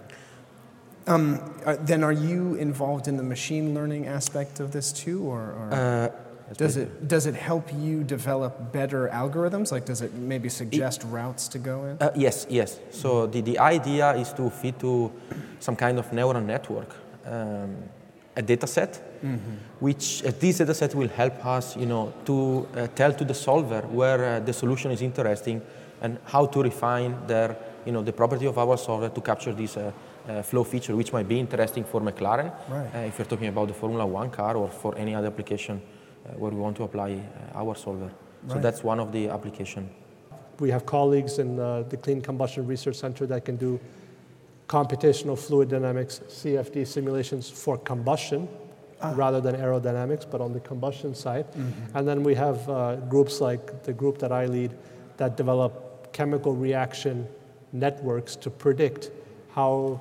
Um, 1.06 1.40
then 1.80 2.04
are 2.04 2.12
you 2.12 2.54
involved 2.56 3.08
in 3.08 3.16
the 3.16 3.22
machine 3.22 3.74
learning 3.74 4.06
aspect 4.06 4.60
of 4.60 4.72
this 4.72 4.92
too, 4.92 5.24
or, 5.24 5.40
or 5.40 5.68
Uh, 5.72 6.10
does 6.56 6.76
it 6.76 7.08
does 7.08 7.26
it 7.26 7.34
help 7.34 7.72
you 7.74 8.02
develop 8.04 8.72
better 8.72 9.08
algorithms? 9.12 9.70
Like, 9.72 9.84
does 9.84 10.00
it 10.02 10.14
maybe 10.14 10.48
suggest 10.48 11.04
routes 11.04 11.48
to 11.48 11.58
go 11.58 11.84
in? 11.84 11.96
Uh, 12.00 12.10
yes, 12.16 12.46
yes. 12.48 12.80
So 12.90 13.26
the, 13.26 13.40
the 13.42 13.58
idea 13.58 14.12
is 14.16 14.32
to 14.34 14.50
fit 14.50 14.78
to 14.80 15.12
some 15.60 15.76
kind 15.76 15.98
of 15.98 16.12
neural 16.12 16.40
network, 16.40 16.94
um, 17.26 17.76
a 18.36 18.42
data 18.42 18.66
set, 18.66 18.96
which 19.80 20.24
uh, 20.24 20.32
this 20.38 20.58
data 20.58 20.74
set 20.74 20.94
will 20.94 21.08
help 21.08 21.44
us, 21.44 21.76
you 21.76 21.86
know, 21.86 22.12
to 22.24 22.66
uh, 22.76 22.86
tell 22.94 23.12
to 23.12 23.24
the 23.24 23.34
solver 23.34 23.82
where 23.82 24.24
uh, 24.36 24.40
the 24.40 24.52
solution 24.52 24.90
is 24.90 25.02
interesting 25.02 25.60
and 26.00 26.18
how 26.24 26.46
to 26.46 26.62
refine 26.62 27.14
their, 27.26 27.56
you 27.84 27.92
know, 27.92 28.02
the 28.02 28.12
property 28.12 28.46
of 28.46 28.56
our 28.56 28.76
solver 28.78 29.08
to 29.08 29.20
capture 29.20 29.52
this 29.52 29.76
uh, 29.76 29.90
uh, 30.28 30.42
flow 30.42 30.62
feature, 30.62 30.94
which 30.94 31.12
might 31.12 31.26
be 31.28 31.38
interesting 31.40 31.82
for 31.84 32.00
McLaren, 32.00 32.52
Right. 32.68 32.94
uh, 32.94 32.98
if 32.98 33.18
you're 33.18 33.26
talking 33.26 33.48
about 33.48 33.66
the 33.68 33.74
Formula 33.74 34.06
One 34.06 34.30
car 34.30 34.56
or 34.56 34.68
for 34.68 34.96
any 34.96 35.14
other 35.14 35.26
application 35.26 35.82
where 36.36 36.50
we 36.50 36.58
want 36.58 36.76
to 36.76 36.84
apply 36.84 37.12
uh, 37.12 37.58
our 37.58 37.74
solver. 37.74 38.10
So 38.48 38.58
that's 38.58 38.82
one 38.82 39.00
of 39.00 39.12
the 39.12 39.28
application. 39.28 39.90
We 40.60 40.70
have 40.70 40.86
colleagues 40.86 41.38
in 41.38 41.58
uh, 41.58 41.82
the 41.82 41.96
Clean 41.96 42.20
Combustion 42.20 42.66
Research 42.66 42.96
Center 42.96 43.26
that 43.26 43.44
can 43.44 43.56
do 43.56 43.78
computational 44.68 45.38
fluid 45.38 45.68
dynamics 45.68 46.20
CFD 46.28 46.86
simulations 46.86 47.48
for 47.50 47.78
combustion 47.78 48.48
rather 49.14 49.40
than 49.40 49.56
aerodynamics, 49.56 50.28
but 50.30 50.40
on 50.40 50.52
the 50.52 50.60
combustion 50.60 51.14
side. 51.14 51.46
And 51.94 52.06
then 52.06 52.22
we 52.22 52.34
have 52.34 52.68
uh, 52.68 52.96
groups 52.96 53.40
like 53.40 53.82
the 53.84 53.92
group 53.92 54.18
that 54.18 54.32
I 54.32 54.46
lead 54.46 54.72
that 55.16 55.36
develop 55.36 56.12
chemical 56.12 56.54
reaction 56.54 57.26
networks 57.72 58.36
to 58.36 58.50
predict 58.50 59.10
how 59.52 60.00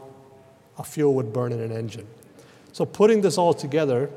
a 0.78 0.84
fuel 0.84 1.13
would 1.16 1.34
burn 1.34 1.52
in 1.52 1.60
an 1.60 1.72
engine. 1.72 2.08
So 2.72 2.86
putting 2.86 3.22
this 3.22 3.38
all 3.38 3.54
together 3.54 4.10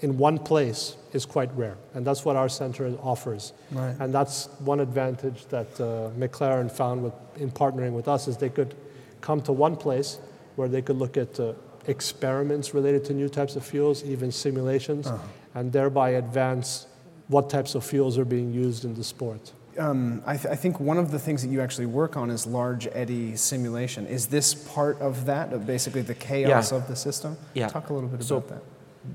in 0.00 0.18
one 0.18 0.38
place 0.38 0.96
is 1.12 1.26
quite 1.26 1.50
rare, 1.56 1.76
and 1.94 2.06
that's 2.06 2.24
what 2.24 2.36
our 2.36 2.48
center 2.48 2.86
offers. 3.02 3.52
Right. 3.70 3.94
And 4.00 4.12
that's 4.14 4.48
one 4.60 4.80
advantage 4.80 5.46
that 5.46 5.68
uh, 5.80 6.10
McLaren 6.18 6.70
found 6.70 7.02
with, 7.04 7.12
in 7.36 7.50
partnering 7.50 7.92
with 7.92 8.08
us 8.08 8.28
is 8.28 8.36
they 8.36 8.48
could 8.48 8.74
come 9.20 9.40
to 9.42 9.52
one 9.52 9.76
place 9.76 10.18
where 10.56 10.68
they 10.68 10.82
could 10.82 10.96
look 10.96 11.16
at 11.16 11.38
uh, 11.38 11.52
experiments 11.86 12.74
related 12.74 13.04
to 13.06 13.12
new 13.14 13.28
types 13.28 13.56
of 13.56 13.64
fuels, 13.64 14.04
even 14.04 14.30
simulations, 14.32 15.08
and 15.54 15.72
thereby 15.72 16.10
advance 16.10 16.86
what 17.28 17.48
types 17.50 17.74
of 17.74 17.84
fuels 17.84 18.18
are 18.18 18.24
being 18.24 18.52
used 18.52 18.84
in 18.84 18.94
the 18.94 19.04
sport. 19.04 19.52
Um, 19.78 20.22
I, 20.26 20.36
th- 20.36 20.52
I 20.52 20.54
think 20.56 20.80
one 20.80 20.98
of 20.98 21.10
the 21.10 21.18
things 21.18 21.40
that 21.42 21.48
you 21.48 21.60
actually 21.62 21.86
work 21.86 22.16
on 22.16 22.30
is 22.30 22.46
large 22.46 22.86
eddy 22.92 23.36
simulation. 23.36 24.06
Is 24.06 24.26
this 24.26 24.52
part 24.54 25.00
of 25.00 25.24
that, 25.26 25.52
of 25.54 25.66
basically 25.66 26.02
the 26.02 26.14
chaos 26.14 26.72
Yeah. 26.72 26.78
of 26.78 26.88
the 26.88 26.96
system? 26.96 27.38
Yeah. 27.54 27.68
Talk 27.68 27.88
a 27.88 27.94
little 27.94 28.08
bit 28.08 28.22
So- 28.22 28.36
about 28.36 28.48
that. 28.50 28.62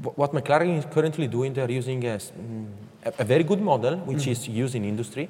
Wh- 0.04 0.18
What 0.18 0.34
McLaren 0.34 0.78
is 0.80 0.86
currently 0.86 1.28
doing, 1.28 1.54
they're 1.54 1.72
using 1.72 2.04
a, 2.06 2.18
mm, 2.18 2.68
a- 3.20 3.24
very 3.24 3.44
good 3.44 3.62
model, 3.62 3.96
which 3.98 4.18
Mm-hmm. 4.20 4.32
is 4.32 4.48
used 4.48 4.76
in 4.76 4.84
industry, 4.86 5.30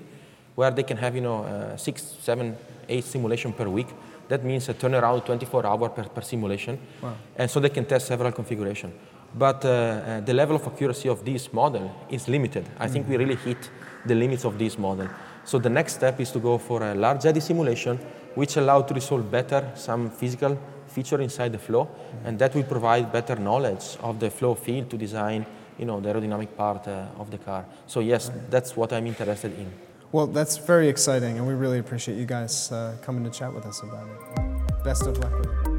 where 0.55 0.71
they 0.71 0.83
can 0.83 0.97
have 0.97 1.15
you 1.15 1.21
know 1.21 1.43
uh, 1.43 1.77
six, 1.77 2.01
seven, 2.21 2.55
eight 2.89 3.03
simulation 3.03 3.53
per 3.53 3.67
week. 3.69 3.87
That 4.29 4.43
means 4.43 4.67
a 4.69 4.73
turnaround 4.73 5.25
24 5.25 5.65
hour 5.65 5.89
per, 5.89 6.03
per 6.03 6.21
simulation, 6.21 6.77
Wow. 7.01 7.13
and 7.37 7.49
so 7.49 7.59
they 7.59 7.69
can 7.69 7.85
test 7.85 8.07
several 8.07 8.31
configuration. 8.31 8.91
But 9.37 9.63
uh, 9.65 9.69
uh, 9.69 10.19
the 10.21 10.33
level 10.33 10.55
of 10.55 10.65
accuracy 10.67 11.09
of 11.09 11.23
this 11.23 11.53
model 11.53 11.91
is 12.09 12.27
limited. 12.27 12.65
I 12.79 12.87
think 12.87 13.07
we 13.07 13.15
Mm-hmm. 13.15 13.23
really 13.23 13.35
hit 13.35 13.69
the 14.05 14.15
limits 14.15 14.45
of 14.45 14.57
this 14.57 14.77
model. 14.77 15.07
So 15.45 15.59
the 15.59 15.69
next 15.69 15.93
step 15.93 16.19
is 16.19 16.31
to 16.31 16.39
go 16.39 16.57
for 16.57 16.81
a 16.83 16.95
large 16.95 17.25
eddy 17.25 17.39
simulation, 17.41 17.99
which 18.35 18.57
allow 18.57 18.81
to 18.81 18.93
resolve 18.93 19.29
better 19.31 19.71
some 19.75 20.09
physical 20.09 20.57
feature 20.97 21.21
inside 21.21 21.51
the 21.51 21.59
flow, 21.59 21.87
and 22.25 22.39
that 22.39 22.55
will 22.55 22.63
provide 22.63 23.11
better 23.11 23.35
knowledge 23.35 23.97
of 24.01 24.19
the 24.19 24.29
flow 24.31 24.55
field 24.55 24.89
to 24.89 24.97
design, 24.97 25.45
you 25.77 25.85
know, 25.85 25.99
the 26.01 26.09
aerodynamic 26.09 26.49
part 26.57 26.87
uh, 26.87 27.21
of 27.21 27.29
the 27.29 27.37
car. 27.37 27.63
So 27.85 27.99
yes, 27.99 28.31
that's 28.49 28.75
what 28.75 28.91
I'm 28.91 29.05
interested 29.05 29.51
in. 29.59 29.71
Well, 30.11 30.25
that's 30.25 30.57
very 30.57 30.87
exciting, 30.89 31.37
and 31.37 31.45
we 31.47 31.53
really 31.53 31.77
appreciate 31.77 32.17
you 32.17 32.25
guys 32.25 32.71
uh, 32.71 32.95
coming 33.03 33.23
to 33.25 33.29
chat 33.29 33.53
with 33.53 33.65
us 33.67 33.83
about 33.83 34.07
it. 34.07 34.83
Best 34.83 35.05
of 35.05 35.17
luck 35.19 35.33
with 35.37 35.45
it. 35.45 35.77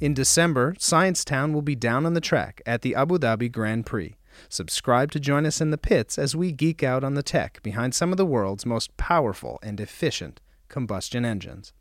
In 0.00 0.12
December, 0.12 0.74
Science 0.78 1.24
Town 1.24 1.54
will 1.54 1.62
be 1.62 1.76
down 1.76 2.04
on 2.04 2.12
the 2.12 2.20
track 2.20 2.60
at 2.66 2.82
the 2.82 2.94
Abu 2.94 3.16
Dhabi 3.16 3.50
Grand 3.50 3.86
Prix. 3.86 4.16
Subscribe 4.48 5.10
to 5.12 5.20
join 5.20 5.46
us 5.46 5.60
in 5.60 5.70
the 5.70 5.78
pits 5.78 6.18
as 6.18 6.34
we 6.36 6.52
geek 6.52 6.82
out 6.82 7.04
on 7.04 7.14
the 7.14 7.22
tech 7.22 7.62
behind 7.62 7.94
some 7.94 8.10
of 8.12 8.16
the 8.18 8.26
world's 8.26 8.66
most 8.66 8.96
powerful 8.96 9.58
and 9.62 9.80
efficient 9.80 10.40
combustion 10.68 11.24
engines. 11.24 11.72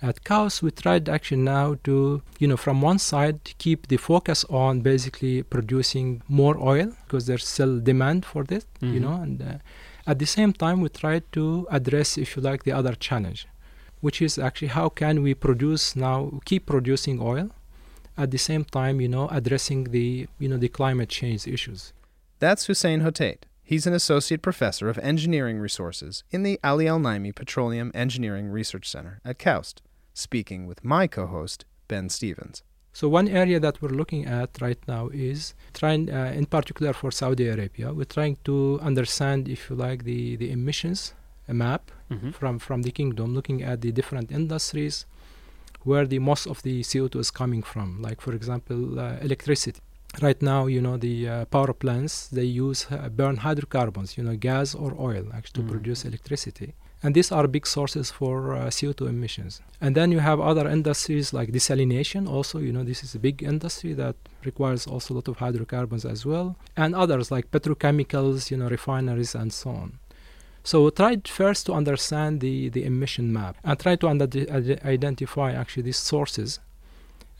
At 0.00 0.22
KAUST, 0.22 0.62
we 0.62 0.70
tried 0.70 1.08
actually 1.08 1.42
now 1.42 1.76
to, 1.82 2.22
you 2.38 2.46
know, 2.46 2.56
from 2.56 2.80
one 2.80 3.00
side, 3.00 3.40
keep 3.58 3.88
the 3.88 3.96
focus 3.96 4.44
on 4.48 4.80
basically 4.80 5.42
producing 5.42 6.22
more 6.28 6.56
oil 6.62 6.92
because 7.04 7.26
there's 7.26 7.44
still 7.46 7.80
demand 7.80 8.24
for 8.24 8.44
this, 8.44 8.64
you 8.80 9.00
Mhm. 9.00 9.00
know, 9.00 9.14
and 9.24 9.42
uh, 9.42 9.58
at 10.06 10.20
the 10.20 10.26
same 10.26 10.52
time, 10.52 10.80
we 10.80 10.88
tried 10.88 11.24
to 11.32 11.66
address, 11.68 12.16
if 12.16 12.36
you 12.36 12.42
like, 12.42 12.62
the 12.62 12.70
other 12.70 12.94
challenge, 12.94 13.48
which 14.00 14.22
is 14.22 14.38
actually 14.38 14.68
how 14.68 14.88
can 14.88 15.20
we 15.20 15.34
produce 15.34 15.96
now, 15.96 16.38
keep 16.44 16.66
producing 16.66 17.20
oil, 17.20 17.50
at 18.18 18.30
the 18.30 18.38
same 18.38 18.64
time, 18.64 19.00
you 19.00 19.08
know, 19.08 19.28
addressing 19.28 19.84
the, 19.96 20.26
you 20.38 20.48
know, 20.48 20.58
the 20.58 20.68
climate 20.68 21.08
change 21.08 21.46
issues. 21.46 21.92
That's 22.40 22.66
Hussein 22.66 23.00
Hoteit. 23.02 23.38
He's 23.62 23.86
an 23.86 23.92
associate 23.94 24.42
professor 24.42 24.88
of 24.88 24.98
engineering 24.98 25.58
resources 25.58 26.24
in 26.30 26.42
the 26.42 26.58
Ali 26.64 26.86
Al 26.88 26.98
Naimi 26.98 27.34
Petroleum 27.34 27.90
Engineering 27.94 28.48
Research 28.48 28.86
Center 28.88 29.20
at 29.24 29.38
KAUST, 29.38 29.82
speaking 30.14 30.66
with 30.66 30.84
my 30.84 31.06
co 31.06 31.26
host, 31.26 31.64
Ben 31.86 32.08
Stevens. 32.08 32.62
So 32.94 33.08
one 33.08 33.28
area 33.28 33.60
that 33.60 33.80
we're 33.80 33.90
looking 34.02 34.24
at 34.26 34.50
right 34.60 34.78
now 34.88 35.08
is 35.12 35.54
trying, 35.74 36.10
uh, 36.10 36.32
in 36.34 36.46
particular 36.46 36.92
for 36.92 37.10
Saudi 37.12 37.46
Arabia, 37.48 37.92
we're 37.92 38.04
trying 38.18 38.38
to 38.44 38.80
understand, 38.82 39.48
if 39.48 39.70
you 39.70 39.76
like, 39.76 40.04
the, 40.04 40.36
the 40.36 40.50
emissions 40.50 41.14
a 41.46 41.54
map 41.54 41.90
Mhm. 42.10 42.32
from, 42.34 42.58
from 42.58 42.82
the 42.82 42.90
kingdom, 42.90 43.34
looking 43.34 43.62
at 43.62 43.80
the 43.82 43.92
different 43.92 44.32
industries 44.32 45.06
where 45.82 46.06
the 46.06 46.18
most 46.18 46.46
of 46.46 46.62
the 46.62 46.82
CO2 46.82 47.16
is 47.20 47.30
coming 47.30 47.62
from. 47.62 48.02
Like, 48.02 48.20
for 48.20 48.32
example, 48.34 48.98
uh, 48.98 49.16
electricity. 49.20 49.80
Right 50.22 50.40
now, 50.40 50.66
you 50.66 50.80
know, 50.80 50.96
the 50.96 51.28
uh, 51.28 51.44
power 51.46 51.72
plants, 51.74 52.28
they 52.28 52.44
use, 52.44 52.86
uh, 52.90 53.08
burn 53.10 53.36
hydrocarbons, 53.36 54.16
you 54.16 54.24
know, 54.24 54.36
gas 54.36 54.74
or 54.74 54.94
oil, 54.98 55.26
actually, 55.34 55.62
to 55.62 55.62
Mhm. 55.62 55.70
produce 55.70 56.04
electricity. 56.04 56.74
And 57.02 57.14
these 57.14 57.30
are 57.30 57.46
big 57.46 57.64
sources 57.66 58.10
for 58.10 58.54
uh, 58.56 58.70
CO2 58.70 59.06
emissions. 59.06 59.60
And 59.80 59.94
then 59.94 60.10
you 60.10 60.18
have 60.18 60.40
other 60.40 60.66
industries 60.68 61.32
like 61.32 61.52
desalination, 61.52 62.26
also, 62.28 62.58
you 62.58 62.72
know, 62.72 62.82
this 62.82 63.04
is 63.04 63.14
a 63.14 63.18
big 63.20 63.42
industry 63.42 63.92
that 63.94 64.16
requires 64.44 64.86
also 64.86 65.14
a 65.14 65.16
lot 65.16 65.28
of 65.28 65.36
hydrocarbons 65.36 66.04
as 66.04 66.26
well. 66.26 66.56
And 66.76 66.94
others 66.96 67.30
like 67.30 67.50
petrochemicals, 67.52 68.50
you 68.50 68.56
know, 68.56 68.68
refineries, 68.68 69.34
and 69.34 69.52
so 69.52 69.70
on. 69.70 69.98
So 70.68 70.84
we 70.84 70.90
tried 70.90 71.26
first 71.26 71.64
to 71.64 71.72
understand 71.72 72.42
the, 72.42 72.68
the 72.68 72.84
emission 72.84 73.32
map 73.32 73.56
and 73.64 73.80
try 73.80 73.96
to 73.96 74.06
under- 74.06 74.78
identify 74.84 75.52
actually 75.52 75.84
these 75.84 75.96
sources 75.96 76.60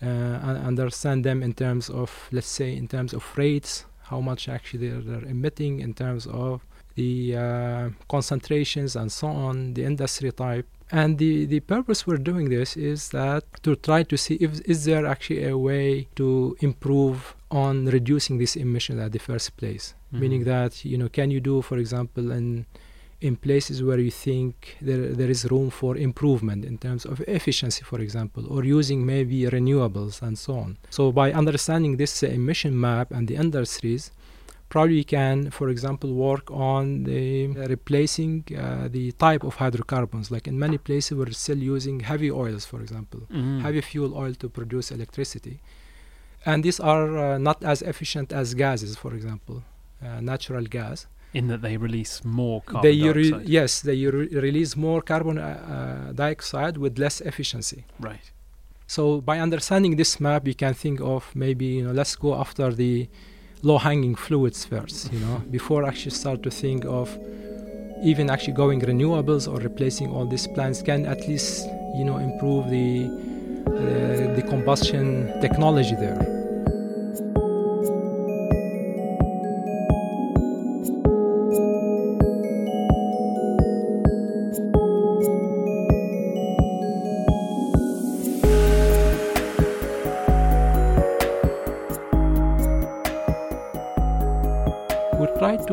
uh, 0.02 0.06
and 0.06 0.56
understand 0.70 1.24
them 1.26 1.42
in 1.42 1.52
terms 1.52 1.90
of, 1.90 2.30
let's 2.32 2.48
say, 2.48 2.74
in 2.74 2.88
terms 2.88 3.12
of 3.12 3.22
rates, 3.36 3.84
how 4.04 4.20
much 4.20 4.48
actually 4.48 4.88
they're, 4.88 5.02
they're 5.02 5.28
emitting, 5.28 5.80
in 5.80 5.92
terms 5.92 6.26
of 6.26 6.64
the 6.94 7.36
uh, 7.36 7.90
concentrations 8.08 8.96
and 8.96 9.12
so 9.12 9.26
on, 9.26 9.74
the 9.74 9.84
industry 9.84 10.32
type. 10.32 10.66
And 10.90 11.18
the, 11.18 11.44
the 11.44 11.60
purpose 11.60 12.06
we're 12.06 12.16
doing 12.16 12.48
this 12.48 12.78
is 12.78 13.10
that 13.10 13.44
to 13.62 13.76
try 13.76 14.04
to 14.04 14.16
see 14.16 14.36
if 14.36 14.58
is 14.62 14.86
there 14.86 15.04
actually 15.04 15.44
a 15.44 15.58
way 15.58 16.08
to 16.16 16.56
improve 16.60 17.36
on 17.50 17.84
reducing 17.84 18.38
these 18.38 18.56
emissions 18.56 19.00
at 19.00 19.12
the 19.12 19.18
first 19.18 19.54
place. 19.58 19.92
Meaning 20.12 20.44
that, 20.44 20.82
you 20.86 20.96
know, 20.96 21.10
can 21.10 21.30
you 21.30 21.40
do, 21.40 21.60
for 21.60 21.76
example, 21.76 22.32
in 22.32 22.64
in 23.20 23.34
places 23.36 23.82
where 23.82 23.98
you 23.98 24.10
think 24.10 24.76
there, 24.80 25.08
there 25.08 25.28
is 25.30 25.50
room 25.50 25.70
for 25.70 25.96
improvement 25.96 26.64
in 26.64 26.78
terms 26.78 27.04
of 27.04 27.20
efficiency, 27.26 27.82
for 27.82 27.98
example, 28.00 28.46
or 28.48 28.64
using 28.64 29.04
maybe 29.04 29.42
renewables 29.42 30.22
and 30.22 30.38
so 30.38 30.52
on. 30.64 30.78
So, 30.90 31.10
by 31.10 31.32
understanding 31.32 31.96
this 31.96 32.22
emission 32.22 32.78
map 32.80 33.10
and 33.10 33.26
the 33.26 33.34
industries, 33.36 34.12
probably 34.68 35.02
can, 35.02 35.50
for 35.50 35.68
example, 35.70 36.12
work 36.12 36.48
on 36.50 37.04
the 37.04 37.46
uh, 37.56 37.66
replacing 37.68 38.44
uh, 38.56 38.86
the 38.88 39.10
type 39.12 39.42
of 39.42 39.54
hydrocarbons. 39.56 40.30
Like 40.30 40.46
in 40.46 40.56
many 40.58 40.78
places, 40.78 41.16
we're 41.18 41.32
still 41.32 41.58
using 41.58 42.00
heavy 42.00 42.30
oils, 42.30 42.64
for 42.66 42.80
example, 42.82 43.20
Mm. 43.30 43.62
heavy 43.62 43.80
fuel 43.80 44.12
oil 44.22 44.34
to 44.42 44.48
produce 44.48 44.86
electricity, 44.92 45.56
and 46.46 46.62
these 46.62 46.78
are 46.92 47.06
uh, 47.18 47.38
not 47.38 47.64
as 47.64 47.82
efficient 47.82 48.32
as 48.32 48.54
gases, 48.54 48.96
for 48.96 49.12
example, 49.14 49.56
uh, 50.02 50.20
natural 50.20 50.64
gas. 50.78 51.06
In 51.34 51.48
that 51.48 51.62
they 51.62 51.76
release 51.76 52.24
more 52.24 52.62
carbon 52.62 52.90
they 52.90 53.12
re- 53.12 53.30
dioxide. 53.30 53.48
yes, 53.48 53.80
they 53.80 54.06
re- 54.06 54.28
release 54.28 54.76
more 54.76 55.02
carbon 55.02 55.38
uh, 55.38 55.42
uh, 55.42 56.12
dioxide 56.12 56.76
with 56.78 56.98
less 56.98 57.20
efficiency. 57.20 57.84
Right. 58.00 58.30
So 58.86 59.20
by 59.20 59.38
understanding 59.38 59.96
this 59.96 60.18
map, 60.20 60.46
you 60.46 60.54
can 60.54 60.74
think 60.74 61.00
of 61.00 61.34
maybe 61.34 61.66
you 61.66 61.84
know 61.84 61.92
let's 61.92 62.16
go 62.16 62.34
after 62.34 62.72
the 62.72 63.08
low-hanging 63.62 64.14
fluids 64.14 64.64
first, 64.64 65.12
you 65.12 65.18
know, 65.18 65.42
before 65.50 65.84
actually 65.84 66.12
start 66.12 66.42
to 66.44 66.50
think 66.50 66.84
of 66.84 67.18
even 68.02 68.30
actually 68.30 68.52
going 68.52 68.80
renewables 68.80 69.52
or 69.52 69.58
replacing 69.58 70.08
all 70.08 70.24
these 70.24 70.46
plants 70.46 70.80
can 70.82 71.04
at 71.04 71.26
least 71.28 71.66
you 71.96 72.04
know 72.04 72.18
improve 72.18 72.70
the 72.70 73.04
uh, 73.66 74.34
the 74.36 74.42
combustion 74.48 75.28
technology 75.40 75.94
there. 75.96 76.37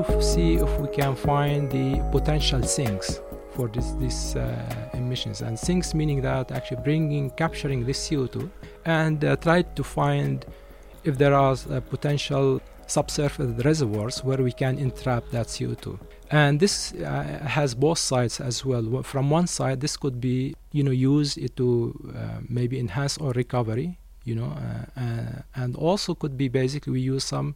Try 0.06 0.14
to 0.14 0.18
f- 0.18 0.24
see 0.24 0.56
if 0.56 0.80
we 0.80 0.88
can 0.88 1.16
find 1.16 1.72
the 1.72 2.02
potential 2.12 2.62
sinks 2.64 3.22
for 3.52 3.68
this 3.68 3.92
this 3.92 4.36
uh, 4.36 4.90
emissions. 4.94 5.42
And 5.42 5.58
sinks 5.58 5.94
meaning 5.94 6.22
that 6.22 6.52
actually 6.52 6.82
bringing 6.84 7.30
capturing 7.32 7.86
this 7.86 8.10
CO2 8.10 8.50
and 8.86 9.24
uh, 9.24 9.36
try 9.38 9.62
to 9.62 9.84
find 9.84 10.46
if 11.04 11.18
there 11.18 11.34
are 11.34 11.54
uh, 11.54 11.80
potential 11.82 12.62
subsurface 12.88 13.66
reservoirs 13.66 14.24
where 14.24 14.38
we 14.44 14.52
can 14.52 14.78
entrap 14.78 15.24
that 15.32 15.48
CO2 15.48 15.98
and 16.32 16.60
this 16.60 16.94
uh, 16.94 17.24
has 17.44 17.74
both 17.74 17.98
sides 17.98 18.40
as 18.40 18.64
well. 18.64 19.02
From 19.04 19.30
one 19.30 19.48
side 19.48 19.80
this 19.82 19.98
could 19.98 20.20
be 20.20 20.56
you 20.72 20.84
know 20.84 20.92
used 20.92 21.40
to 21.58 22.14
uh, 22.16 22.40
maybe 22.48 22.80
enhance 22.80 23.20
oil 23.22 23.34
recovery 23.34 23.98
you 24.24 24.36
know 24.36 24.52
uh, 24.98 25.42
and 25.56 25.76
also 25.76 26.16
could 26.16 26.38
be 26.38 26.48
basically 26.48 26.94
we 26.94 27.02
use 27.02 27.24
some 27.24 27.56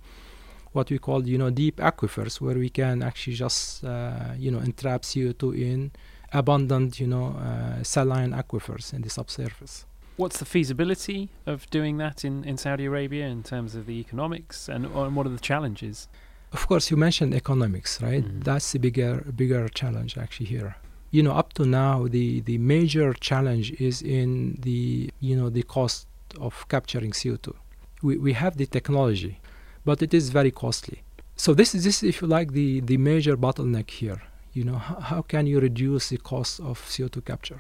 what 0.74 0.90
we 0.90 0.98
call 0.98 1.28
you 1.28 1.38
know 1.38 1.50
deep 1.50 1.78
aquifers 1.78 2.40
where 2.42 2.58
we 2.58 2.70
can 2.70 3.02
actually 3.04 3.36
just 3.36 3.84
uh, 3.84 4.34
you 4.38 4.52
know 4.52 4.60
entrap 4.60 5.02
CO2 5.04 5.60
in 5.60 5.92
abundant 6.34 7.00
you 7.00 7.08
know 7.08 7.28
uh, 7.48 7.84
saline 7.84 8.32
aquifers 8.32 8.94
in 8.94 9.02
the 9.02 9.10
subsurface. 9.10 9.86
What's 10.18 10.38
the 10.40 10.46
feasibility 10.46 11.30
of 11.46 11.70
doing 11.70 11.98
that 11.98 12.26
in, 12.26 12.44
in 12.44 12.58
Saudi 12.58 12.86
Arabia 12.86 13.26
in 13.28 13.42
terms 13.42 13.74
of 13.74 13.86
the 13.86 13.98
economics 14.00 14.68
and, 14.68 14.86
and 14.86 15.16
what 15.16 15.26
are 15.26 15.30
the 15.30 15.40
challenges? 15.40 16.10
Of 16.52 16.68
course, 16.68 16.92
you 16.92 16.98
mentioned 16.98 17.34
economics, 17.34 18.02
right? 18.02 18.24
Mhm. 18.26 18.44
That's 18.44 18.72
the 18.74 18.80
bigger 18.80 19.24
bigger 19.36 19.70
challenge 19.70 20.18
actually 20.18 20.48
here. 20.48 20.76
You 21.12 21.24
know, 21.24 21.34
up 21.42 21.54
to 21.54 21.66
now, 21.66 22.08
the 22.08 22.42
the 22.42 22.58
major 22.58 23.14
challenge 23.14 23.72
is 23.80 24.02
in 24.02 24.58
the 24.68 25.10
you 25.20 25.36
know 25.38 25.50
the 25.50 25.64
cost 25.64 26.08
of 26.40 26.68
capturing 26.68 27.12
CO2. 27.12 27.54
We 28.02 28.18
we 28.18 28.34
have 28.34 28.58
the 28.58 28.66
technology, 28.78 29.40
but 29.86 30.02
it 30.02 30.14
is 30.14 30.30
very 30.30 30.52
costly. 30.52 31.04
So 31.36 31.54
this 31.54 31.74
is 31.74 31.84
this, 31.84 32.04
if 32.04 32.22
you 32.22 32.28
like, 32.28 32.52
the 32.52 32.82
the 32.82 32.98
major 32.98 33.36
bottleneck 33.38 33.90
here. 33.90 34.22
You 34.54 34.64
know, 34.66 34.78
how, 34.78 35.00
how 35.00 35.22
can 35.22 35.46
you 35.48 35.60
reduce 35.60 36.10
the 36.10 36.18
cost 36.18 36.60
of 36.60 36.80
CO2 36.94 37.24
capture? 37.24 37.60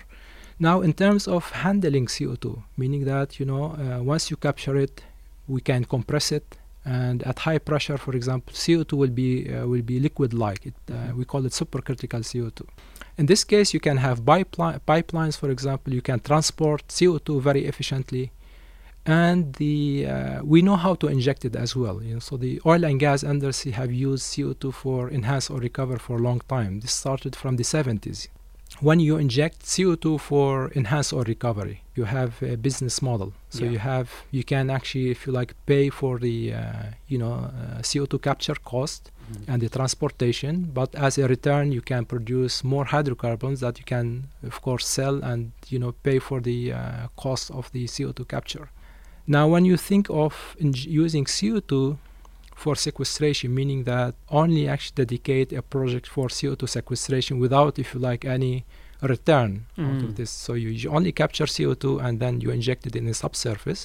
Now, 0.59 0.81
in 0.81 0.93
terms 0.93 1.27
of 1.27 1.49
handling 1.51 2.07
CO2, 2.07 2.45
meaning 2.75 3.05
that 3.05 3.39
you 3.39 3.45
know, 3.45 3.63
uh, 3.71 4.03
once 4.03 4.29
you 4.29 4.37
capture 4.37 4.75
it, 4.75 5.03
we 5.47 5.61
can 5.61 5.85
compress 5.85 6.31
it 6.31 6.57
and 6.85 7.23
at 7.23 7.39
high 7.39 7.57
pressure, 7.57 7.97
for 7.97 8.15
example, 8.15 8.53
CO2 8.53 8.93
will 8.93 9.09
be 9.09 9.53
uh, 9.53 9.65
will 9.67 9.81
be 9.81 9.99
liquid-like. 9.99 10.65
It, 10.65 10.73
uh, 10.91 11.13
we 11.15 11.25
call 11.25 11.45
it 11.45 11.51
supercritical 11.51 12.21
CO2. 12.21 12.65
In 13.17 13.25
this 13.25 13.43
case, 13.43 13.73
you 13.73 13.79
can 13.79 13.97
have 13.97 14.25
pipeline, 14.25 14.79
pipelines, 14.87 15.37
for 15.37 15.49
example. 15.49 15.93
You 15.93 16.01
can 16.01 16.19
transport 16.19 16.87
CO2 16.87 17.41
very 17.41 17.65
efficiently, 17.65 18.31
and 19.09 19.53
the 19.61 20.05
uh, 20.05 20.43
we 20.53 20.59
know 20.67 20.75
how 20.85 20.93
to 21.01 21.07
inject 21.07 21.41
it 21.49 21.55
as 21.55 21.71
well. 21.75 21.97
You 22.07 22.13
know, 22.15 22.19
so 22.29 22.37
the 22.37 22.53
oil 22.65 22.83
and 22.89 22.97
gas 22.99 23.23
industry 23.23 23.71
have 23.71 23.91
used 24.09 24.23
CO2 24.31 24.63
for 24.81 25.09
enhance 25.17 25.49
oil 25.53 25.59
recover 25.69 25.97
for 25.97 26.15
a 26.17 26.23
long 26.29 26.41
time. 26.55 26.71
This 26.83 26.93
started 27.03 27.33
from 27.41 27.53
the 27.57 27.63
70s. 27.63 28.19
When 28.87 28.99
you 29.07 29.17
inject 29.17 29.57
CO2 29.73 30.19
for 30.29 30.71
enhance 30.75 31.09
oil 31.11 31.23
recovery, 31.35 31.77
you 31.97 32.03
have 32.05 32.31
a 32.43 32.55
business 32.67 32.95
model. 33.09 33.29
So 33.49 33.61
Yeah. 33.65 33.71
you 33.73 33.79
have 33.93 34.07
you 34.37 34.43
can 34.53 34.65
actually, 34.77 35.09
if 35.15 35.19
you 35.25 35.31
like, 35.39 35.51
pay 35.65 35.85
for 35.99 36.13
the 36.27 36.37
uh, 36.53 36.61
you 37.11 37.17
know 37.23 37.33
uh, 37.33 37.81
CO2 37.89 38.13
capture 38.29 38.59
cost 38.73 39.01
and 39.47 39.61
the 39.61 39.69
transportation, 39.77 40.53
but 40.79 40.89
as 41.07 41.13
a 41.23 41.25
return, 41.35 41.65
you 41.77 41.81
can 41.91 42.03
produce 42.13 42.55
more 42.73 42.85
hydrocarbons 42.95 43.57
that 43.59 43.73
you 43.79 43.85
can, 43.85 44.05
of 44.51 44.57
course, 44.67 44.85
sell 44.97 45.15
and 45.31 45.39
you 45.73 45.79
know 45.81 45.91
pay 46.07 46.17
for 46.27 46.39
the 46.49 46.59
uh, 46.73 46.79
cost 47.23 47.45
of 47.59 47.63
the 47.75 47.83
CO2 47.95 48.19
capture. 48.35 48.67
Now, 49.35 49.45
when 49.53 49.63
you 49.63 49.77
think 49.77 50.09
of 50.09 50.33
using 51.03 51.25
CO2 51.25 51.97
for 52.55 52.73
sequestration, 52.75 53.53
meaning 53.59 53.83
that 53.83 54.15
only 54.41 54.63
actually 54.67 54.95
dedicate 55.05 55.49
a 55.53 55.61
project 55.61 56.07
for 56.15 56.25
CO2 56.29 56.67
sequestration 56.67 57.37
without, 57.45 57.77
if 57.83 57.93
you 57.93 57.99
like, 58.09 58.25
any 58.37 58.55
return 59.13 59.51
out 59.77 60.01
of 60.05 60.09
Mm. 60.11 60.15
this. 60.19 60.31
So 60.45 60.51
you, 60.63 60.89
only 60.97 61.11
capture 61.21 61.45
CO2 61.55 61.99
and 62.05 62.19
then 62.19 62.33
you 62.43 62.49
inject 62.57 62.81
it 62.87 62.95
in 62.99 63.05
the 63.05 63.13
subsurface. 63.13 63.81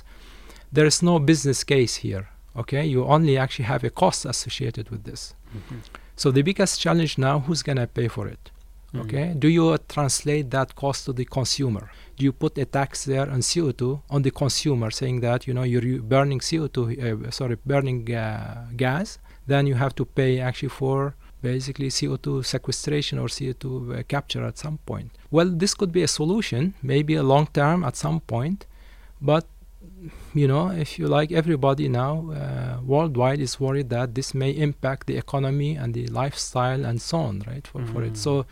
There 0.76 0.86
is 0.92 1.02
no 1.02 1.14
business 1.30 1.62
case 1.62 1.94
here. 2.06 2.24
Okay, 2.56 2.84
you 2.94 3.04
only 3.16 3.36
actually 3.44 3.66
have 3.74 3.82
a 3.84 3.90
cost 3.90 4.20
associated 4.24 4.86
with 4.92 5.02
this. 5.04 5.34
Mhm. 5.54 5.78
So 6.16 6.26
the 6.30 6.42
biggest 6.42 6.80
challenge 6.84 7.12
now, 7.18 7.36
who's 7.46 7.62
gonna 7.68 7.86
pay 7.86 8.08
for 8.08 8.26
it? 8.34 8.50
Mm. 8.94 9.00
Okay, 9.02 9.34
do 9.38 9.48
you 9.48 9.76
translate 9.88 10.50
that 10.50 10.74
cost 10.76 11.04
to 11.06 11.12
the 11.12 11.24
consumer? 11.24 11.90
Do 12.16 12.24
you 12.24 12.32
put 12.32 12.56
a 12.58 12.64
tax 12.64 13.04
there 13.04 13.28
on 13.28 13.40
CO2 13.40 13.82
on 14.10 14.22
the 14.22 14.30
consumer, 14.30 14.90
saying 14.90 15.20
that 15.20 15.46
you 15.48 15.54
know 15.56 15.64
you're 15.64 16.00
burning 16.00 16.40
CO2, 16.40 16.78
uh, 17.26 17.30
sorry, 17.30 17.56
burning 17.66 18.00
uh, 18.14 18.66
gas, 18.76 19.18
then 19.46 19.66
you 19.66 19.74
have 19.74 19.94
to 19.96 20.04
pay 20.04 20.38
actually 20.40 20.68
for 20.68 21.14
basically 21.42 21.88
CO2 21.88 22.44
sequestration 22.44 23.18
or 23.18 23.26
CO2 23.28 23.64
uh, 23.66 24.02
capture 24.14 24.44
at 24.46 24.56
some 24.58 24.78
point. 24.86 25.10
Well, 25.30 25.50
this 25.50 25.74
could 25.74 25.92
be 25.92 26.02
a 26.02 26.08
solution, 26.08 26.74
maybe 26.82 27.14
a 27.16 27.22
long 27.22 27.48
term 27.52 27.82
at 27.84 27.96
some 27.96 28.20
point, 28.20 28.66
but 29.20 29.44
you 30.34 30.46
know, 30.48 30.68
if 30.70 30.98
you 30.98 31.08
like, 31.08 31.30
everybody 31.32 31.88
now 31.88 32.30
uh, 32.30 32.80
worldwide 32.84 33.40
is 33.40 33.58
worried 33.60 33.88
that 33.90 34.14
this 34.14 34.34
may 34.34 34.50
impact 34.50 35.06
the 35.06 35.16
economy 35.16 35.76
and 35.76 35.94
the 35.94 36.06
lifestyle 36.08 36.84
and 36.84 37.00
so 37.00 37.18
on, 37.18 37.42
right? 37.46 37.66
For, 37.66 37.84
for 37.86 38.00
Mm. 38.02 38.06
it. 38.08 38.16
So, 38.16 38.46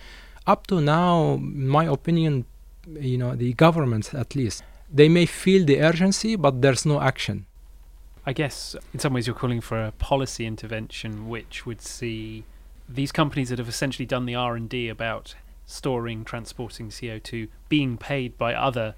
up 0.47 0.67
to 0.69 0.81
now, 0.81 1.39
my 1.41 1.85
opinion, 1.85 2.45
you 2.87 3.19
know, 3.19 3.35
the 3.35 3.53
governments 3.55 4.15
at 4.15 4.35
least, 4.35 4.63
they 4.93 5.09
may 5.09 5.27
feel 5.27 5.65
the 5.65 5.81
urgency, 5.81 6.37
but 6.37 6.63
there's 6.63 6.85
no 6.85 7.01
action. 7.01 7.47
I 8.25 8.33
guess 8.33 8.77
in 8.93 9.01
some 9.01 9.15
ways 9.15 9.27
you're 9.27 9.37
calling 9.37 9.61
for 9.61 9.83
a 9.83 9.93
policy 9.93 10.47
intervention 10.47 11.29
which 11.29 11.67
would 11.67 11.83
see 11.83 12.45
these 12.89 13.11
companies 13.11 13.49
that 13.49 13.59
have 13.59 13.69
essentially 13.69 14.07
done 14.07 14.27
the 14.27 14.35
R&D 14.35 14.89
about 14.89 15.35
storing 15.67 16.25
transporting 16.25 16.89
CO2 16.89 17.49
being 17.69 17.97
paid 17.97 18.39
by 18.39 18.55
other 18.55 18.95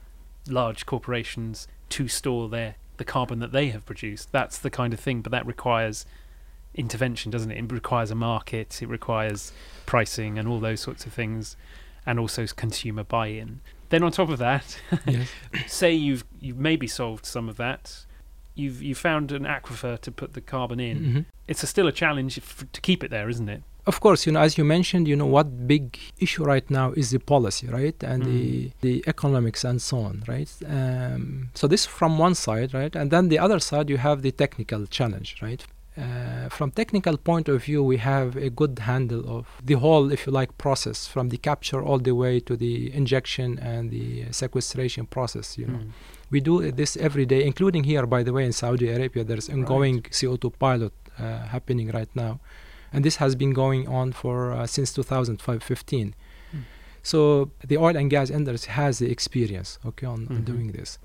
large 0.49 0.85
corporations 0.85 1.67
to 1.91 2.09
store 2.09 2.49
their 2.49 2.77
the 2.97 3.05
carbon 3.05 3.41
that 3.41 3.51
they 3.51 3.69
have 3.69 3.85
produced 3.85 4.31
that's 4.31 4.59
the 4.59 4.71
kind 4.71 4.93
of 4.93 5.01
thing 5.01 5.21
but 5.21 5.33
that 5.33 5.45
requires 5.47 6.07
intervention 6.75 7.31
doesn't 7.31 7.51
it 7.51 7.59
it 7.59 7.73
requires 7.73 8.11
a 8.11 8.15
market 8.15 8.83
it 8.83 8.89
requires 8.89 9.53
pricing 9.87 10.39
and 10.39 10.49
all 10.49 10.61
those 10.61 10.81
sorts 10.81 11.07
of 11.07 11.13
things 11.13 11.57
and 12.07 12.19
also 12.19 12.47
consumer 12.47 13.05
buy-in 13.05 13.61
then 13.91 14.03
on 14.03 14.11
top 14.13 14.29
of 14.29 14.39
that 14.39 14.79
yes. 15.07 15.29
say 15.67 15.93
you've 15.93 16.25
you've 16.41 16.59
maybe 16.59 16.87
solved 16.87 17.25
some 17.25 17.49
of 17.49 17.57
that 17.57 18.05
you've 18.55 18.83
you 18.83 18.95
found 18.95 19.33
an 19.33 19.45
aquifer 19.45 19.99
to 20.01 20.11
put 20.13 20.33
the 20.35 20.41
carbon 20.41 20.81
in 20.81 20.99
Mhm. 21.01 21.25
it's 21.49 21.63
a, 21.63 21.67
still 21.67 21.87
a 21.87 21.93
challenge 21.93 22.39
f- 22.39 22.65
to 22.73 22.81
keep 22.81 23.03
it 23.05 23.11
there 23.11 23.29
isn't 23.29 23.49
it 23.49 23.63
Of 23.87 24.01
course, 24.01 24.21
you 24.27 24.33
know, 24.33 24.41
as 24.49 24.57
you 24.59 24.65
mentioned, 24.65 25.05
you 25.09 25.17
know, 25.21 25.31
what 25.37 25.47
big 25.75 25.85
issue 26.19 26.43
right 26.53 26.69
now 26.71 26.87
is 27.01 27.07
the 27.11 27.19
policy, 27.35 27.67
right, 27.81 27.99
and 28.13 28.21
the 28.31 28.71
the 28.87 28.95
economics 29.15 29.63
and 29.71 29.79
so 29.89 29.97
on, 30.09 30.15
right. 30.35 30.51
Um, 30.77 31.51
so 31.59 31.65
this 31.69 31.85
from 31.99 32.13
one 32.27 32.35
side, 32.35 32.71
right, 32.81 32.95
and 33.01 33.07
then 33.11 33.29
the 33.29 33.39
other 33.47 33.61
side 33.61 33.87
you 33.93 33.99
have 34.09 34.19
the 34.23 34.33
technical 34.33 34.83
challenge, 34.99 35.29
right. 35.49 35.63
Uh, 35.97 36.49
from 36.49 36.73
technical 36.73 37.17
point 37.17 37.49
of 37.49 37.63
view, 37.63 37.81
we 37.83 37.99
have 37.99 38.35
a 38.35 38.51
good 38.51 38.81
handle 38.81 39.39
of 39.39 39.47
the 39.63 39.75
whole, 39.75 40.11
if 40.11 40.27
you 40.27 40.33
like, 40.33 40.59
process 40.59 41.07
from 41.07 41.29
the 41.29 41.37
capture 41.37 41.81
all 41.81 41.99
the 41.99 42.15
way 42.15 42.41
to 42.41 42.57
the 42.57 42.93
injection 42.93 43.59
and 43.61 43.91
the 43.91 44.25
sequestration 44.33 45.07
process. 45.07 45.57
You 45.57 45.67
know, 45.67 45.79
Mm. 45.79 45.91
We 46.31 46.41
do 46.41 46.73
this 46.73 46.97
every 46.97 47.27
day, 47.27 47.45
including 47.45 47.85
here, 47.85 48.07
by 48.07 48.23
the 48.25 48.33
way, 48.33 48.45
in 48.45 48.53
Saudi 48.53 48.89
Arabia. 48.89 49.23
There's 49.23 49.49
ongoing 49.49 49.97
right. 49.97 50.11
CO2 50.11 50.59
pilot 50.59 50.93
uh, 51.19 51.47
happening 51.55 51.91
right 51.91 52.09
now, 52.15 52.41
and 52.93 53.05
this 53.05 53.17
has 53.17 53.37
been 53.37 53.53
going 53.53 53.87
on 53.87 54.13
for 54.13 54.53
uh, 54.53 54.67
since 54.67 54.93
2015. 54.93 56.15
Mm. 56.53 56.63
So 57.03 57.51
the 57.65 57.77
oil 57.77 57.97
and 57.97 58.11
gas 58.11 58.31
industry 58.31 58.73
has 58.73 58.99
the 58.99 59.11
experience, 59.11 59.79
okay, 59.87 60.07
on, 60.07 60.21
mm-hmm. 60.21 60.35
on 60.35 60.43
doing 60.43 60.73
this. 60.73 60.99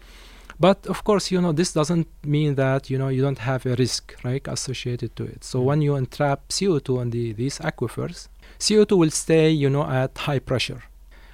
But 0.60 0.88
of 0.88 1.04
course, 1.04 1.32
you 1.32 1.40
know, 1.42 1.54
this 1.54 1.72
doesn't 1.72 2.08
mean 2.26 2.56
that 2.56 2.90
you 2.90 2.98
know 2.98 3.08
you 3.08 3.22
don't 3.22 3.40
have 3.40 3.66
a 3.66 3.76
risk, 3.76 4.16
right, 4.24 4.46
associated 4.48 5.16
to 5.16 5.24
it. 5.24 5.44
So 5.44 5.60
mm. 5.60 5.64
when 5.64 5.82
you 5.82 5.96
entrap 5.96 6.50
CO2 6.50 7.02
in 7.02 7.10
the, 7.12 7.34
these 7.34 7.60
aquifers, 7.60 8.28
CO2 8.60 8.98
will 8.98 9.12
stay, 9.12 9.50
you 9.50 9.70
know, 9.70 9.86
at 9.86 10.18
high 10.18 10.40
pressure 10.40 10.84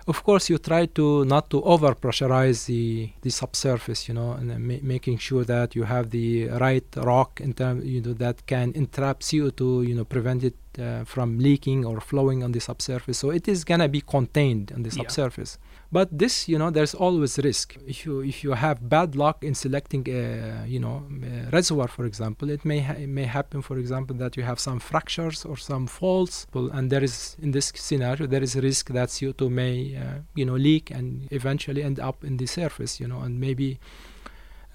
of 0.07 0.23
course, 0.23 0.49
you 0.49 0.57
try 0.59 0.85
to 0.85 1.25
not 1.25 1.49
to 1.49 1.61
over 1.63 1.95
pressurize 1.95 2.65
the, 2.67 3.09
the 3.21 3.29
subsurface, 3.31 4.07
you 4.07 4.13
know, 4.13 4.33
and 4.33 4.47
ma- 4.59 4.75
making 4.83 5.17
sure 5.17 5.43
that 5.43 5.75
you 5.75 5.83
have 5.83 6.11
the 6.11 6.47
right 6.47 6.85
rock 6.97 7.41
in 7.41 7.53
term, 7.53 7.81
you 7.83 8.01
know, 8.01 8.13
that 8.13 8.45
can 8.45 8.71
entrap 8.75 9.21
CO2, 9.21 9.87
you 9.87 9.95
know, 9.95 10.05
prevent 10.05 10.43
it 10.43 10.55
uh, 10.79 11.03
from 11.05 11.39
leaking 11.39 11.85
or 11.85 11.99
flowing 11.99 12.43
on 12.43 12.51
the 12.51 12.59
subsurface. 12.59 13.17
So 13.17 13.31
it 13.31 13.47
is 13.47 13.63
gonna 13.63 13.89
be 13.89 14.01
contained 14.01 14.71
on 14.75 14.83
the 14.83 14.89
yeah. 14.89 14.97
subsurface. 14.97 15.57
But 15.95 16.09
this, 16.11 16.49
you 16.49 16.57
know, 16.59 16.71
there's 16.71 16.93
always 16.93 17.37
risk. 17.49 17.77
If 17.87 18.05
you 18.05 18.19
if 18.19 18.43
you 18.43 18.51
have 18.65 18.77
bad 18.95 19.15
luck 19.15 19.37
in 19.49 19.55
selecting 19.55 20.03
a, 20.09 20.21
you 20.67 20.81
know, 20.85 20.97
a 21.23 21.49
reservoir, 21.57 21.87
for 21.87 22.05
example, 22.11 22.49
it 22.49 22.65
may 22.65 22.79
ha- 22.87 22.99
it 23.05 23.07
may 23.19 23.23
happen, 23.23 23.61
for 23.61 23.77
example, 23.77 24.13
that 24.17 24.35
you 24.35 24.43
have 24.43 24.59
some 24.59 24.79
fractures 24.91 25.45
or 25.45 25.55
some 25.55 25.87
faults, 25.87 26.47
and 26.53 26.89
there 26.93 27.01
is 27.09 27.37
in 27.41 27.51
this 27.51 27.71
scenario 27.87 28.27
there 28.27 28.43
is 28.43 28.57
a 28.57 28.61
risk 28.69 28.89
that 28.97 29.07
CO2 29.07 29.49
may, 29.49 29.95
uh, 29.95 30.19
you 30.39 30.45
know, 30.47 30.57
leak 30.67 30.91
and 30.91 31.29
eventually 31.31 31.81
end 31.81 31.97
up 32.01 32.25
in 32.25 32.35
the 32.41 32.45
surface, 32.45 32.99
you 32.99 33.07
know, 33.07 33.21
and 33.21 33.39
maybe. 33.39 33.79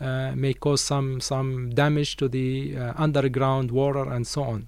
Uh, 0.01 0.33
may 0.35 0.55
cause 0.55 0.81
some 0.81 1.21
some 1.21 1.69
damage 1.83 2.17
to 2.17 2.27
the 2.27 2.75
uh, 2.75 2.95
underground 2.97 3.71
water 3.71 4.05
and 4.15 4.27
so 4.27 4.43
on 4.43 4.67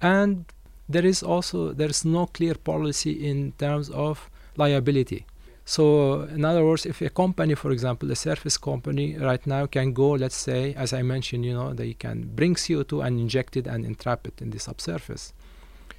and 0.00 0.44
there 0.88 1.04
is 1.04 1.24
also 1.24 1.72
there 1.72 1.90
is 1.90 2.04
no 2.04 2.26
clear 2.26 2.54
policy 2.54 3.12
in 3.30 3.50
terms 3.58 3.90
of 3.90 4.30
liability 4.56 5.26
so 5.70 6.22
in 6.22 6.44
other 6.44 6.64
words, 6.64 6.84
if 6.84 7.00
a 7.00 7.10
company, 7.10 7.54
for 7.54 7.70
example, 7.70 8.10
a 8.10 8.16
surface 8.16 8.56
company 8.56 9.16
right 9.16 9.46
now 9.46 9.66
can 9.66 9.92
go, 9.92 10.10
let's 10.10 10.34
say, 10.34 10.74
as 10.74 10.92
I 10.92 11.02
mentioned, 11.02 11.44
you 11.44 11.54
know, 11.54 11.72
they 11.72 11.92
can 11.94 12.16
bring 12.34 12.56
CO2 12.56 13.06
and 13.06 13.20
inject 13.20 13.56
it 13.56 13.68
and 13.68 13.84
entrap 13.84 14.26
it 14.26 14.42
in 14.42 14.50
the 14.50 14.58
subsurface. 14.58 15.32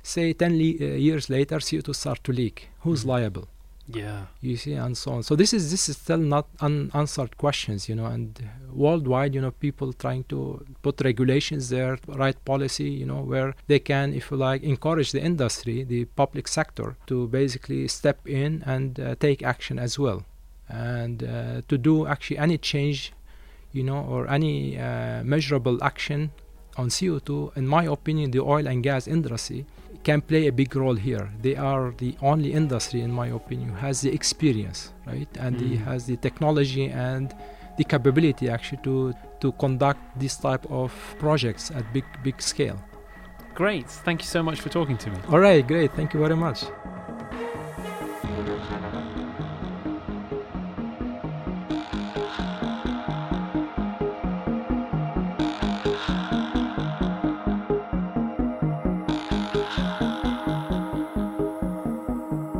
Say 0.03 0.33
10 0.33 0.57
le- 0.57 0.85
uh, 0.85 0.97
years 0.97 1.29
later, 1.29 1.59
CO2 1.59 1.95
start 1.95 2.21
to 2.25 2.33
leak. 2.33 2.67
Who's 2.81 3.01
mm-hmm. 3.01 3.11
liable? 3.11 3.47
Yeah. 3.95 4.25
You 4.41 4.57
see, 4.57 4.73
and 4.73 4.97
so 4.97 5.13
on. 5.13 5.23
So 5.23 5.35
this 5.35 5.53
is 5.53 5.71
this 5.71 5.89
is 5.89 5.97
still 5.97 6.17
not 6.17 6.47
unanswered 6.59 7.37
questions, 7.37 7.89
you 7.89 7.95
know, 7.95 8.05
and 8.05 8.49
worldwide, 8.71 9.35
you 9.35 9.41
know, 9.41 9.51
people 9.51 9.93
trying 9.93 10.23
to 10.25 10.65
put 10.81 11.01
regulations 11.01 11.69
there, 11.69 11.97
right 12.07 12.37
policy, 12.45 12.89
you 12.89 13.05
know, 13.05 13.21
where 13.21 13.53
they 13.67 13.79
can, 13.79 14.13
if 14.13 14.31
you 14.31 14.37
like, 14.37 14.63
encourage 14.63 15.11
the 15.11 15.21
industry, 15.21 15.83
the 15.83 16.05
public 16.05 16.47
sector, 16.47 16.95
to 17.07 17.27
basically 17.27 17.87
step 17.87 18.27
in 18.27 18.63
and 18.65 18.99
uh, 18.99 19.15
take 19.19 19.43
action 19.43 19.79
as 19.79 19.99
well, 19.99 20.23
and 20.69 21.23
uh, 21.23 21.61
to 21.67 21.77
do 21.77 22.07
actually 22.07 22.37
any 22.37 22.57
change, 22.57 23.13
you 23.71 23.83
know, 23.83 23.99
or 24.03 24.29
any 24.29 24.77
uh, 24.77 25.23
measurable 25.23 25.83
action 25.83 26.31
on 26.77 26.89
CO2. 26.89 27.55
In 27.57 27.67
my 27.67 27.83
opinion, 27.85 28.31
the 28.31 28.39
oil 28.39 28.67
and 28.67 28.83
gas 28.83 29.07
industry 29.07 29.65
can 30.03 30.21
play 30.21 30.47
a 30.47 30.51
big 30.51 30.75
role 30.75 30.95
here. 30.95 31.29
They 31.41 31.55
are 31.55 31.93
the 31.97 32.15
only 32.21 32.53
industry, 32.53 33.01
in 33.01 33.11
my 33.11 33.27
opinion, 33.27 33.69
who 33.69 33.75
has 33.75 34.01
the 34.01 34.11
experience, 34.13 34.93
right, 35.05 35.29
and 35.39 35.57
mm. 35.57 35.83
has 35.85 36.05
the 36.05 36.17
technology 36.17 36.85
and 36.89 37.33
the 37.77 37.83
capability 37.83 38.49
actually 38.49 38.81
to 38.83 39.13
to 39.39 39.51
conduct 39.53 39.99
this 40.19 40.37
type 40.37 40.65
of 40.69 40.91
projects 41.19 41.71
at 41.71 41.83
big 41.93 42.05
big 42.23 42.41
scale. 42.41 42.77
Great. 43.53 43.89
Thank 43.89 44.21
you 44.21 44.27
so 44.27 44.41
much 44.43 44.61
for 44.61 44.69
talking 44.69 44.97
to 44.97 45.09
me. 45.09 45.17
All 45.29 45.39
right, 45.39 45.65
great. 45.65 45.91
Thank 45.93 46.13
you 46.13 46.19
very 46.19 46.35
much. 46.35 46.65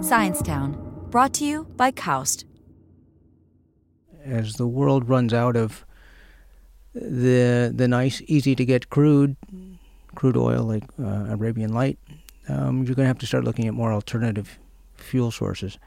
Science 0.02 0.42
Town, 0.42 0.76
brought 1.12 1.32
to 1.36 1.46
you 1.46 1.66
by 1.76 1.92
KAUST. 1.92 2.46
As 4.26 4.54
the 4.54 4.66
world 4.66 5.08
runs 5.08 5.32
out 5.32 5.56
of 5.56 5.86
the 6.94 7.72
the 7.74 7.88
nice, 7.88 8.20
easy 8.26 8.56
to 8.56 8.66
get 8.66 8.90
crude, 8.90 9.36
crude 10.16 10.36
oil 10.36 10.64
like 10.64 10.86
uh, 11.00 11.26
Arabian 11.30 11.72
Light, 11.72 12.00
um, 12.50 12.78
you're 12.78 12.96
going 12.96 13.06
to 13.06 13.08
have 13.08 13.20
to 13.20 13.28
start 13.28 13.44
looking 13.44 13.68
at 13.68 13.76
more 13.76 13.94
alternative 13.94 14.58
fuel 14.96 15.30
sources. 15.30 15.78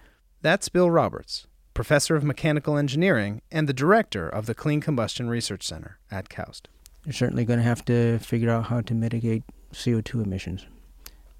That's 0.42 0.68
Bill 0.68 0.92
Roberts, 0.92 1.48
professor 1.74 2.14
of 2.14 2.22
mechanical 2.22 2.76
engineering 2.76 3.42
and 3.50 3.68
the 3.68 3.72
director 3.72 4.28
of 4.28 4.46
the 4.46 4.54
Clean 4.54 4.80
Combustion 4.80 5.28
Research 5.28 5.64
Center 5.64 5.98
at 6.10 6.28
KAUST. 6.28 6.68
You're 7.04 7.12
certainly 7.14 7.44
going 7.44 7.58
to 7.58 7.64
have 7.64 7.84
to 7.86 8.20
figure 8.20 8.50
out 8.50 8.66
how 8.66 8.80
to 8.80 8.94
mitigate 8.94 9.42
CO2 9.72 10.24
emissions. 10.24 10.66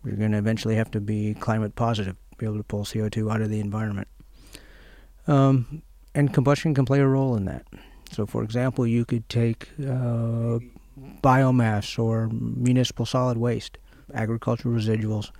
You're 0.05 0.17
going 0.17 0.33
to 0.33 0.39
eventually 0.39 0.75
have 0.75 0.91
to 0.91 1.01
be 1.01 1.35
climate 1.35 1.77
positive 1.77 2.17
be 2.39 2.47
able 2.47 2.59
to 2.59 2.65
pull 2.65 2.85
CO2 2.85 3.33
out 3.33 3.41
of 3.41 3.51
the 3.51 3.61
environment. 3.61 4.09
Um, 5.27 5.83
and 6.15 6.33
combustion 6.33 6.75
can 6.75 6.85
play 6.85 7.01
a 7.01 7.07
role 7.07 7.37
in 7.37 7.45
that. 7.47 7.67
So, 8.13 8.27
for 8.27 8.43
example, 8.43 8.87
you 8.87 9.05
could 9.05 9.29
take 9.29 9.69
uh, 9.81 10.59
biomass 11.23 11.99
or 11.99 12.29
municipal 12.29 13.07
solid 13.07 13.39
waste, 13.39 13.79
agricultural 14.13 14.75
residuals, 14.75 15.31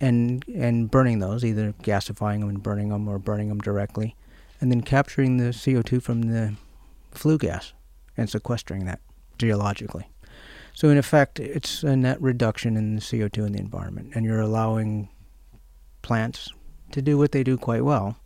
and 0.00 0.44
and 0.54 0.90
burning 0.90 1.20
those, 1.20 1.44
either 1.44 1.74
gasifying 1.82 2.40
them 2.40 2.48
and 2.48 2.62
burning 2.62 2.88
them, 2.88 3.08
or 3.08 3.18
burning 3.18 3.48
them 3.48 3.60
directly, 3.60 4.16
and 4.60 4.70
then 4.70 4.80
capturing 4.80 5.36
the 5.36 5.50
CO2 5.50 6.02
from 6.02 6.22
the 6.22 6.54
flue 7.12 7.38
gas 7.38 7.72
and 8.16 8.28
sequestering 8.28 8.86
that 8.86 9.00
geologically. 9.38 10.08
So, 10.74 10.88
in 10.88 10.98
effect, 10.98 11.38
it's 11.38 11.82
a 11.82 11.96
net 11.96 12.20
reduction 12.20 12.76
in 12.76 12.96
the 12.96 13.00
CO2 13.00 13.46
in 13.46 13.52
the 13.52 13.60
environment, 13.60 14.12
and 14.14 14.24
you're 14.24 14.40
allowing 14.40 15.08
plants 16.06 16.52
to 16.92 17.02
do 17.02 17.18
what 17.18 17.32
they 17.32 17.42
do 17.42 17.58
quite 17.58 17.84
well, 17.84 18.16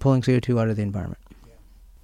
pulling 0.00 0.20
CO2 0.20 0.60
out 0.60 0.68
of 0.68 0.76
the 0.76 0.82
environment. 0.82 1.22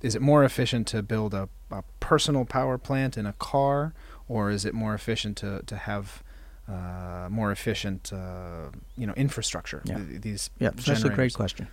Is 0.00 0.14
it 0.14 0.22
more 0.22 0.42
efficient 0.42 0.86
to 0.88 1.02
build 1.02 1.34
a, 1.34 1.50
a 1.70 1.84
personal 2.00 2.46
power 2.46 2.78
plant 2.78 3.18
in 3.18 3.26
a 3.26 3.34
car, 3.34 3.92
or 4.26 4.50
is 4.50 4.64
it 4.64 4.72
more 4.72 4.94
efficient 4.94 5.36
to, 5.36 5.62
to 5.66 5.76
have 5.76 6.22
uh, 6.66 7.28
more 7.30 7.52
efficient, 7.52 8.10
uh, 8.10 8.70
you 8.96 9.06
know, 9.06 9.12
infrastructure? 9.12 9.82
Yeah. 9.84 9.98
Th- 9.98 10.20
these 10.22 10.50
yeah, 10.58 10.70
that's 10.74 11.04
a 11.04 11.10
great 11.10 11.34
question. 11.34 11.68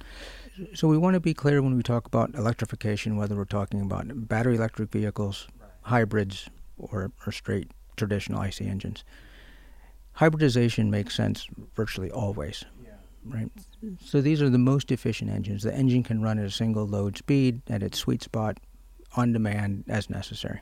So 0.74 0.90
we 0.90 0.98
want 0.98 1.14
to 1.14 1.22
be 1.22 1.34
clear 1.34 1.62
when 1.62 1.78
we 1.78 1.82
talk 1.82 2.06
about 2.06 2.36
electrification, 2.36 3.16
whether 3.16 3.36
we're 3.38 3.46
talking 3.46 3.80
about 3.80 4.28
battery 4.28 4.58
electric 4.58 4.92
vehicles, 4.92 5.48
right. 5.62 5.70
hybrids, 5.84 6.50
or, 6.78 7.14
or 7.26 7.32
straight 7.32 7.72
traditional 7.96 8.42
IC 8.42 8.62
engines. 8.62 9.06
Hybridization 10.14 10.92
makes 10.92 11.16
sense 11.16 11.48
virtually 11.74 12.12
always 12.12 12.66
right? 13.26 13.52
So 14.04 14.22
these 14.22 14.42
are 14.42 14.50
the 14.50 14.58
most 14.58 14.92
efficient 14.92 15.32
engines. 15.32 15.64
The 15.64 15.74
engine 15.74 16.04
can 16.04 16.22
run 16.22 16.40
at 16.40 16.46
a 16.46 16.52
single 16.52 16.88
load 16.88 17.18
speed 17.18 17.62
at 17.70 17.84
its 17.84 17.98
sweet 17.98 18.24
spot 18.24 18.60
on 19.16 19.34
demand 19.34 19.86
as 19.88 20.10
necessary. 20.10 20.62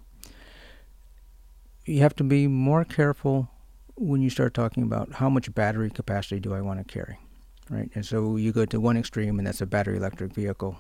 You 1.85 1.99
have 2.01 2.15
to 2.17 2.23
be 2.23 2.47
more 2.47 2.83
careful 2.83 3.49
when 3.95 4.21
you 4.21 4.29
start 4.29 4.53
talking 4.53 4.83
about 4.83 5.13
how 5.13 5.29
much 5.29 5.53
battery 5.53 5.89
capacity 5.89 6.39
do 6.39 6.53
I 6.53 6.61
want 6.61 6.79
to 6.79 6.93
carry, 6.93 7.17
right? 7.69 7.89
And 7.95 8.05
so 8.05 8.35
you 8.35 8.51
go 8.51 8.65
to 8.65 8.79
one 8.79 8.97
extreme, 8.97 9.39
and 9.39 9.47
that's 9.47 9.61
a 9.61 9.65
battery 9.65 9.97
electric 9.97 10.33
vehicle. 10.33 10.77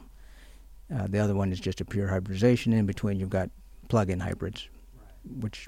Uh, 0.93 1.07
the 1.07 1.19
other 1.19 1.33
one 1.33 1.51
is 1.51 1.59
just 1.59 1.81
a 1.81 1.85
pure 1.85 2.07
hybridization. 2.07 2.73
In 2.73 2.85
between, 2.85 3.19
you've 3.19 3.29
got 3.29 3.49
plug-in 3.87 4.19
hybrids, 4.19 4.67
which 5.25 5.67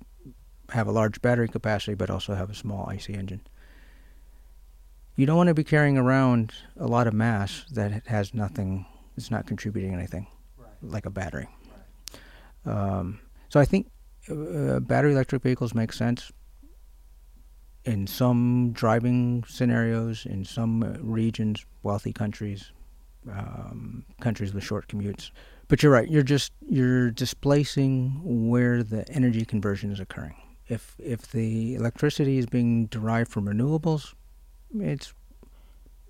have 0.71 0.87
a 0.87 0.91
large 0.91 1.21
battery 1.21 1.47
capacity 1.47 1.95
but 1.95 2.09
also 2.09 2.35
have 2.35 2.49
a 2.49 2.53
small 2.53 2.87
IC 2.89 3.09
engine 3.09 3.41
you 5.19 5.25
don't 5.25 5.35
want 5.35 5.47
to 5.49 5.53
be 5.53 5.65
carrying 5.65 5.97
around 5.97 6.53
a 6.77 6.87
lot 6.87 7.05
of 7.05 7.13
mass 7.13 7.65
that 7.73 8.07
has 8.07 8.33
nothing, 8.33 8.85
it's 9.17 9.29
not 9.29 9.45
contributing 9.45 9.93
anything, 9.93 10.25
right. 10.57 10.71
like 10.81 11.05
a 11.05 11.09
battery. 11.09 11.49
Right. 12.65 12.73
Um, 12.73 13.19
so 13.49 13.59
I 13.59 13.65
think 13.65 13.91
uh, 14.29 14.79
battery 14.79 15.11
electric 15.11 15.43
vehicles 15.43 15.73
make 15.75 15.91
sense 15.91 16.31
in 17.83 18.07
some 18.07 18.71
driving 18.71 19.43
scenarios, 19.45 20.25
in 20.25 20.45
some 20.45 20.83
uh, 20.83 20.97
regions, 21.01 21.65
wealthy 21.83 22.13
countries, 22.13 22.71
um, 23.29 24.05
countries 24.21 24.53
with 24.53 24.63
short 24.63 24.87
commutes. 24.87 25.31
But 25.67 25.83
you're 25.83 25.91
right. 25.91 26.09
You're 26.09 26.23
just 26.23 26.53
you're 26.65 27.11
displacing 27.11 28.21
where 28.23 28.83
the 28.83 29.05
energy 29.09 29.43
conversion 29.43 29.91
is 29.91 29.99
occurring. 29.99 30.35
If 30.67 30.95
if 30.97 31.31
the 31.31 31.75
electricity 31.75 32.37
is 32.37 32.45
being 32.45 32.85
derived 32.85 33.31
from 33.31 33.47
renewables, 33.47 34.13
it's 34.77 35.13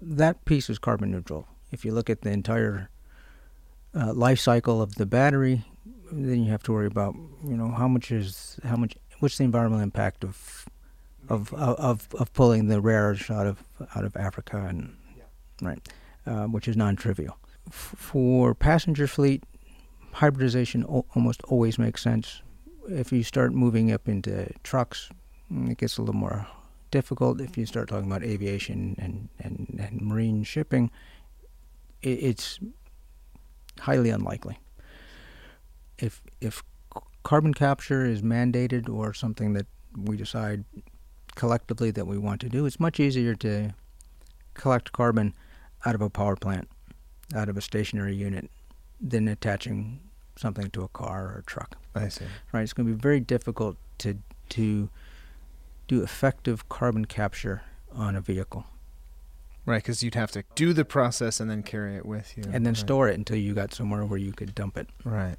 that 0.02 0.44
piece 0.46 0.70
is 0.70 0.80
carbon 0.80 1.12
neutral. 1.12 1.48
If 1.72 1.86
you 1.86 1.92
look 1.92 2.10
at 2.10 2.22
the 2.22 2.32
entire 2.32 2.90
uh, 3.96 4.14
life 4.14 4.40
cycle 4.40 4.82
of 4.82 4.96
the 4.96 5.06
battery, 5.06 5.66
then 6.12 6.44
you 6.44 6.52
have 6.52 6.64
to 6.64 6.72
worry 6.72 6.88
about 6.88 7.16
you 7.44 7.56
know 7.56 7.70
how 7.70 7.88
much 7.88 8.12
is 8.12 8.60
how 8.64 8.76
much 8.76 8.98
what's 9.20 9.38
the 9.38 9.44
environmental 9.44 9.84
impact 9.84 10.24
of 10.24 10.66
of 11.28 11.54
of 11.54 12.08
of 12.16 12.34
pulling 12.34 12.68
the 12.68 12.82
rare 12.82 13.10
earths 13.10 13.30
out 13.30 13.46
of 13.46 13.64
out 13.96 14.06
of 14.06 14.16
Africa 14.16 14.66
and 14.68 14.96
right, 15.62 15.88
uh, 16.26 16.46
which 16.46 16.68
is 16.68 16.76
non-trivial. 16.78 17.38
F- 17.68 17.94
for 17.98 18.56
passenger 18.56 19.06
fleet, 19.08 19.44
hybridization 20.14 20.86
o- 20.86 21.06
almost 21.16 21.44
always 21.44 21.78
makes 21.78 22.02
sense. 22.02 22.42
If 22.88 23.12
you 23.12 23.24
start 23.24 23.54
moving 23.54 23.92
up 23.92 24.08
into 24.08 24.52
trucks, 24.64 25.10
it 25.52 25.78
gets 25.78 25.98
a 25.98 26.02
little 26.02 26.16
more 26.16 26.48
difficult. 26.92 27.42
If 27.42 27.58
you 27.58 27.66
start 27.66 27.90
talking 27.90 28.10
about 28.10 28.24
aviation 28.24 28.96
and 29.00 29.30
and, 29.40 29.80
and 29.80 30.02
marine 30.02 30.44
shipping, 30.44 30.92
it, 32.02 32.10
it's 32.10 32.60
highly 33.80 34.10
unlikely. 34.10 34.60
If 35.98 36.22
if 36.42 36.64
carbon 37.24 37.54
capture 37.54 38.06
is 38.06 38.22
mandated 38.22 38.90
or 38.90 39.14
something 39.14 39.54
that 39.54 39.68
we 39.96 40.18
decide 40.18 40.64
collectively 41.36 41.92
that 41.92 42.06
we 42.06 42.18
want 42.18 42.42
to 42.42 42.50
do, 42.50 42.66
it's 42.66 42.80
much 42.80 43.00
easier 43.00 43.36
to 43.36 43.74
collect 44.54 44.92
carbon 44.92 45.34
out 45.86 45.96
of 45.96 46.02
a 46.02 46.10
power 46.10 46.36
plant, 46.36 46.68
out 47.36 47.50
of 47.50 47.58
a 47.58 47.62
stationary 47.62 48.16
unit, 48.16 48.50
than 49.00 49.28
attaching 49.28 50.00
something 50.36 50.70
to 50.72 50.84
a 50.84 50.88
car 50.90 51.28
or 51.28 51.40
a 51.40 51.44
truck. 51.44 51.78
I 51.96 52.10
see. 52.10 52.26
Right? 52.52 52.62
It's 52.62 52.74
going 52.74 52.88
to 52.88 52.94
be 52.94 53.00
very 53.00 53.20
difficult 53.20 53.78
to 54.00 54.18
to 54.50 54.90
do 55.90 56.02
effective 56.02 56.70
carbon 56.70 57.04
capture 57.04 57.64
on 57.92 58.16
a 58.16 58.22
vehicle 58.22 58.66
Right, 59.66 59.84
because 59.84 60.02
you'd 60.02 60.16
have 60.16 60.32
to 60.32 60.44
do 60.56 60.74
the 60.74 60.84
process 60.84 61.40
and 61.40 61.48
then 61.48 61.62
carry 61.62 61.96
it 61.96 62.04
with 62.04 62.36
you. 62.36 62.44
and 62.46 62.66
then 62.66 62.74
right. 62.74 62.78
store 62.78 63.08
it 63.08 63.18
until 63.18 63.38
you 63.38 63.54
got 63.54 63.72
somewhere 63.72 64.04
where 64.04 64.18
you 64.18 64.32
could 64.32 64.56
dump 64.56 64.78
it. 64.78 64.88
Right. 65.04 65.36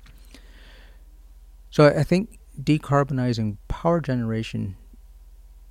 So 1.70 1.86
I 1.86 2.05
think 2.05 2.38
decarbonizing 2.62 3.57
power 3.66 4.01
generation 4.01 4.76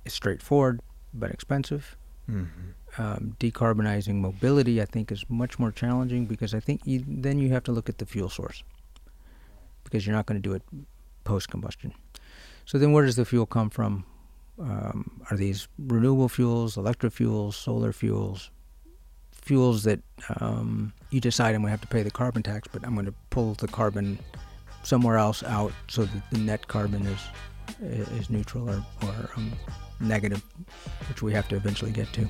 is 0.04 0.12
straightforward 0.12 0.80
but 1.14 1.30
expensive. 1.30 1.96
Mm-hmm. 2.28 3.00
Um, 3.00 3.36
decarbonizing 3.40 4.16
mobility, 4.16 4.82
I 4.82 4.84
think, 4.84 5.10
is 5.10 5.24
much 5.30 5.58
more 5.58 5.72
challenging 5.72 6.26
because 6.26 6.52
I 6.52 6.60
think 6.60 6.82
you, 6.84 7.02
then 7.06 7.38
you 7.38 7.48
have 7.50 7.64
to 7.64 7.72
look 7.72 7.88
at 7.88 7.96
the 7.96 8.04
fuel 8.04 8.28
source 8.28 8.62
because 9.84 10.06
you're 10.06 10.14
not 10.14 10.26
going 10.26 10.40
to 10.40 10.46
do 10.46 10.54
it 10.54 10.62
post 11.24 11.48
combustion. 11.48 11.94
So 12.66 12.76
then, 12.76 12.92
where 12.92 13.06
does 13.06 13.16
the 13.16 13.24
fuel 13.24 13.46
come 13.46 13.70
from? 13.70 14.04
Um, 14.60 15.22
are 15.30 15.36
these 15.36 15.68
renewable 15.78 16.28
fuels, 16.28 16.76
electro 16.76 17.08
fuels, 17.08 17.56
solar 17.56 17.92
fuels, 17.92 18.50
fuels 19.32 19.84
that 19.84 20.00
um, 20.38 20.92
you 21.10 21.20
decide 21.20 21.54
I'm 21.54 21.62
going 21.62 21.68
to 21.68 21.70
have 21.70 21.80
to 21.80 21.86
pay 21.86 22.02
the 22.02 22.10
carbon 22.10 22.42
tax, 22.42 22.68
but 22.70 22.84
I'm 22.84 22.94
going 22.94 23.06
to 23.06 23.14
pull 23.30 23.54
the 23.54 23.68
carbon 23.68 24.18
somewhere 24.82 25.16
else 25.16 25.42
out 25.42 25.72
so 25.88 26.04
that 26.04 26.30
the 26.30 26.38
net 26.38 26.68
carbon 26.68 27.06
is 27.06 27.20
is 27.80 28.28
neutral 28.28 28.68
or, 28.68 28.84
or 29.02 29.30
um, 29.36 29.52
negative, 30.00 30.42
which 31.08 31.22
we 31.22 31.32
have 31.32 31.48
to 31.48 31.56
eventually 31.56 31.92
get 31.92 32.12
to. 32.12 32.28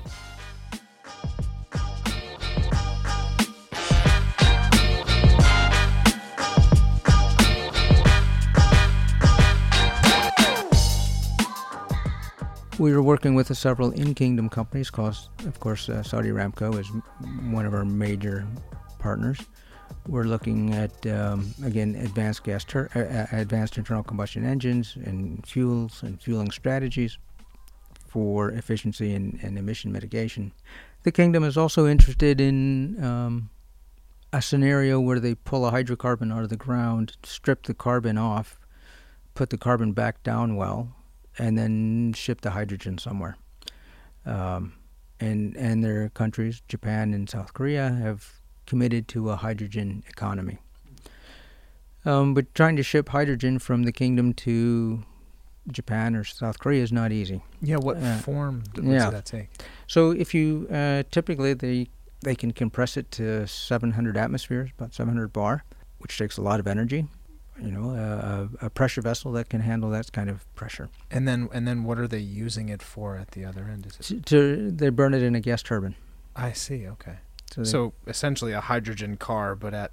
We 12.81 12.95
were 12.95 13.03
working 13.03 13.35
with 13.35 13.55
several 13.55 13.91
in-kingdom 13.91 14.49
companies. 14.49 14.89
Cause, 14.89 15.29
of 15.45 15.59
course, 15.59 15.87
uh, 15.87 16.01
Saudi 16.01 16.29
Aramco 16.29 16.79
is 16.79 16.87
one 17.53 17.67
of 17.67 17.75
our 17.75 17.85
major 17.85 18.47
partners. 18.97 19.37
We're 20.07 20.23
looking 20.23 20.73
at 20.73 21.05
um, 21.05 21.53
again 21.63 21.93
advanced 21.93 22.43
gas, 22.43 22.63
tur- 22.63 22.89
uh, 22.95 23.35
uh, 23.35 23.39
advanced 23.39 23.77
internal 23.77 24.01
combustion 24.01 24.43
engines 24.43 24.97
and 25.05 25.45
fuels 25.45 26.01
and 26.01 26.19
fueling 26.19 26.49
strategies 26.49 27.19
for 28.07 28.49
efficiency 28.49 29.13
and, 29.13 29.37
and 29.43 29.59
emission 29.59 29.91
mitigation. 29.91 30.51
The 31.03 31.11
kingdom 31.11 31.43
is 31.43 31.57
also 31.57 31.85
interested 31.85 32.41
in 32.41 33.03
um, 33.03 33.51
a 34.33 34.41
scenario 34.41 34.99
where 34.99 35.19
they 35.19 35.35
pull 35.35 35.67
a 35.67 35.71
hydrocarbon 35.71 36.33
out 36.35 36.41
of 36.41 36.49
the 36.49 36.57
ground, 36.57 37.15
strip 37.21 37.61
the 37.67 37.75
carbon 37.75 38.17
off, 38.17 38.59
put 39.35 39.51
the 39.51 39.57
carbon 39.59 39.91
back 39.91 40.23
down 40.23 40.55
well, 40.55 40.95
and 41.37 41.57
then 41.57 42.13
ship 42.13 42.41
the 42.41 42.51
hydrogen 42.51 42.97
somewhere. 42.97 43.37
Um, 44.25 44.73
and 45.19 45.55
and 45.57 45.83
their 45.83 46.09
countries, 46.09 46.61
Japan 46.67 47.13
and 47.13 47.29
South 47.29 47.53
Korea, 47.53 47.89
have 47.89 48.41
committed 48.65 49.07
to 49.09 49.29
a 49.29 49.35
hydrogen 49.35 50.03
economy. 50.07 50.57
Um, 52.05 52.33
but 52.33 52.53
trying 52.55 52.75
to 52.77 52.83
ship 52.83 53.09
hydrogen 53.09 53.59
from 53.59 53.83
the 53.83 53.91
kingdom 53.91 54.33
to 54.33 55.03
Japan 55.71 56.15
or 56.15 56.23
South 56.23 56.57
Korea 56.59 56.81
is 56.81 56.91
not 56.91 57.11
easy. 57.11 57.43
Yeah. 57.61 57.77
What 57.77 57.97
Uh, 57.97 58.17
form 58.17 58.63
d- 58.73 58.81
yeah. 58.83 58.97
does 59.05 59.11
that 59.11 59.25
take? 59.25 59.49
So 59.87 60.11
if 60.11 60.33
you 60.33 60.67
uh, 60.71 61.03
typically 61.11 61.53
they 61.53 61.87
they 62.23 62.35
can 62.35 62.51
compress 62.51 62.97
it 62.97 63.09
to 63.11 63.47
700 63.47 64.15
atmospheres, 64.17 64.69
about 64.77 64.93
700 64.93 65.31
bar, 65.33 65.63
which 65.99 66.17
takes 66.17 66.37
a 66.37 66.41
lot 66.41 66.59
of 66.59 66.67
energy. 66.67 67.07
You 67.61 67.71
know, 67.71 67.91
a, 67.91 68.65
a 68.65 68.69
pressure 68.69 69.01
vessel 69.01 69.31
that 69.33 69.49
can 69.49 69.61
handle 69.61 69.89
that 69.91 70.11
kind 70.11 70.29
of 70.29 70.43
pressure. 70.55 70.89
And 71.11 71.27
then 71.27 71.47
and 71.53 71.67
then 71.67 71.83
what 71.83 71.97
are 71.99 72.07
they 72.07 72.19
using 72.19 72.69
it 72.69 72.81
for 72.81 73.15
at 73.17 73.31
the 73.31 73.45
other 73.45 73.65
end? 73.71 73.85
Is 73.85 74.11
it? 74.11 74.25
To, 74.25 74.35
to 74.57 74.71
they 74.71 74.89
burn 74.89 75.13
it 75.13 75.21
in 75.23 75.35
a 75.35 75.39
gas 75.39 75.61
turbine. 75.61 75.95
I 76.35 76.53
see. 76.53 76.87
Okay. 76.87 77.17
So, 77.53 77.63
So 77.63 77.93
essentially 78.07 78.53
a 78.53 78.61
hydrogen 78.61 79.17
car, 79.17 79.55
but 79.55 79.73
at 79.73 79.91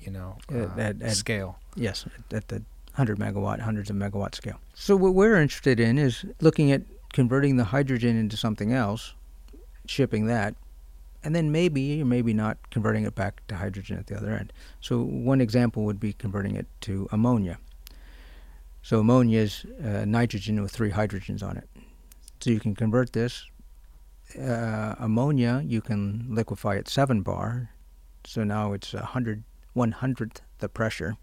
you 0.00 0.10
know 0.10 0.38
Uh, 0.52 0.68
at- 0.78 1.02
at- 1.02 1.16
scale. 1.16 1.58
Yes, 1.76 2.06
at 2.32 2.48
the 2.48 2.62
100 2.96 3.18
megawatt, 3.18 3.60
hundreds 3.60 3.90
of 3.90 3.96
megawatt 3.96 4.34
scale. 4.34 4.58
So 4.74 4.96
what 4.96 5.14
we're 5.14 5.36
interested 5.40 5.78
in 5.80 5.98
is 5.98 6.24
looking 6.40 6.70
at 6.72 6.82
converting 7.12 7.56
the 7.56 7.64
hydrogen 7.64 8.16
into 8.16 8.36
something 8.36 8.72
else, 8.72 9.14
shipping 9.86 10.26
that, 10.26 10.54
and 11.24 11.34
then 11.34 11.50
maybe 11.50 12.00
or 12.02 12.04
maybe 12.04 12.32
not 12.32 12.58
converting 12.70 13.04
it 13.04 13.14
back 13.14 13.46
to 13.48 13.56
hydrogen 13.56 13.98
at 13.98 14.06
the 14.06 14.16
other 14.16 14.32
end. 14.32 14.52
So 14.80 15.02
one 15.02 15.40
example 15.40 15.84
would 15.84 15.98
be 15.98 16.12
converting 16.12 16.54
it 16.54 16.66
to 16.82 17.08
ammonia. 17.10 17.58
So 18.82 19.00
ammonia 19.00 19.40
is 19.40 19.64
uh, 19.82 20.04
nitrogen 20.04 20.60
with 20.62 20.70
three 20.70 20.90
hydrogens 20.90 21.42
on 21.42 21.56
it. 21.56 21.68
So 22.40 22.50
you 22.50 22.60
can 22.60 22.74
convert 22.74 23.14
this 23.14 23.46
uh, 24.38 24.94
ammonia, 24.98 25.62
you 25.64 25.80
can 25.80 26.26
liquefy 26.28 26.76
at 26.76 26.88
7 26.88 27.22
bar. 27.22 27.70
So 28.26 28.44
now 28.44 28.72
it's 28.72 28.94
a 28.94 29.04
hundred 29.04 29.44
one 29.74 29.92
hundredth 29.92 30.40
the 30.58 30.68
pressure 30.68 31.16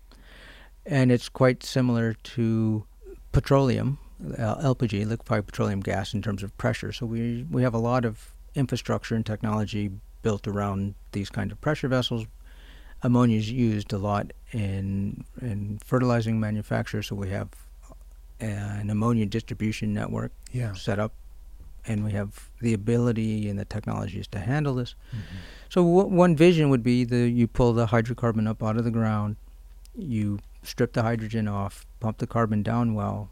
and 0.85 1.11
it's 1.11 1.29
quite 1.29 1.63
similar 1.63 2.13
to 2.13 2.85
petroleum, 3.31 3.97
LPG, 4.21 5.07
liquefied 5.07 5.45
petroleum 5.45 5.79
gas, 5.79 6.13
in 6.13 6.21
terms 6.21 6.43
of 6.43 6.55
pressure. 6.57 6.91
So 6.91 7.05
we 7.05 7.45
we 7.49 7.63
have 7.63 7.73
a 7.73 7.79
lot 7.79 8.05
of 8.05 8.33
infrastructure 8.55 9.15
and 9.15 9.25
technology 9.25 9.91
built 10.21 10.47
around 10.47 10.93
these 11.11 11.29
kind 11.29 11.51
of 11.51 11.59
pressure 11.61 11.87
vessels. 11.87 12.25
Ammonia 13.03 13.37
is 13.37 13.49
used 13.51 13.91
a 13.93 13.97
lot 13.97 14.31
in 14.51 15.23
in 15.41 15.79
fertilizing 15.83 16.39
manufacture, 16.39 17.01
so 17.01 17.15
we 17.15 17.29
have 17.29 17.49
an 18.39 18.89
ammonia 18.89 19.25
distribution 19.25 19.93
network 19.93 20.31
Yeah. 20.51 20.73
set 20.73 20.99
up, 20.99 21.13
and 21.87 22.03
we 22.03 22.11
have 22.11 22.49
the 22.59 22.73
ability 22.73 23.49
and 23.49 23.57
the 23.59 23.65
technologies 23.65 24.27
to 24.27 24.39
handle 24.39 24.75
this. 24.75 24.95
Mm-hmm. 25.11 25.35
So 25.69 25.83
w- 25.83 26.15
one 26.15 26.35
vision 26.35 26.69
would 26.69 26.83
be 26.83 27.03
the 27.03 27.29
you 27.29 27.47
pull 27.47 27.73
the 27.73 27.87
hydrocarbon 27.87 28.47
up 28.47 28.61
out 28.63 28.77
of 28.77 28.83
the 28.83 28.91
ground, 28.91 29.35
you 29.97 30.39
strip 30.63 30.93
the 30.93 31.01
hydrogen 31.01 31.47
off, 31.47 31.85
pump 31.99 32.17
the 32.19 32.27
carbon 32.27 32.61
down 32.61 32.93
well, 32.93 33.29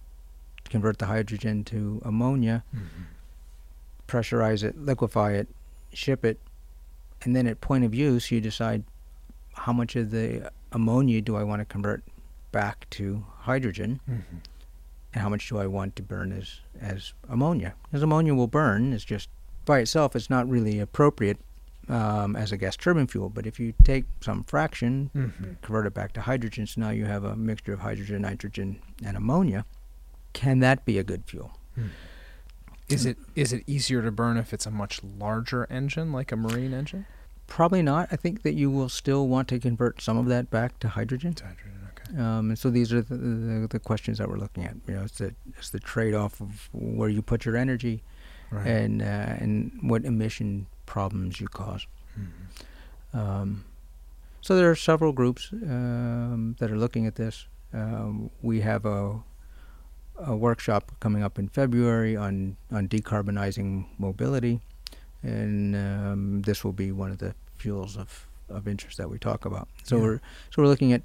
convert 0.70 0.98
the 1.00 1.06
hydrogen 1.08 1.64
to 1.66 2.02
ammonia, 2.06 2.64
Mm-hmm. 2.76 3.04
Pressurize 4.10 4.64
it, 4.64 4.78
liquefy 4.78 5.32
it, 5.34 5.48
ship 5.94 6.26
it, 6.26 6.38
and 7.22 7.36
then 7.36 7.46
at 7.48 7.62
point 7.62 7.84
of 7.84 7.94
use 7.94 8.32
you 8.32 8.42
decide 8.42 8.84
how 9.54 9.74
much 9.74 9.96
of 9.96 10.12
the 10.12 10.52
ammonia 10.72 11.22
do 11.22 11.36
I 11.36 11.44
want 11.44 11.60
to 11.62 11.66
convert 11.66 12.04
back 12.52 12.90
to 12.92 13.26
hydrogen 13.40 14.00
Mm-hmm. 14.10 14.38
and 15.14 15.22
how 15.24 15.30
much 15.30 15.50
do 15.50 15.58
I 15.58 15.68
want 15.68 15.96
to 15.98 16.04
burn 16.04 16.32
as 16.32 16.62
as 16.82 17.14
ammonia? 17.30 17.74
Because 17.84 18.04
ammonia 18.04 18.34
will 18.36 18.48
burn. 18.48 18.94
It's 18.94 19.04
just 19.06 19.30
by 19.66 19.80
itself, 19.80 20.16
it's 20.16 20.30
not 20.30 20.48
really 20.50 20.80
appropriate 20.80 21.38
um, 21.90 22.36
as 22.36 22.52
a 22.52 22.58
gas 22.58 22.76
turbine 22.78 23.08
fuel. 23.08 23.30
But 23.30 23.46
if 23.48 23.60
you 23.60 23.74
take 23.84 24.06
some 24.22 24.44
fraction, 24.46 25.10
Mm-hmm. 25.16 25.54
convert 25.62 25.86
it 25.88 25.94
back 25.94 26.14
to 26.14 26.22
hydrogen, 26.22 26.66
so 26.68 26.82
now 26.82 26.90
you 26.92 27.06
have 27.06 27.24
a 27.24 27.36
mixture 27.36 27.74
of 27.74 27.80
hydrogen, 27.80 28.22
nitrogen, 28.22 28.80
and 29.06 29.18
ammonia. 29.18 29.66
Can 30.34 30.60
that 30.60 30.86
be 30.86 30.98
a 31.00 31.04
good 31.04 31.24
fuel? 31.26 31.52
Is 32.90 33.06
it 33.06 33.18
is 33.36 33.54
it 33.54 33.64
easier 33.68 34.02
to 34.02 34.12
burn 34.12 34.38
if 34.38 34.54
it's 34.54 34.66
a 34.66 34.72
much 34.72 35.02
larger 35.04 35.68
engine, 35.70 36.12
like 36.12 36.32
a 36.32 36.36
marine 36.36 36.74
engine? 36.74 37.06
Probably 37.48 37.82
not. 37.82 38.10
I 38.12 38.16
think 38.16 38.44
that 38.44 38.54
you 38.54 38.70
will 38.70 38.90
still 38.90 39.28
want 39.28 39.48
to 39.50 39.60
convert 39.60 40.02
some 40.02 40.18
of 40.18 40.26
that 40.28 40.50
back 40.50 40.80
to 40.80 40.88
hydrogen. 40.90 41.34
To 41.36 41.44
hydrogen, 41.46 41.90
okay. 41.92 42.22
Um, 42.22 42.50
and 42.50 42.60
so 42.60 42.70
these 42.70 42.94
are 42.94 43.02
the, 43.02 43.16
the, 43.16 43.68
the 43.68 43.80
questions 43.80 44.18
that 44.20 44.30
we're 44.30 44.38
looking 44.38 44.66
at. 44.66 44.76
You 44.88 44.96
know, 44.96 45.04
it's 45.04 45.18
the 45.18 45.34
it's 45.58 45.70
the 45.70 45.80
trade-off 45.80 46.42
of 46.42 46.70
where 46.74 47.10
you 47.10 47.22
put 47.22 47.46
your 47.46 47.56
energy 47.58 48.04
Right. 48.52 48.66
and 48.66 49.02
uh, 49.04 49.06
and 49.06 49.72
what 49.84 50.06
emission 50.06 50.66
problems 50.88 51.40
you 51.40 51.48
cause. 51.48 51.86
Mhm. 52.20 53.18
Um, 53.20 53.64
so 54.42 54.56
there 54.56 54.70
are 54.72 54.76
several 54.76 55.12
groups 55.12 55.52
um, 55.54 56.56
that 56.60 56.72
are 56.72 56.78
looking 56.78 57.06
at 57.06 57.16
this. 57.16 57.46
Um, 57.74 58.32
we 58.42 58.62
have 58.62 58.86
a, 58.86 59.20
a 60.20 60.36
workshop 60.36 60.92
coming 61.00 61.24
up 61.24 61.40
in 61.40 61.48
February 61.48 62.16
on, 62.16 62.58
on 62.72 62.88
decarbonizing 62.88 63.86
mobility, 63.98 64.60
and 65.24 65.76
um, 65.76 66.42
this 66.44 66.64
will 66.64 66.74
be 66.74 66.92
one 66.92 67.12
of 67.12 67.18
the 67.20 67.34
fuels 67.58 67.98
of, 67.98 68.28
of 68.50 68.68
interest 68.68 68.98
that 68.98 69.10
we 69.10 69.18
talk 69.18 69.46
about. 69.46 69.68
So 69.84 69.96
Yeah. 69.98 70.02
we're 70.04 70.22
so 70.52 70.62
we're 70.62 70.68
looking 70.68 70.94
at 70.94 71.02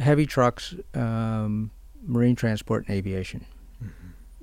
heavy 0.00 0.26
trucks, 0.26 0.74
um, 0.94 1.70
marine 2.06 2.36
transport, 2.36 2.86
and 2.86 2.96
aviation, 2.96 3.44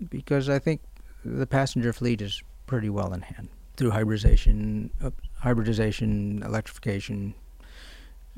because 0.09 0.49
I 0.49 0.59
think 0.59 0.81
the 1.23 1.47
passenger 1.47 1.93
fleet 1.93 2.21
is 2.21 2.41
pretty 2.67 2.89
well 2.89 3.13
in 3.13 3.21
hand 3.21 3.47
through 3.77 3.91
hybridization, 3.91 4.89
uh, 5.03 5.11
hybridization, 5.39 6.41
electrification, 6.43 7.33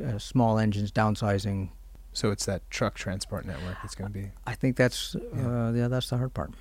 uh, 0.03 0.17
small 0.17 0.59
engines, 0.59 0.91
downsizing. 0.91 1.69
So 2.17 2.31
it's 2.31 2.45
that 2.45 2.67
truck 2.71 2.95
transport 2.95 3.45
network 3.45 3.77
that's 3.83 3.93
going 3.93 4.11
to 4.11 4.19
be. 4.19 4.31
I 4.47 4.55
think 4.55 4.75
that's 4.75 5.15
uh, 5.15 5.71
yeah, 5.75 5.87
that's 5.87 6.09
the 6.09 6.17
hard 6.17 6.33
part. 6.33 6.51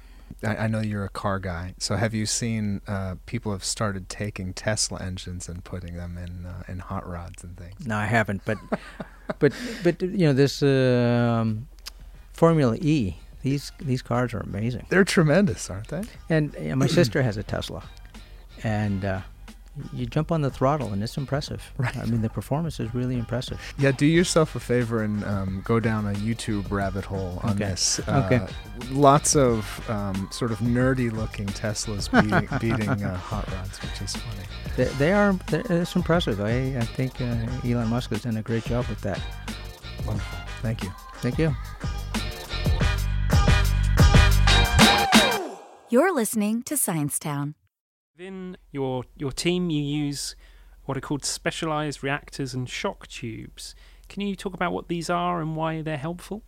I, 0.45 0.57
I 0.57 0.67
know 0.67 0.81
you're 0.81 1.07
a 1.07 1.09
car 1.09 1.39
guy, 1.39 1.73
so 1.79 1.97
have 1.97 2.13
you 2.13 2.27
seen 2.27 2.83
uh, 2.87 3.15
people 3.25 3.53
have 3.53 3.65
started 3.65 4.11
taking 4.11 4.53
Tesla 4.53 5.01
engines 5.01 5.49
and 5.49 5.65
putting 5.65 5.97
them 5.97 6.19
in 6.19 6.45
uh, 6.45 6.63
in 6.69 6.81
hot 6.81 7.09
rods 7.09 7.43
and 7.43 7.57
things? 7.57 7.87
No, 7.87 7.97
I 7.97 8.05
haven't, 8.05 8.43
but 8.45 8.59
but 9.39 9.55
but 9.83 10.03
you 10.03 10.27
know 10.27 10.35
this 10.35 10.63
um, 10.63 11.69
Formula 12.35 12.77
E. 12.79 13.15
These 13.43 13.73
these 13.79 14.03
cars 14.03 14.35
are 14.35 14.41
amazing, 14.41 14.85
They're 14.91 15.05
tremendous, 15.05 15.71
aren't 15.71 15.89
they? 15.89 16.03
and 16.29 16.55
my 16.77 16.87
sister 16.87 17.23
has 17.23 17.39
a 17.39 17.43
Tesla, 17.43 17.83
and 18.63 19.07
uh, 19.07 19.21
you 19.93 20.07
jump 20.07 20.33
on 20.33 20.41
the 20.43 20.51
throttle 20.51 20.93
and 20.93 21.03
it's 21.03 21.17
impressive. 21.17 21.73
Right. 21.79 21.97
I 21.97 22.05
mean, 22.07 22.23
the 22.23 22.31
performance 22.31 22.81
is 22.81 22.93
really 22.95 23.19
impressive. 23.19 23.61
Yeah, 23.79 23.91
do 23.93 24.07
yourself 24.07 24.55
a 24.57 24.61
favor 24.61 25.03
and 25.03 25.23
um, 25.25 25.63
go 25.65 25.79
down 25.81 26.07
a 26.07 26.13
YouTube 26.15 26.71
rabbit 26.71 27.05
hole 27.05 27.39
on 27.43 27.51
Okay. 27.51 27.65
this. 27.71 28.01
Uh, 28.09 28.23
Okay. 28.27 28.47
Lots 28.91 29.37
of 29.37 29.89
um, 29.91 30.29
sort 30.33 30.51
of 30.53 30.59
nerdy 30.59 31.11
looking 31.13 31.47
Teslas 31.47 32.11
beating, 32.11 32.49
beating 32.77 33.05
uh, 33.05 33.17
hot 33.17 33.51
rods, 33.53 33.79
which 33.83 34.01
is 34.03 34.17
funny. 34.17 34.47
They, 34.77 34.85
they 34.99 35.13
are 35.13 35.35
it's 35.51 35.95
impressive. 35.97 36.41
I 36.41 36.77
I 36.79 36.85
think 36.97 37.21
uh, 37.21 37.37
Elon 37.65 37.89
Musk 37.89 38.11
has 38.11 38.23
done 38.23 38.37
a 38.37 38.43
great 38.43 38.65
job 38.65 38.87
with 38.89 39.01
that. 39.03 39.21
Wonderful. 40.07 40.39
Thank 40.63 40.83
you. 40.83 40.91
Thank 41.23 41.39
you. 41.39 41.55
You're 45.89 46.13
listening 46.13 46.63
to 46.65 46.77
Science 46.77 47.19
Within 48.17 48.57
your 48.73 49.05
your 49.15 49.31
team, 49.31 49.69
you 49.69 49.83
use 49.83 50.37
what 50.87 50.97
are 50.97 51.03
called 51.03 51.23
specialized 51.23 52.03
reactors 52.03 52.55
and 52.55 52.67
shock 52.67 53.07
tubes. 53.09 53.75
Can 54.09 54.23
you 54.23 54.35
talk 54.35 54.55
about 54.55 54.73
what 54.73 54.89
these 54.89 55.11
are 55.11 55.43
and 55.43 55.55
why 55.55 55.83
they're 55.83 55.99
helpful? 55.99 56.43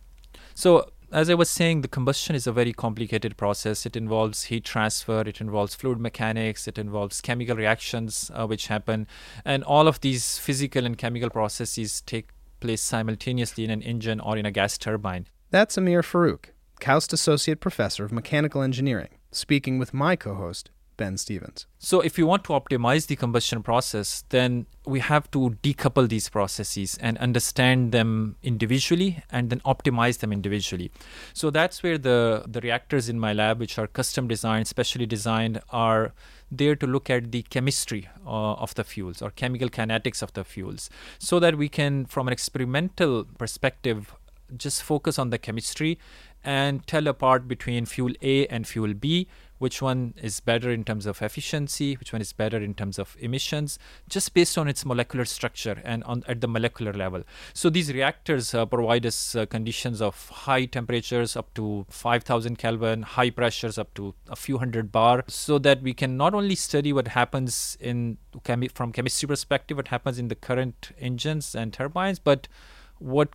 So, 0.55 0.89
as 1.11 1.29
I 1.29 1.35
was 1.35 1.47
saying, 1.47 1.81
the 1.81 1.87
combustion 1.87 2.35
is 2.35 2.47
a 2.47 2.51
very 2.51 2.73
complicated 2.73 3.37
process. 3.37 3.85
It 3.85 3.95
involves 3.95 4.45
heat 4.45 4.65
transfer, 4.65 5.21
it 5.21 5.41
involves 5.41 5.75
fluid 5.75 5.99
mechanics, 5.99 6.67
it 6.67 6.79
involves 6.79 7.21
chemical 7.21 7.55
reactions 7.55 8.31
uh, 8.33 8.47
which 8.47 8.65
happen, 8.65 9.05
and 9.45 9.63
all 9.63 9.87
of 9.87 10.01
these 10.01 10.39
physical 10.39 10.87
and 10.87 10.97
chemical 10.97 11.29
processes 11.29 12.01
take 12.01 12.29
place 12.61 12.81
simultaneously 12.81 13.63
in 13.63 13.69
an 13.69 13.83
engine 13.83 14.19
or 14.19 14.37
in 14.37 14.45
a 14.47 14.51
gas 14.51 14.75
turbine. 14.79 15.27
That's 15.51 15.75
Aamir 15.75 16.01
Farooq, 16.01 16.45
KAUST 16.79 17.13
Associate 17.13 17.59
Professor 17.59 18.03
of 18.03 18.11
Mechanical 18.11 18.63
Engineering, 18.63 19.09
speaking 19.31 19.77
with 19.77 19.93
my 19.93 20.15
co 20.15 20.33
host, 20.33 20.71
Ben 20.99 21.17
Stevens. 21.17 21.65
So, 21.79 22.01
if 22.01 22.17
you 22.19 22.27
want 22.27 22.43
to 22.43 22.49
optimize 22.49 23.07
the 23.07 23.15
combustion 23.15 23.63
process, 23.63 24.25
then 24.29 24.65
we 24.85 24.99
have 24.99 25.31
to 25.31 25.55
decouple 25.63 26.09
these 26.09 26.27
processes 26.27 26.97
and 27.01 27.17
understand 27.19 27.93
them 27.93 28.35
individually 28.43 29.23
and 29.31 29.49
then 29.49 29.61
optimize 29.61 30.19
them 30.19 30.33
individually. 30.33 30.91
So, 31.33 31.49
that's 31.49 31.81
where 31.81 31.97
the, 31.97 32.43
the 32.45 32.59
reactors 32.59 33.07
in 33.07 33.17
my 33.17 33.31
lab, 33.31 33.59
which 33.59 33.79
are 33.79 33.87
custom 33.87 34.27
designed, 34.27 34.67
specially 34.67 35.05
designed, 35.05 35.61
are 35.69 36.13
there 36.51 36.75
to 36.75 36.85
look 36.85 37.09
at 37.09 37.31
the 37.31 37.43
chemistry 37.43 38.09
uh, 38.25 38.53
of 38.65 38.75
the 38.75 38.83
fuels 38.83 39.21
or 39.21 39.29
chemical 39.31 39.69
kinetics 39.69 40.21
of 40.21 40.33
the 40.33 40.43
fuels 40.43 40.89
so 41.17 41.39
that 41.39 41.57
we 41.57 41.69
can, 41.69 42.05
from 42.05 42.27
an 42.27 42.33
experimental 42.33 43.23
perspective, 43.37 44.13
just 44.57 44.83
focus 44.83 45.19
on 45.19 45.29
the 45.29 45.37
chemistry 45.37 45.99
and 46.43 46.85
tell 46.87 47.07
apart 47.07 47.47
between 47.47 47.85
fuel 47.85 48.13
A 48.21 48.47
and 48.47 48.67
fuel 48.67 48.93
B, 48.93 49.27
which 49.59 49.81
one 49.81 50.13
is 50.21 50.39
better 50.39 50.71
in 50.71 50.83
terms 50.83 51.05
of 51.05 51.21
efficiency, 51.21 51.95
which 51.95 52.11
one 52.11 52.21
is 52.21 52.33
better 52.33 52.57
in 52.57 52.73
terms 52.73 52.97
of 52.97 53.15
emissions, 53.19 53.77
just 54.07 54.33
based 54.33 54.57
on 54.57 54.67
its 54.67 54.85
molecular 54.85 55.25
structure 55.25 55.81
and 55.83 56.03
on 56.05 56.23
at 56.27 56.41
the 56.41 56.47
molecular 56.47 56.93
level. 56.93 57.23
So 57.53 57.69
these 57.69 57.93
reactors 57.93 58.53
uh, 58.53 58.65
provide 58.65 59.05
us 59.05 59.35
uh, 59.35 59.45
conditions 59.45 60.01
of 60.01 60.29
high 60.29 60.65
temperatures 60.65 61.35
up 61.35 61.53
to 61.55 61.85
5000 61.89 62.57
Kelvin, 62.57 63.03
high 63.03 63.29
pressures 63.29 63.77
up 63.77 63.93
to 63.95 64.15
a 64.27 64.35
few 64.35 64.57
hundred 64.57 64.91
bar, 64.91 65.23
so 65.27 65.59
that 65.59 65.81
we 65.81 65.93
can 65.93 66.17
not 66.17 66.33
only 66.33 66.55
study 66.55 66.91
what 66.91 67.09
happens 67.09 67.77
in 67.79 68.17
chemi- 68.43 68.71
from 68.71 68.91
chemistry 68.91 69.27
perspective, 69.27 69.77
what 69.77 69.89
happens 69.89 70.17
in 70.17 70.29
the 70.29 70.35
current 70.35 70.91
engines 70.99 71.53
and 71.53 71.73
turbines, 71.73 72.19
but 72.19 72.47
what 72.99 73.29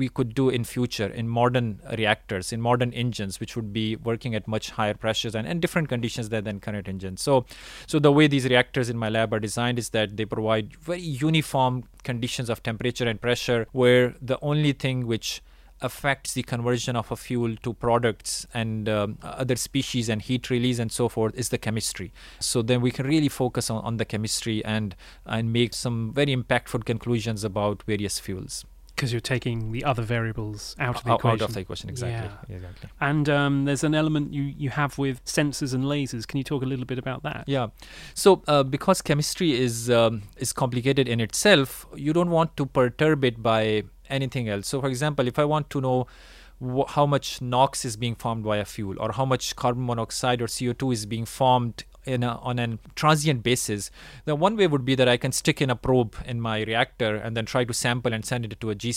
we 0.00 0.08
could 0.08 0.34
do 0.34 0.48
in 0.48 0.64
future 0.64 1.08
in 1.22 1.28
modern 1.28 1.68
reactors 1.98 2.52
in 2.56 2.60
modern 2.68 2.92
engines 3.04 3.38
which 3.42 3.54
would 3.56 3.72
be 3.72 3.86
working 3.96 4.34
at 4.34 4.48
much 4.54 4.70
higher 4.70 4.94
pressures 4.94 5.34
and, 5.34 5.46
and 5.46 5.60
different 5.60 5.88
conditions 5.88 6.30
there 6.30 6.40
than 6.48 6.58
current 6.58 6.88
engines. 6.88 7.20
So 7.20 7.44
so 7.86 7.98
the 7.98 8.12
way 8.18 8.26
these 8.26 8.46
reactors 8.54 8.90
in 8.94 8.96
my 9.04 9.10
lab 9.10 9.34
are 9.34 9.44
designed 9.48 9.78
is 9.78 9.90
that 9.90 10.16
they 10.16 10.24
provide 10.24 10.76
very 10.90 11.06
uniform 11.28 11.84
conditions 12.02 12.48
of 12.48 12.62
temperature 12.62 13.06
and 13.12 13.20
pressure 13.20 13.66
where 13.72 14.14
the 14.32 14.38
only 14.40 14.72
thing 14.72 15.06
which 15.06 15.42
affects 15.82 16.34
the 16.34 16.42
conversion 16.42 16.96
of 16.96 17.10
a 17.10 17.16
fuel 17.16 17.54
to 17.62 17.72
products 17.72 18.46
and 18.52 18.88
um, 18.88 19.18
other 19.22 19.56
species 19.56 20.10
and 20.10 20.22
heat 20.22 20.50
release 20.50 20.78
and 20.78 20.92
so 20.92 21.08
forth 21.08 21.34
is 21.34 21.48
the 21.48 21.58
chemistry. 21.58 22.12
So 22.38 22.60
then 22.62 22.82
we 22.82 22.90
can 22.90 23.06
really 23.06 23.30
focus 23.30 23.70
on, 23.70 23.82
on 23.84 23.96
the 23.96 24.04
chemistry 24.04 24.64
and 24.64 24.94
and 25.36 25.52
make 25.52 25.72
some 25.74 26.12
very 26.20 26.36
impactful 26.36 26.84
conclusions 26.84 27.44
about 27.44 27.82
various 27.94 28.18
fuels 28.18 28.64
Because 29.00 29.12
you're 29.14 29.20
taking 29.36 29.72
the 29.72 29.82
other 29.90 30.02
variables 30.02 30.76
out 30.78 30.96
of 30.98 31.04
the 31.04 31.12
out, 31.12 31.20
equation. 31.20 31.42
out 31.42 31.48
of 31.48 31.54
the 31.54 31.60
equation 31.60 31.88
exactly 31.88 32.30
Yeah. 32.50 32.56
exactly 32.56 32.88
And 33.00 33.26
um, 33.38 33.64
there's 33.64 33.82
an 33.90 33.94
element 33.94 34.34
you, 34.38 34.42
you 34.64 34.70
have 34.80 34.98
with 34.98 35.24
sensors 35.24 35.72
and 35.76 35.84
lasers. 35.84 36.26
Can 36.28 36.36
you 36.36 36.44
talk 36.44 36.62
a 36.62 36.66
little 36.72 36.84
bit 36.92 36.98
about 36.98 37.22
that? 37.28 37.44
yeah 37.46 37.68
so 38.14 38.42
uh, 38.46 38.62
because 38.76 38.98
chemistry 39.10 39.50
is 39.66 39.88
um, 40.00 40.22
is 40.44 40.52
complicated 40.52 41.08
in 41.08 41.18
itself 41.20 41.86
you 42.06 42.12
don't 42.12 42.30
want 42.38 42.50
to 42.58 42.66
perturb 42.66 43.24
it 43.30 43.42
by 43.42 43.62
anything 44.18 44.48
else 44.48 44.66
so 44.72 44.80
for 44.82 44.88
example 44.88 45.24
if 45.32 45.38
i 45.38 45.44
want 45.54 45.66
to 45.70 45.80
know 45.86 45.98
wh- 46.62 46.88
how 46.96 47.06
much 47.06 47.26
NOx 47.40 47.84
is 47.84 47.96
being 47.96 48.16
formed 48.24 48.44
by 48.44 48.56
a 48.58 48.64
fuel 48.74 48.96
or 49.02 49.12
how 49.12 49.24
much 49.24 49.56
carbon 49.56 49.86
monoxide 49.86 50.42
or 50.42 50.46
CO2 50.56 50.92
is 50.92 51.06
being 51.06 51.24
formed 51.24 51.84
in 52.04 52.22
a, 52.22 52.36
on 52.38 52.58
a 52.58 52.78
transient 52.94 53.42
basis. 53.42 53.90
The 54.24 54.34
one 54.34 54.56
way 54.56 54.66
would 54.66 54.84
be 54.84 54.94
that 54.94 55.08
I 55.08 55.16
can 55.16 55.32
stick 55.32 55.60
in 55.60 55.70
a 55.70 55.76
probe 55.76 56.16
in 56.24 56.40
my 56.40 56.62
reactor 56.62 57.16
and 57.16 57.36
then 57.36 57.46
try 57.46 57.64
to 57.64 57.74
sample 57.74 58.12
and 58.12 58.24
send 58.24 58.44
it 58.44 58.60
to 58.60 58.70
a 58.70 58.74
G- 58.74 58.90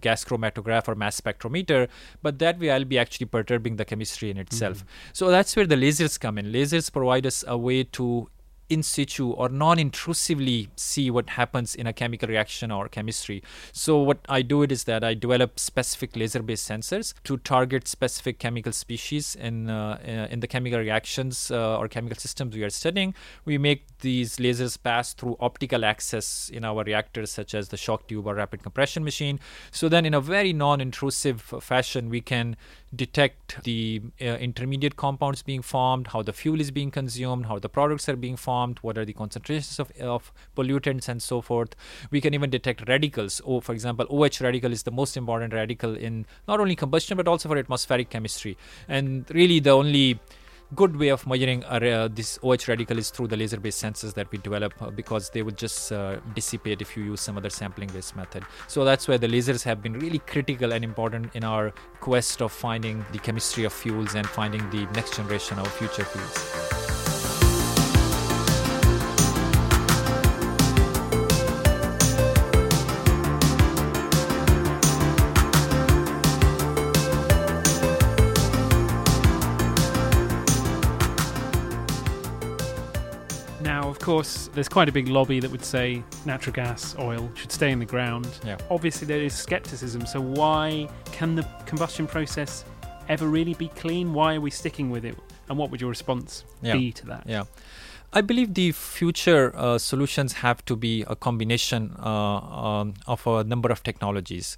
gas 0.00 0.24
chromatograph 0.24 0.88
or 0.88 0.94
mass 0.94 1.20
spectrometer. 1.20 1.88
But 2.22 2.38
that 2.38 2.58
way, 2.58 2.70
I'll 2.70 2.84
be 2.84 2.98
actually 2.98 3.26
perturbing 3.26 3.76
the 3.76 3.84
chemistry 3.84 4.30
in 4.30 4.36
itself. 4.36 4.78
Mm-hmm. 4.78 5.10
So 5.12 5.30
that's 5.30 5.56
where 5.56 5.66
the 5.66 5.76
lasers 5.76 6.18
come 6.18 6.38
in. 6.38 6.52
Lasers 6.52 6.92
provide 6.92 7.26
us 7.26 7.44
a 7.46 7.56
way 7.56 7.84
to 7.84 8.28
in 8.70 8.82
situ 8.82 9.32
or 9.32 9.48
non-intrusively 9.48 10.68
see 10.76 11.10
what 11.10 11.30
happens 11.30 11.74
in 11.74 11.86
a 11.86 11.92
chemical 11.92 12.28
reaction 12.28 12.70
or 12.70 12.88
chemistry. 12.88 13.42
So 13.72 13.98
what 13.98 14.18
I 14.28 14.42
do 14.42 14.62
it 14.62 14.72
is 14.72 14.84
that 14.84 15.04
I 15.04 15.14
develop 15.14 15.58
specific 15.58 16.16
laser-based 16.16 16.68
sensors 16.68 17.12
to 17.24 17.36
target 17.36 17.88
specific 17.88 18.38
chemical 18.38 18.72
species 18.72 19.34
in 19.34 19.68
uh, 19.68 19.98
uh, 20.06 20.32
in 20.32 20.40
the 20.40 20.46
chemical 20.46 20.78
reactions 20.78 21.50
uh, 21.50 21.78
or 21.78 21.88
chemical 21.88 22.18
systems 22.18 22.54
we 22.54 22.62
are 22.62 22.70
studying. 22.70 23.14
We 23.44 23.58
make 23.58 23.86
these 23.98 24.36
lasers 24.36 24.80
pass 24.80 25.12
through 25.12 25.36
optical 25.40 25.84
access 25.84 26.50
in 26.52 26.64
our 26.64 26.84
reactors, 26.84 27.30
such 27.30 27.54
as 27.54 27.68
the 27.68 27.76
shock 27.76 28.06
tube 28.06 28.26
or 28.26 28.34
rapid 28.34 28.62
compression 28.62 29.04
machine. 29.04 29.40
So 29.70 29.88
then, 29.88 30.06
in 30.06 30.14
a 30.14 30.20
very 30.20 30.52
non-intrusive 30.52 31.42
fashion, 31.42 32.08
we 32.08 32.20
can 32.20 32.56
detect 32.94 33.62
the 33.62 34.02
uh, 34.20 34.24
intermediate 34.24 34.96
compounds 34.96 35.42
being 35.42 35.62
formed, 35.62 36.08
how 36.08 36.22
the 36.22 36.32
fuel 36.32 36.60
is 36.60 36.70
being 36.70 36.90
consumed, 36.90 37.46
how 37.46 37.58
the 37.58 37.68
products 37.68 38.08
are 38.08 38.16
being 38.16 38.36
formed, 38.36 38.78
what 38.82 38.98
are 38.98 39.04
the 39.04 39.12
concentrations 39.12 39.78
of, 39.78 39.90
of 40.00 40.32
pollutants, 40.56 41.08
and 41.08 41.22
so 41.22 41.40
forth. 41.40 41.76
We 42.10 42.20
can 42.20 42.34
even 42.34 42.50
detect 42.50 42.88
radicals. 42.88 43.40
Oh, 43.46 43.60
for 43.60 43.72
example, 43.72 44.06
OH 44.10 44.42
radical 44.42 44.72
is 44.72 44.82
the 44.82 44.90
most 44.90 45.16
important 45.16 45.52
radical 45.52 45.94
in 45.94 46.26
not 46.48 46.60
only 46.60 46.74
combustion 46.74 47.16
but 47.16 47.28
also 47.28 47.48
for 47.48 47.56
atmospheric 47.56 48.10
chemistry. 48.10 48.56
And 48.88 49.24
really, 49.30 49.60
the 49.60 49.70
only 49.70 50.18
good 50.74 50.96
way 50.96 51.08
of 51.08 51.26
measuring 51.26 51.64
uh, 51.64 52.08
this 52.12 52.38
OH 52.42 52.68
radical 52.68 52.98
is 52.98 53.10
through 53.10 53.28
the 53.28 53.36
laser-based 53.36 53.82
sensors 53.82 54.14
that 54.14 54.30
we 54.30 54.38
develop 54.38 54.72
uh, 54.80 54.90
because 54.90 55.30
they 55.30 55.42
would 55.42 55.56
just 55.56 55.92
uh, 55.92 56.16
dissipate 56.34 56.80
if 56.80 56.96
you 56.96 57.04
use 57.04 57.20
some 57.20 57.36
other 57.36 57.50
sampling-based 57.50 58.16
method. 58.16 58.44
So 58.68 58.84
that's 58.84 59.08
where 59.08 59.18
the 59.18 59.28
lasers 59.28 59.64
have 59.64 59.82
been 59.82 59.94
really 59.94 60.20
critical 60.20 60.72
and 60.72 60.84
important 60.84 61.34
in 61.34 61.44
our 61.44 61.72
quest 62.00 62.40
of 62.40 62.52
finding 62.52 63.04
the 63.12 63.18
chemistry 63.18 63.64
of 63.64 63.72
fuels 63.72 64.14
and 64.14 64.26
finding 64.26 64.68
the 64.70 64.86
next 64.94 65.16
generation 65.16 65.58
of 65.58 65.70
future 65.72 66.04
fuels. 66.04 66.79
Course, 84.10 84.50
there's 84.54 84.68
quite 84.68 84.88
a 84.88 84.92
big 84.92 85.06
lobby 85.06 85.38
that 85.38 85.50
would 85.52 85.64
say 85.64 86.02
natural 86.26 86.52
gas, 86.52 86.96
oil 86.98 87.30
should 87.36 87.52
stay 87.52 87.70
in 87.70 87.78
the 87.78 87.84
ground. 87.84 88.26
Yeah. 88.44 88.56
Obviously, 88.68 89.06
there 89.06 89.22
is 89.22 89.32
skepticism. 89.32 90.04
So, 90.04 90.20
why 90.20 90.88
can 91.12 91.36
the 91.36 91.46
combustion 91.64 92.08
process 92.08 92.64
ever 93.08 93.28
really 93.28 93.54
be 93.54 93.68
clean? 93.68 94.12
Why 94.12 94.34
are 94.34 94.40
we 94.40 94.50
sticking 94.50 94.90
with 94.90 95.04
it? 95.04 95.16
And 95.48 95.56
what 95.56 95.70
would 95.70 95.80
your 95.80 95.90
response 95.90 96.44
Yeah. 96.60 96.72
be 96.72 96.90
to 96.92 97.06
that? 97.06 97.22
Yeah. 97.26 97.44
I 98.12 98.20
believe 98.20 98.54
the 98.54 98.72
future 98.72 99.52
uh, 99.54 99.78
solutions 99.78 100.32
have 100.42 100.64
to 100.64 100.74
be 100.74 101.04
a 101.06 101.14
combination 101.14 101.94
uh, 102.02 102.08
um, 102.08 102.94
of 103.06 103.24
a 103.28 103.44
number 103.44 103.70
of 103.70 103.84
technologies. 103.84 104.56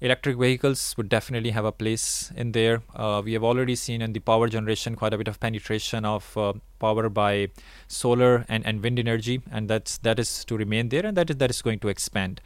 Electric 0.00 0.36
vehicles 0.36 0.94
would 0.96 1.08
definitely 1.08 1.50
have 1.50 1.64
a 1.64 1.70
place 1.70 2.32
in 2.36 2.50
there. 2.52 2.82
Uh, 2.94 3.22
we 3.24 3.32
have 3.34 3.44
already 3.44 3.76
seen 3.76 4.02
in 4.02 4.12
the 4.12 4.18
power 4.20 4.48
generation 4.48 4.96
quite 4.96 5.14
a 5.14 5.18
bit 5.18 5.28
of 5.28 5.38
penetration 5.38 6.04
of 6.04 6.36
uh, 6.36 6.52
power 6.80 7.08
by 7.08 7.48
solar 7.92 8.44
and, 8.48 8.66
and 8.66 8.82
wind 8.82 8.98
energy, 8.98 9.42
and 9.50 9.68
that's 9.68 9.98
that 9.98 10.18
is 10.18 10.44
to 10.46 10.56
remain 10.56 10.88
there, 10.88 11.04
and 11.04 11.16
that 11.16 11.30
is 11.30 11.36
that 11.36 11.50
is 11.50 11.62
going 11.62 11.78
to 11.80 11.88
expand. 11.88 12.40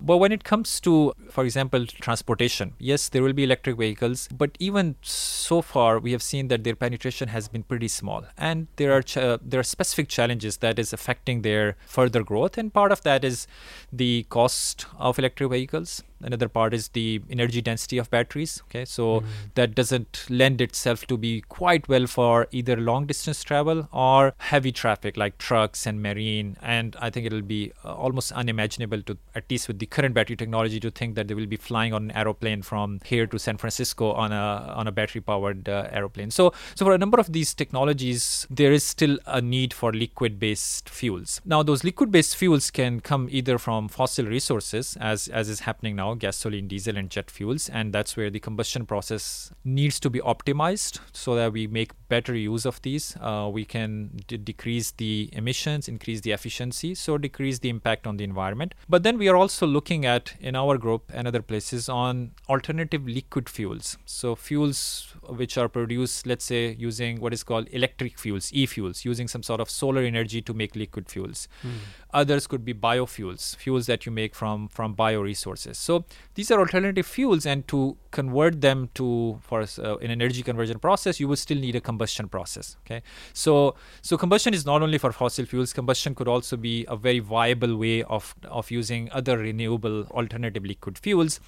But 0.00 0.16
when 0.18 0.32
it 0.32 0.44
comes 0.44 0.80
to, 0.80 1.12
for 1.30 1.44
example, 1.44 1.86
transportation, 1.86 2.74
yes, 2.78 3.08
there 3.08 3.22
will 3.22 3.32
be 3.32 3.44
electric 3.44 3.76
vehicles, 3.76 4.28
but 4.28 4.56
even 4.58 4.96
so 5.02 5.62
far, 5.62 5.98
we 5.98 6.12
have 6.12 6.22
seen 6.22 6.48
that 6.48 6.64
their 6.64 6.76
penetration 6.76 7.28
has 7.28 7.48
been 7.48 7.62
pretty 7.62 7.88
small, 7.88 8.24
and 8.36 8.68
there 8.76 8.92
are 8.92 9.02
ch- 9.02 9.16
uh, 9.16 9.38
there 9.42 9.60
are 9.60 9.64
specific 9.64 10.08
challenges 10.08 10.58
that 10.58 10.78
is 10.78 10.92
affecting 10.92 11.42
their 11.42 11.76
further 11.86 12.22
growth, 12.22 12.56
and 12.56 12.72
part 12.72 12.92
of 12.92 13.02
that 13.02 13.24
is 13.24 13.46
the 13.92 14.24
cost 14.30 14.86
of 14.98 15.18
electric 15.18 15.50
vehicles. 15.50 16.02
Another 16.24 16.48
part 16.48 16.72
is 16.72 16.88
the 16.88 17.20
energy 17.28 17.60
density 17.60 17.98
of 17.98 18.08
batteries. 18.08 18.62
Okay, 18.68 18.84
so 18.84 19.24
that 19.56 19.74
doesn't 19.74 20.24
lend 20.30 20.60
itself 20.60 21.04
to 21.08 21.16
be 21.16 21.40
quite 21.40 21.88
well 21.88 22.06
for 22.06 22.46
either 22.52 22.76
long 22.76 23.06
distance 23.06 23.42
travel 23.42 23.88
or 23.92 24.34
heavy 24.38 24.70
traffic 24.92 25.16
like 25.16 25.38
trucks 25.38 25.86
and 25.86 26.02
marine. 26.02 26.56
And 26.62 26.96
I 27.00 27.10
think 27.10 27.26
it'll 27.26 27.42
be 27.42 27.72
uh, 27.84 27.94
almost 27.94 28.32
unimaginable 28.32 29.02
to, 29.02 29.16
at 29.34 29.50
least 29.50 29.68
with 29.68 29.78
the 29.78 29.86
current 29.86 30.14
battery 30.14 30.36
technology, 30.36 30.80
to 30.80 30.90
think 30.90 31.14
that 31.14 31.28
they 31.28 31.34
will 31.34 31.46
be 31.46 31.56
flying 31.56 31.92
on 31.92 32.10
an 32.10 32.16
aeroplane 32.16 32.62
from 32.62 33.00
here 33.04 33.26
to 33.26 33.38
San 33.38 33.56
Francisco 33.56 34.12
on 34.12 34.32
a 34.32 34.44
on 34.76 34.86
a 34.86 34.92
battery 34.92 35.20
powered 35.20 35.68
uh, 35.68 35.88
aeroplane. 35.90 36.30
So 36.30 36.52
so 36.74 36.84
for 36.84 36.94
a 36.94 36.98
number 36.98 37.18
of 37.18 37.32
these 37.32 37.54
technologies, 37.54 38.46
there 38.50 38.72
is 38.72 38.84
still 38.84 39.18
a 39.26 39.40
need 39.40 39.72
for 39.72 39.92
liquid 39.92 40.38
based 40.38 40.88
fuels. 40.88 41.40
Now 41.44 41.62
those 41.62 41.84
liquid 41.84 42.10
based 42.10 42.36
fuels 42.36 42.70
can 42.70 43.00
come 43.00 43.28
either 43.30 43.58
from 43.58 43.88
fossil 43.88 44.26
resources, 44.26 44.96
as 45.00 45.28
as 45.28 45.48
is 45.48 45.60
happening 45.60 45.96
now, 45.96 46.14
gasoline, 46.14 46.68
diesel, 46.68 46.96
and 46.96 47.08
jet 47.08 47.30
fuels, 47.30 47.68
and 47.68 47.92
that's 47.92 48.16
where 48.16 48.30
the 48.30 48.40
combustion 48.40 48.86
process 48.86 49.52
needs 49.64 50.00
to 50.00 50.10
be 50.10 50.20
optimized 50.20 51.00
so 51.12 51.34
that 51.34 51.52
we 51.52 51.66
make 51.66 51.92
better 52.08 52.34
use 52.34 52.66
of 52.66 52.80
these. 52.82 53.16
Uh, 53.20 53.48
we 53.52 53.64
can 53.64 53.92
d- 54.26 54.36
decrease 54.36 54.81
the 54.90 55.30
emissions, 55.32 55.88
increase 55.88 56.20
the 56.20 56.32
efficiency, 56.32 56.94
so 56.94 57.16
decrease 57.16 57.60
the 57.60 57.68
impact 57.68 58.06
on 58.06 58.16
the 58.16 58.24
environment. 58.24 58.74
But 58.88 59.04
then 59.04 59.16
we 59.16 59.28
are 59.28 59.36
also 59.36 59.66
looking 59.66 60.04
at 60.04 60.34
in 60.40 60.56
our 60.56 60.76
group 60.76 61.10
and 61.14 61.28
other 61.28 61.40
places 61.40 61.88
on 61.88 62.32
alternative 62.48 63.06
liquid 63.06 63.48
fuels. 63.48 63.96
So 64.04 64.34
fuels 64.34 65.14
which 65.28 65.56
are 65.56 65.68
produced, 65.68 66.26
let's 66.26 66.44
say, 66.44 66.72
using 66.72 67.20
what 67.20 67.32
is 67.32 67.42
called 67.42 67.68
electric 67.70 68.18
fuels, 68.18 68.50
e-fuels, 68.52 69.04
using 69.04 69.28
some 69.28 69.42
sort 69.42 69.60
of 69.60 69.70
solar 69.70 70.02
energy 70.02 70.42
to 70.42 70.52
make 70.52 70.74
liquid 70.74 71.08
fuels. 71.08 71.48
Hmm. 71.62 71.68
Others 72.14 72.46
could 72.46 72.64
be 72.64 72.74
biofuels, 72.74 73.56
fuels 73.56 73.86
that 73.86 74.04
you 74.04 74.12
make 74.12 74.34
from 74.34 74.68
from 74.68 74.94
bioresources. 74.94 75.76
So 75.76 76.04
these 76.34 76.50
are 76.50 76.58
alternative 76.60 77.06
fuels, 77.06 77.46
and 77.46 77.66
to 77.68 77.96
convert 78.10 78.60
them 78.60 78.90
to 78.94 79.38
for 79.42 79.62
uh, 79.62 79.96
an 79.96 80.10
energy 80.10 80.42
conversion 80.42 80.78
process, 80.78 81.18
you 81.20 81.28
will 81.28 81.36
still 81.36 81.58
need 81.58 81.74
a 81.74 81.80
combustion 81.80 82.28
process. 82.28 82.76
Okay, 82.84 83.02
so 83.32 83.74
so 84.02 84.18
combustion 84.18 84.54
is 84.54 84.66
not 84.66 84.82
only 84.82 84.98
for 84.98 85.12
fossil 85.12 85.46
fuels. 85.46 85.72
Combustion 85.72 86.14
could 86.14 86.28
also 86.28 86.56
be 86.56 86.84
a 86.88 86.96
very 86.96 87.18
viable 87.18 87.76
way 87.76 88.02
of 88.02 88.34
of 88.44 88.70
using 88.70 89.10
other 89.12 89.38
renewable 89.38 90.04
alternative 90.10 90.64
liquid 90.64 90.98
fuels. 90.98 91.40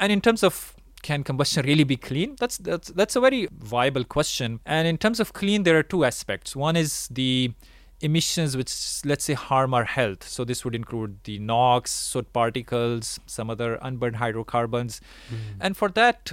And 0.00 0.10
in 0.10 0.20
terms 0.20 0.42
of 0.42 0.74
can 1.02 1.24
combustion 1.24 1.64
really 1.66 1.84
be 1.84 1.96
clean? 1.96 2.36
That's 2.38 2.58
that's 2.58 2.88
that's 2.88 3.16
a 3.16 3.20
very 3.20 3.48
viable 3.52 4.04
question. 4.04 4.60
And 4.66 4.86
in 4.86 4.98
terms 4.98 5.20
of 5.20 5.32
clean, 5.32 5.62
there 5.62 5.78
are 5.78 5.82
two 5.82 6.04
aspects. 6.04 6.54
One 6.54 6.76
is 6.76 7.08
the 7.08 7.52
emissions 8.00 8.56
which 8.56 8.72
let's 9.04 9.24
say 9.24 9.34
harm 9.34 9.74
our 9.74 9.84
health. 9.84 10.26
So 10.26 10.44
this 10.44 10.64
would 10.64 10.74
include 10.74 11.18
the 11.24 11.38
NOx 11.38 11.90
soot 11.90 12.32
particles 12.32 13.20
some 13.26 13.50
other 13.50 13.78
unburned 13.82 14.16
hydrocarbons. 14.16 15.00
Hmm. 15.28 15.36
And 15.60 15.76
for 15.76 15.88
that 15.90 16.32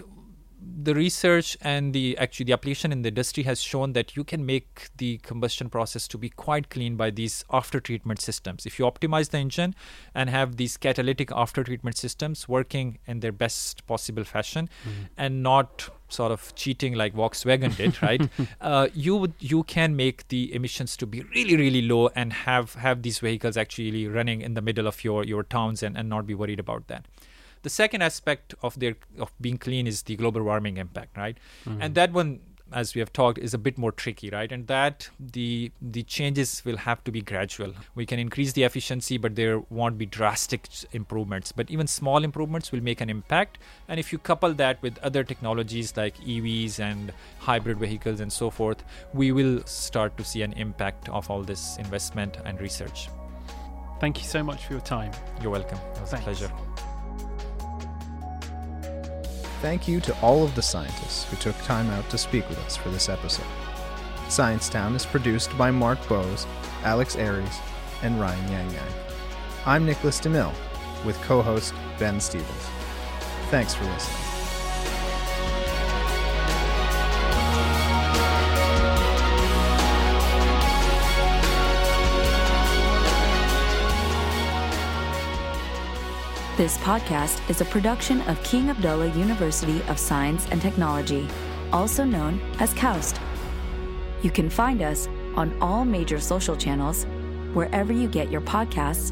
the 0.60 0.96
research 0.96 1.58
and 1.62 1.94
the 1.94 2.18
actually 2.18 2.46
the 2.46 2.54
application 2.54 2.92
in 2.92 3.02
the 3.02 3.10
industry 3.10 3.44
has 3.44 3.62
shown 3.62 3.94
that 3.94 4.16
you 4.16 4.24
can 4.24 4.46
make 4.46 4.90
the 4.98 5.18
combustion 5.20 5.70
process 5.70 6.08
to 6.08 6.18
be 6.18 6.30
quite 6.30 6.70
clean 6.70 6.96
by 6.96 7.10
these 7.12 7.46
after 7.52 7.80
treatment 7.80 8.20
systems 8.20 8.66
if 8.66 8.80
you 8.80 8.86
optimize 8.86 9.30
the 9.30 9.38
engine 9.38 9.76
and 10.16 10.30
have 10.30 10.58
these 10.58 10.76
catalytic 10.78 11.32
after 11.32 11.64
treatment 11.64 11.96
systems 11.98 12.48
working 12.48 12.98
in 13.06 13.20
their 13.20 13.32
best 13.32 13.86
possible 13.86 14.24
fashion 14.24 14.68
and 15.16 15.44
not 15.44 15.90
sort 16.10 16.32
of 16.32 16.56
cheating 16.56 16.94
like 16.94 17.14
Volkswagen 17.14 17.76
did, 17.76 18.02
right? 18.02 18.22
uh, 18.62 18.88
you 18.94 19.16
would 19.16 19.34
you 19.40 19.64
can 19.64 19.96
make 19.96 20.28
the 20.30 20.54
emissions 20.54 20.98
to 20.98 21.06
be 21.06 21.22
really 21.36 21.58
really 21.58 21.82
low 21.82 22.10
and 22.16 22.34
have 22.34 22.76
have 22.76 23.02
these 23.02 23.20
vehicles 23.20 23.58
actually 23.58 24.08
running 24.08 24.42
in 24.42 24.54
the 24.54 24.62
middle 24.62 24.88
of 24.88 25.04
your 25.04 25.24
your 25.24 25.44
towns 25.44 25.84
and, 25.84 25.98
and 25.98 26.10
not 26.10 26.26
be 26.26 26.34
worried 26.34 26.60
about 26.60 26.88
that. 26.88 27.06
The 27.64 27.70
second 27.70 28.02
aspect 28.02 28.56
of 28.62 28.80
their 28.80 28.96
of 29.18 29.32
being 29.40 29.58
clean 29.58 29.88
is 29.88 30.04
the 30.04 30.16
global 30.16 30.44
warming 30.44 30.78
impact, 30.78 31.18
right? 31.18 31.38
Mm-hmm. 31.66 31.82
And 31.82 31.96
that 31.96 32.12
one 32.12 32.40
as 32.72 32.94
we 32.94 33.00
have 33.00 33.14
talked 33.14 33.38
is 33.38 33.54
a 33.54 33.58
bit 33.58 33.78
more 33.78 33.92
tricky 33.92 34.30
right? 34.30 34.52
And 34.52 34.68
that 34.68 35.10
the 35.20 35.72
the 35.82 36.04
changes 36.04 36.64
will 36.66 36.78
have 36.78 37.04
to 37.06 37.12
be 37.12 37.22
gradual. 37.22 37.74
We 37.96 38.06
can 38.06 38.20
increase 38.20 38.54
the 38.54 38.64
efficiency 38.64 39.18
but 39.18 39.36
there 39.36 39.60
won't 39.70 39.98
be 39.98 40.06
drastic 40.06 40.68
improvements. 40.92 41.52
But 41.52 41.70
even 41.70 41.88
small 41.88 42.24
improvements 42.24 42.72
will 42.72 42.82
make 42.82 43.02
an 43.02 43.10
impact. 43.10 43.60
And 43.88 44.00
if 44.00 44.12
you 44.12 44.20
couple 44.20 44.54
that 44.56 44.82
with 44.82 44.98
other 45.00 45.24
technologies 45.24 45.96
like 45.96 46.18
EVs 46.18 46.80
and 46.80 47.14
hybrid 47.40 47.80
vehicles 47.80 48.20
and 48.20 48.32
so 48.32 48.50
forth 48.50 48.84
we 49.14 49.32
will 49.32 49.64
start 49.66 50.18
to 50.18 50.24
see 50.24 50.42
an 50.42 50.54
impact 50.54 51.10
of 51.10 51.30
all 51.30 51.44
this 51.44 51.78
investment 51.78 52.38
and 52.46 52.60
research. 52.60 53.10
Thank 54.00 54.20
you 54.20 54.26
so 54.26 54.44
much 54.44 54.66
for 54.66 54.74
your 54.74 54.82
time. 54.82 55.12
you're 55.42 55.52
welcome. 55.52 55.80
It 55.96 56.02
was 56.02 56.12
Thanks. 56.12 56.42
a 56.42 56.48
pleasure 56.48 56.87
Thank 59.62 59.88
you 59.88 60.00
to 60.02 60.16
all 60.22 60.44
of 60.44 60.54
the 60.54 60.62
scientists 60.62 61.24
who 61.26 61.36
took 61.38 61.58
time 61.64 61.90
out 61.90 62.08
to 62.12 62.18
speak 62.18 62.48
with 62.48 62.60
us 62.60 62.78
for 62.78 62.90
this 62.90 63.10
episode. 63.10 63.48
Science 64.30 64.70
Town 64.70 64.96
is 64.96 65.06
produced 65.06 65.58
by 65.58 65.72
Mark 65.72 66.06
Bowes, 66.08 66.46
Alex 66.84 67.16
Aries, 67.16 67.60
and 68.04 68.20
Ryan 68.20 68.52
Yang 68.52 68.72
Yang. 68.72 68.94
I'm 69.66 69.86
Nicholas 69.86 70.20
DeMille, 70.20 70.54
with 71.06 71.20
co 71.24 71.42
host 71.42 71.74
Ben 71.98 72.20
Stevens. 72.20 72.70
Thanks 73.50 73.74
for 73.74 73.86
listening. 73.86 74.27
This 86.58 86.78
podcast 86.80 87.48
is 87.52 87.62
a 87.62 87.66
production 87.66 88.22
of 88.22 88.42
King 88.42 88.72
Abdullah 88.72 89.10
University 89.10 89.80
of 89.90 90.00
Science 90.00 90.48
and 90.50 90.60
Technology, 90.60 91.28
also 91.72 92.04
known 92.04 92.42
as 92.58 92.74
KAUST. 92.74 93.20
You 94.24 94.32
can 94.32 94.50
find 94.50 94.82
us 94.82 95.08
on 95.36 95.56
all 95.62 95.86
major 95.86 96.20
social 96.20 96.58
channels, 96.58 97.06
wherever 97.54 97.94
you 97.94 98.08
get 98.08 98.32
your 98.32 98.42
podcasts, 98.42 99.12